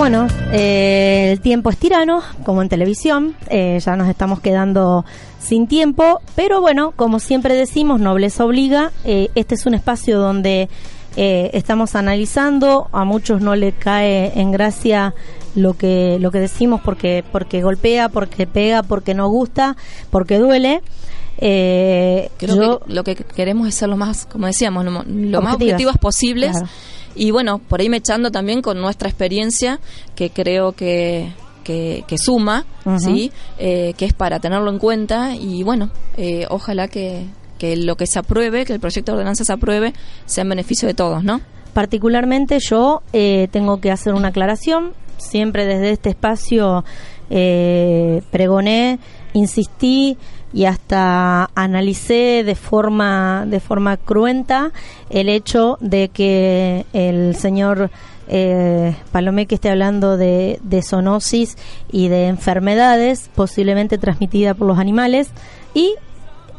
Bueno, 0.00 0.28
eh, 0.50 1.32
el 1.32 1.42
tiempo 1.42 1.68
es 1.68 1.76
tirano, 1.76 2.22
como 2.42 2.62
en 2.62 2.70
televisión, 2.70 3.36
eh, 3.50 3.78
ya 3.84 3.96
nos 3.96 4.08
estamos 4.08 4.40
quedando 4.40 5.04
sin 5.38 5.66
tiempo, 5.66 6.22
pero 6.34 6.62
bueno, 6.62 6.94
como 6.96 7.20
siempre 7.20 7.54
decimos, 7.54 8.00
nobleza 8.00 8.46
obliga, 8.46 8.92
eh, 9.04 9.28
este 9.34 9.56
es 9.56 9.66
un 9.66 9.74
espacio 9.74 10.18
donde 10.18 10.70
estamos 11.16 11.96
analizando, 11.96 12.88
a 12.92 13.04
muchos 13.04 13.42
no 13.42 13.54
le 13.56 13.72
cae 13.72 14.32
en 14.40 14.52
gracia 14.52 15.12
lo 15.54 15.74
que 15.74 16.16
lo 16.18 16.30
que 16.30 16.38
decimos 16.38 16.80
porque 16.82 17.22
porque 17.30 17.60
golpea, 17.60 18.08
porque 18.08 18.46
pega, 18.46 18.82
porque 18.82 19.12
no 19.12 19.28
gusta, 19.28 19.76
porque 20.08 20.38
duele. 20.38 20.80
Eh, 21.42 22.30
Creo 22.36 22.80
que 22.80 22.92
lo 22.92 23.04
que 23.04 23.16
queremos 23.16 23.66
es 23.66 23.74
ser 23.74 23.88
lo 23.88 23.96
más, 23.96 24.26
como 24.26 24.46
decíamos, 24.46 24.84
lo, 24.84 25.42
más 25.42 25.54
objetivos 25.54 25.96
posibles. 25.98 26.56
Y 27.14 27.30
bueno, 27.30 27.58
por 27.58 27.80
ahí 27.80 27.88
me 27.88 27.98
echando 27.98 28.30
también 28.30 28.62
con 28.62 28.80
nuestra 28.80 29.08
experiencia, 29.08 29.80
que 30.14 30.30
creo 30.30 30.72
que, 30.72 31.32
que, 31.64 32.18
suma, 32.18 32.64
¿sí? 32.98 33.30
Eh, 33.58 33.94
que 33.96 34.04
es 34.04 34.12
para 34.12 34.40
tenerlo 34.40 34.70
en 34.70 34.78
cuenta. 34.78 35.34
Y 35.34 35.62
bueno, 35.62 35.90
eh, 36.16 36.46
ojalá 36.48 36.88
que, 36.88 37.26
que 37.58 37.76
lo 37.76 37.96
que 37.96 38.06
se 38.06 38.18
apruebe, 38.18 38.64
que 38.64 38.72
el 38.72 38.80
proyecto 38.80 39.12
de 39.12 39.18
ordenanza 39.18 39.44
se 39.44 39.52
apruebe, 39.52 39.92
sea 40.26 40.42
en 40.42 40.48
beneficio 40.48 40.88
de 40.88 40.94
todos, 40.94 41.22
¿no? 41.22 41.40
Particularmente 41.72 42.58
yo 42.58 43.02
eh, 43.12 43.48
tengo 43.52 43.80
que 43.80 43.90
hacer 43.92 44.14
una 44.14 44.28
aclaración 44.28 44.92
siempre 45.18 45.66
desde 45.66 45.90
este 45.90 46.10
espacio 46.10 46.84
eh, 47.28 48.22
pregoné, 48.30 48.98
insistí 49.34 50.16
y 50.52 50.64
hasta 50.64 51.50
analicé 51.54 52.42
de 52.44 52.54
forma 52.54 53.44
de 53.46 53.60
forma 53.60 53.96
cruenta 53.96 54.72
el 55.08 55.28
hecho 55.28 55.78
de 55.80 56.08
que 56.08 56.86
el 56.92 57.36
señor 57.36 57.90
eh, 58.28 58.94
Palomé 59.10 59.46
que 59.46 59.56
esté 59.56 59.70
hablando 59.70 60.16
de, 60.16 60.60
de 60.62 60.82
zoonosis 60.82 61.56
y 61.90 62.08
de 62.08 62.28
enfermedades 62.28 63.30
posiblemente 63.34 63.98
transmitidas 63.98 64.56
por 64.56 64.68
los 64.68 64.78
animales 64.78 65.30
y 65.74 65.94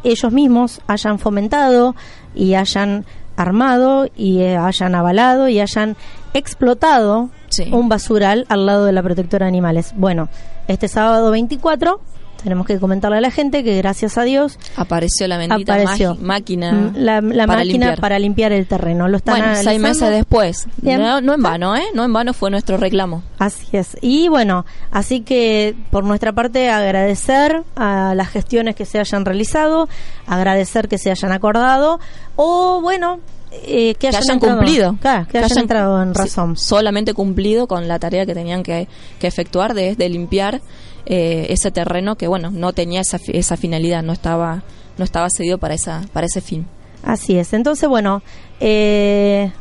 ellos 0.03 0.31
mismos 0.33 0.81
hayan 0.87 1.19
fomentado 1.19 1.95
y 2.33 2.55
hayan 2.55 3.05
armado 3.37 4.07
y 4.15 4.41
eh, 4.41 4.57
hayan 4.57 4.95
avalado 4.95 5.47
y 5.47 5.59
hayan 5.59 5.95
explotado 6.33 7.29
un 7.71 7.89
basural 7.89 8.45
al 8.49 8.65
lado 8.65 8.85
de 8.85 8.93
la 8.93 9.03
protectora 9.03 9.45
de 9.45 9.49
animales. 9.49 9.93
Bueno, 9.95 10.29
este 10.67 10.87
sábado 10.87 11.31
24 11.31 11.99
tenemos 12.43 12.65
que 12.65 12.79
comentarle 12.79 13.17
a 13.17 13.21
la 13.21 13.31
gente 13.31 13.63
que 13.63 13.77
gracias 13.77 14.17
a 14.17 14.23
Dios 14.23 14.57
apareció 14.75 15.27
la 15.27 15.37
bendita 15.37 15.77
máquina 16.19 16.71
mm, 16.71 16.93
la, 16.95 17.21
máquina 17.21 17.63
limpiar. 17.63 17.99
para 17.99 18.19
limpiar 18.19 18.51
el 18.51 18.67
terreno. 18.67 19.07
Lo 19.07 19.17
están 19.17 19.39
bueno, 19.39 19.55
seis 19.61 19.79
meses 19.79 20.09
después. 20.09 20.67
No, 20.81 21.33
en 21.33 21.41
vano 21.41 21.75
eh 21.75 21.85
no 21.93 22.03
en 22.03 22.13
vano 22.13 22.33
fue 22.33 22.49
nuestro 22.49 22.77
reclamo. 22.77 23.23
Así 23.37 23.65
es. 23.71 23.97
Y 24.01 24.27
bueno 24.27 24.65
así 24.91 25.21
que 25.21 25.75
por 25.89 26.03
nuestra 26.03 26.33
parte 26.33 26.69
agradecer 26.69 27.63
a 27.75 28.13
las 28.15 28.29
gestiones 28.29 28.75
que 28.75 28.85
se 28.85 28.99
hayan 28.99 29.25
realizado 29.25 29.87
agradecer 30.27 30.87
que 30.87 30.97
se 30.97 31.11
hayan 31.11 31.31
acordado 31.31 31.99
o 32.35 32.81
bueno 32.81 33.19
eh, 33.51 33.95
que, 33.95 34.07
hayan, 34.07 34.39
cumplido. 34.39 34.95
que, 35.01 35.37
hayan, 35.37 35.57
entrado 35.57 36.01
en 36.01 36.13
razón. 36.13 36.55
solamente 36.55 37.13
cumplido 37.13 37.67
con 37.67 37.85
la 37.85 37.99
tarea 37.99 38.25
que 38.25 38.33
tenían 38.33 38.63
que, 38.63 38.87
efectuar 39.19 39.73
de, 39.73 39.97
de 39.97 40.07
limpiar 40.07 40.61
eh, 41.05 41.47
ese 41.49 41.71
terreno 41.71 42.15
que, 42.15 42.27
bueno, 42.27 42.51
no 42.51 42.73
tenía 42.73 43.01
esa, 43.01 43.19
esa 43.27 43.57
finalidad, 43.57 44.03
no 44.03 44.13
estaba, 44.13 44.63
no 44.97 45.03
estaba 45.03 45.29
cedido 45.29 45.57
para, 45.57 45.73
esa, 45.73 46.01
para 46.13 46.25
ese 46.27 46.41
fin. 46.41 46.67
Así 47.03 47.37
es. 47.37 47.53
Entonces, 47.53 47.89
bueno, 47.89 48.21
eh, 48.59 49.51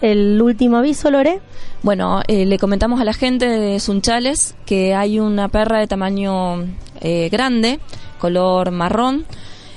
el 0.00 0.40
último 0.40 0.76
aviso, 0.76 1.10
Lore. 1.10 1.40
Bueno, 1.82 2.20
le 2.28 2.58
comentamos 2.58 3.00
a 3.00 3.04
la 3.04 3.14
gente 3.14 3.48
de 3.48 3.80
Sunchales 3.80 4.54
que 4.66 4.94
hay 4.94 5.18
una 5.18 5.48
perra 5.48 5.78
de 5.78 5.86
tamaño 5.86 6.66
grande, 7.30 7.80
color 8.18 8.70
marrón, 8.70 9.24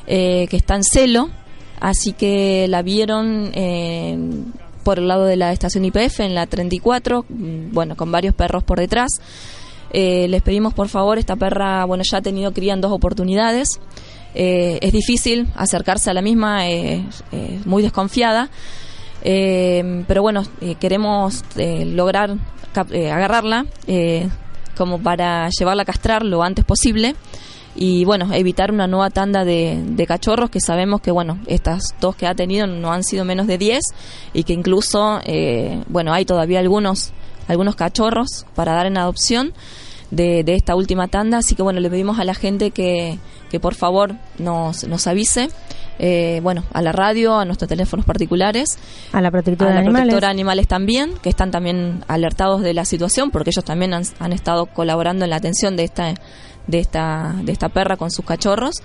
que 0.05 0.49
está 0.51 0.75
en 0.75 0.83
celo 0.83 1.29
Así 1.83 2.13
que 2.13 2.65
la 2.69 2.81
vieron 2.81 3.51
eh, 3.53 4.17
por 4.85 4.99
el 4.99 5.09
lado 5.09 5.25
de 5.25 5.35
la 5.35 5.51
estación 5.51 5.83
IPF 5.83 6.21
en 6.21 6.33
la 6.33 6.47
34, 6.47 7.25
mm, 7.27 7.73
bueno, 7.73 7.97
con 7.97 8.09
varios 8.09 8.33
perros 8.33 8.63
por 8.63 8.79
detrás. 8.79 9.09
Eh, 9.93 10.27
les 10.27 10.41
pedimos 10.41 10.73
por 10.73 10.89
favor, 10.89 11.17
esta 11.17 11.35
perra, 11.35 11.85
bueno, 11.85 12.03
ya 12.03 12.17
ha 12.17 12.21
tenido 12.21 12.51
cría 12.51 12.73
en 12.73 12.81
dos 12.81 12.91
oportunidades. 12.91 13.79
Eh, 14.35 14.79
es 14.81 14.91
difícil 14.91 15.47
acercarse 15.55 16.09
a 16.09 16.13
la 16.13 16.21
misma, 16.21 16.67
es 16.67 17.03
muy 17.65 17.83
desconfiada. 17.83 18.49
pero 19.21 20.21
bueno, 20.21 20.43
queremos 20.79 21.43
lograr 21.55 22.35
agarrarla 22.75 23.65
como 24.75 24.99
para 24.99 25.47
llevarla 25.49 25.83
a 25.83 25.85
castrar 25.85 26.25
lo 26.25 26.43
antes 26.43 26.65
posible 26.65 27.15
y 27.75 28.05
bueno, 28.05 28.29
evitar 28.33 28.71
una 28.71 28.87
nueva 28.87 29.09
tanda 29.09 29.43
de, 29.43 30.05
cachorros 30.07 30.49
que 30.49 30.59
sabemos 30.59 31.01
que 31.01 31.11
bueno, 31.11 31.39
estas 31.47 31.95
dos 31.99 32.15
que 32.15 32.27
ha 32.27 32.35
tenido 32.35 32.67
no 32.67 32.93
han 32.93 33.03
sido 33.03 33.25
menos 33.25 33.47
de 33.47 33.57
10 33.57 33.83
y 34.33 34.43
que 34.43 34.53
incluso, 34.53 35.19
eh, 35.25 35.81
bueno, 35.87 36.13
hay 36.13 36.25
todavía 36.25 36.59
algunos, 36.59 37.13
algunos 37.47 37.75
cachorros 37.75 38.45
para 38.55 38.73
dar 38.73 38.85
en 38.85 38.97
adopción 38.97 39.53
de, 40.15 40.43
de, 40.43 40.55
esta 40.55 40.75
última 40.75 41.07
tanda, 41.07 41.39
así 41.39 41.55
que 41.55 41.63
bueno, 41.63 41.79
le 41.79 41.89
pedimos 41.89 42.19
a 42.19 42.23
la 42.23 42.33
gente 42.33 42.71
que, 42.71 43.17
que 43.49 43.59
por 43.59 43.75
favor 43.75 44.15
nos, 44.37 44.87
nos 44.87 45.07
avise. 45.07 45.49
Eh, 45.99 46.39
bueno, 46.41 46.63
a 46.73 46.81
la 46.81 46.91
radio, 46.91 47.35
a 47.35 47.45
nuestros 47.45 47.69
teléfonos 47.69 48.03
particulares, 48.03 48.79
a 49.11 49.21
la 49.21 49.29
protectora, 49.29 49.69
a 49.69 49.73
la 49.75 49.81
de, 49.81 49.85
animales. 49.85 50.05
protectora 50.05 50.27
de 50.27 50.31
animales 50.31 50.67
también, 50.67 51.13
que 51.21 51.29
están 51.29 51.51
también 51.51 52.03
alertados 52.07 52.61
de 52.61 52.73
la 52.73 52.83
situación, 52.83 53.29
porque 53.29 53.51
ellos 53.51 53.63
también 53.63 53.93
han, 53.93 54.03
han 54.19 54.33
estado 54.33 54.65
colaborando 54.65 55.23
en 55.25 55.29
la 55.29 55.35
atención 55.35 55.75
de 55.75 55.83
esta 55.83 56.15
de 56.67 56.79
esta, 56.79 57.35
de 57.43 57.51
esta 57.51 57.69
perra 57.69 57.97
con 57.97 58.11
sus 58.11 58.25
cachorros 58.25 58.81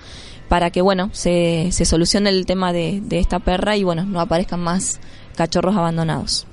para 0.47 0.71
que, 0.71 0.81
bueno, 0.81 1.09
se, 1.13 1.69
se 1.71 1.85
solucione 1.85 2.29
el 2.29 2.45
tema 2.45 2.73
de, 2.73 3.01
de 3.01 3.19
esta 3.19 3.39
perra 3.39 3.77
y, 3.77 3.83
bueno, 3.83 4.03
no 4.03 4.19
aparezcan 4.19 4.59
más 4.59 4.99
cachorros 5.35 5.75
abandonados. 5.75 6.47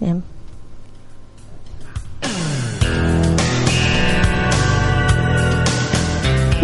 Bien. 0.00 0.22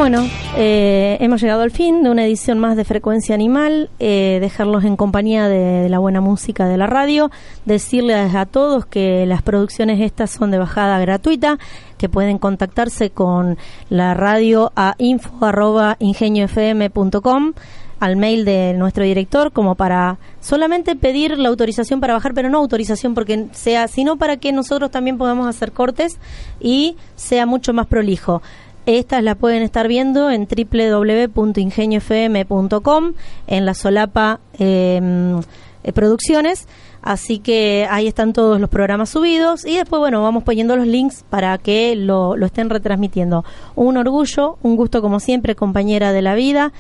Bueno, 0.01 0.27
eh, 0.57 1.19
hemos 1.21 1.43
llegado 1.43 1.61
al 1.61 1.71
fin 1.71 2.03
de 2.03 2.09
una 2.09 2.25
edición 2.25 2.59
más 2.59 2.75
de 2.75 2.87
Frecuencia 2.87 3.35
Animal, 3.35 3.91
eh, 3.99 4.39
dejarlos 4.41 4.85
en 4.85 4.97
compañía 4.97 5.47
de, 5.47 5.83
de 5.83 5.91
la 5.91 5.99
buena 5.99 6.23
música 6.23 6.67
de 6.67 6.79
la 6.79 6.87
radio, 6.87 7.31
decirles 7.67 8.35
a 8.35 8.47
todos 8.47 8.87
que 8.87 9.27
las 9.27 9.43
producciones 9.43 10.01
estas 10.01 10.31
son 10.31 10.53
de 10.53 10.57
bajada 10.57 10.99
gratuita, 11.01 11.59
que 11.99 12.09
pueden 12.09 12.39
contactarse 12.39 13.11
con 13.11 13.59
la 13.91 14.15
radio 14.15 14.73
a 14.75 14.95
info 14.97 15.45
arroba 15.45 15.97
ingeniofm.com 15.99 17.53
al 18.01 18.17
mail 18.17 18.47
de 18.47 18.73
nuestro 18.73 19.05
director 19.05 19.53
como 19.53 19.75
para 19.75 20.19
solamente 20.41 20.97
pedir 20.97 21.39
la 21.39 21.51
autorización 21.51 22.01
para 22.01 22.15
bajar, 22.15 22.33
pero 22.33 22.49
no 22.49 22.57
autorización 22.57 23.15
porque 23.15 23.49
sea, 23.53 23.87
sino 23.87 24.17
para 24.17 24.39
que 24.39 24.53
nosotros 24.53 24.91
también 24.91 25.19
podamos 25.19 25.47
hacer 25.47 25.73
cortes 25.73 26.19
y 26.59 26.97
sea 27.15 27.45
mucho 27.45 27.75
más 27.75 27.87
prolijo. 27.87 28.41
Estas 28.87 29.23
las 29.23 29.37
pueden 29.37 29.63
estar 29.63 29.89
viendo 29.89 30.31
en 30.31 30.49
www.ingeniofm.com 30.49 33.13
en 33.47 33.67
la 33.67 33.75
solapa 33.75 34.41
eh, 34.59 35.39
eh, 35.83 35.93
producciones. 35.93 36.67
Así 37.03 37.39
que 37.39 37.87
ahí 37.91 38.07
están 38.07 38.35
todos 38.35 38.61
los 38.61 38.69
programas 38.69 39.09
subidos 39.09 39.65
y 39.65 39.77
después, 39.77 40.01
bueno, 40.01 40.23
vamos 40.23 40.43
poniendo 40.43 40.77
los 40.77 40.87
links 40.87 41.25
para 41.31 41.57
que 41.57 41.97
lo, 41.97 42.37
lo 42.37 42.47
estén 42.47 42.69
retransmitiendo. 42.69 43.45
Un 43.75 43.97
orgullo, 43.97 44.59
un 44.63 44.77
gusto 44.77 45.01
como 45.01 45.19
siempre, 45.19 45.55
compañera 45.55 46.13
de 46.13 46.23
la 46.23 46.35
vida. 46.35 46.73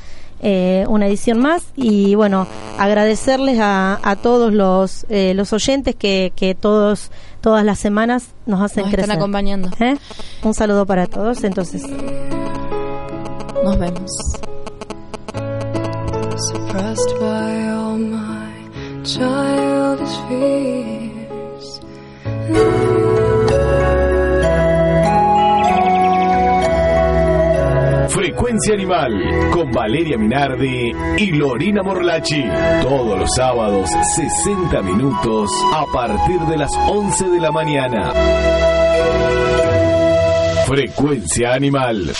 Eh, 0.42 0.84
una 0.88 1.06
edición 1.06 1.38
más 1.38 1.66
y 1.76 2.14
bueno 2.14 2.46
agradecerles 2.78 3.58
a, 3.60 4.00
a 4.02 4.16
todos 4.16 4.54
los 4.54 5.04
eh, 5.10 5.34
los 5.34 5.52
oyentes 5.52 5.94
que, 5.94 6.32
que 6.34 6.54
todos 6.54 7.10
todas 7.40 7.64
las 7.64 7.78
semanas 7.78 8.28
nos 8.46 8.60
hacen 8.60 8.82
Nos 8.84 8.90
crecer 8.92 9.10
están 9.10 9.18
acompañando. 9.18 9.68
¿Eh? 9.80 9.96
un 10.42 10.54
saludo 10.54 10.86
para 10.86 11.06
todos 11.06 11.42
entonces 11.44 11.82
Nos 13.64 13.78
vemos. 13.78 14.10
suppressed 16.52 17.12
by 17.20 17.68
all 17.70 17.98
my 17.98 19.02
childish 19.04 20.16
fears. 20.28 21.80
Frecuencia 28.10 28.74
Animal 28.74 29.50
con 29.52 29.70
Valeria 29.70 30.18
Minardi 30.18 30.92
y 31.16 31.30
Lorena 31.30 31.82
Morlachi. 31.82 32.44
Todos 32.82 33.18
los 33.18 33.34
sábados, 33.34 33.88
60 34.16 34.82
minutos 34.82 35.48
a 35.72 35.84
partir 35.92 36.40
de 36.40 36.56
las 36.56 36.72
11 36.88 37.28
de 37.28 37.40
la 37.40 37.52
mañana. 37.52 38.12
Frecuencia 40.66 41.54
Animal. 41.54 42.12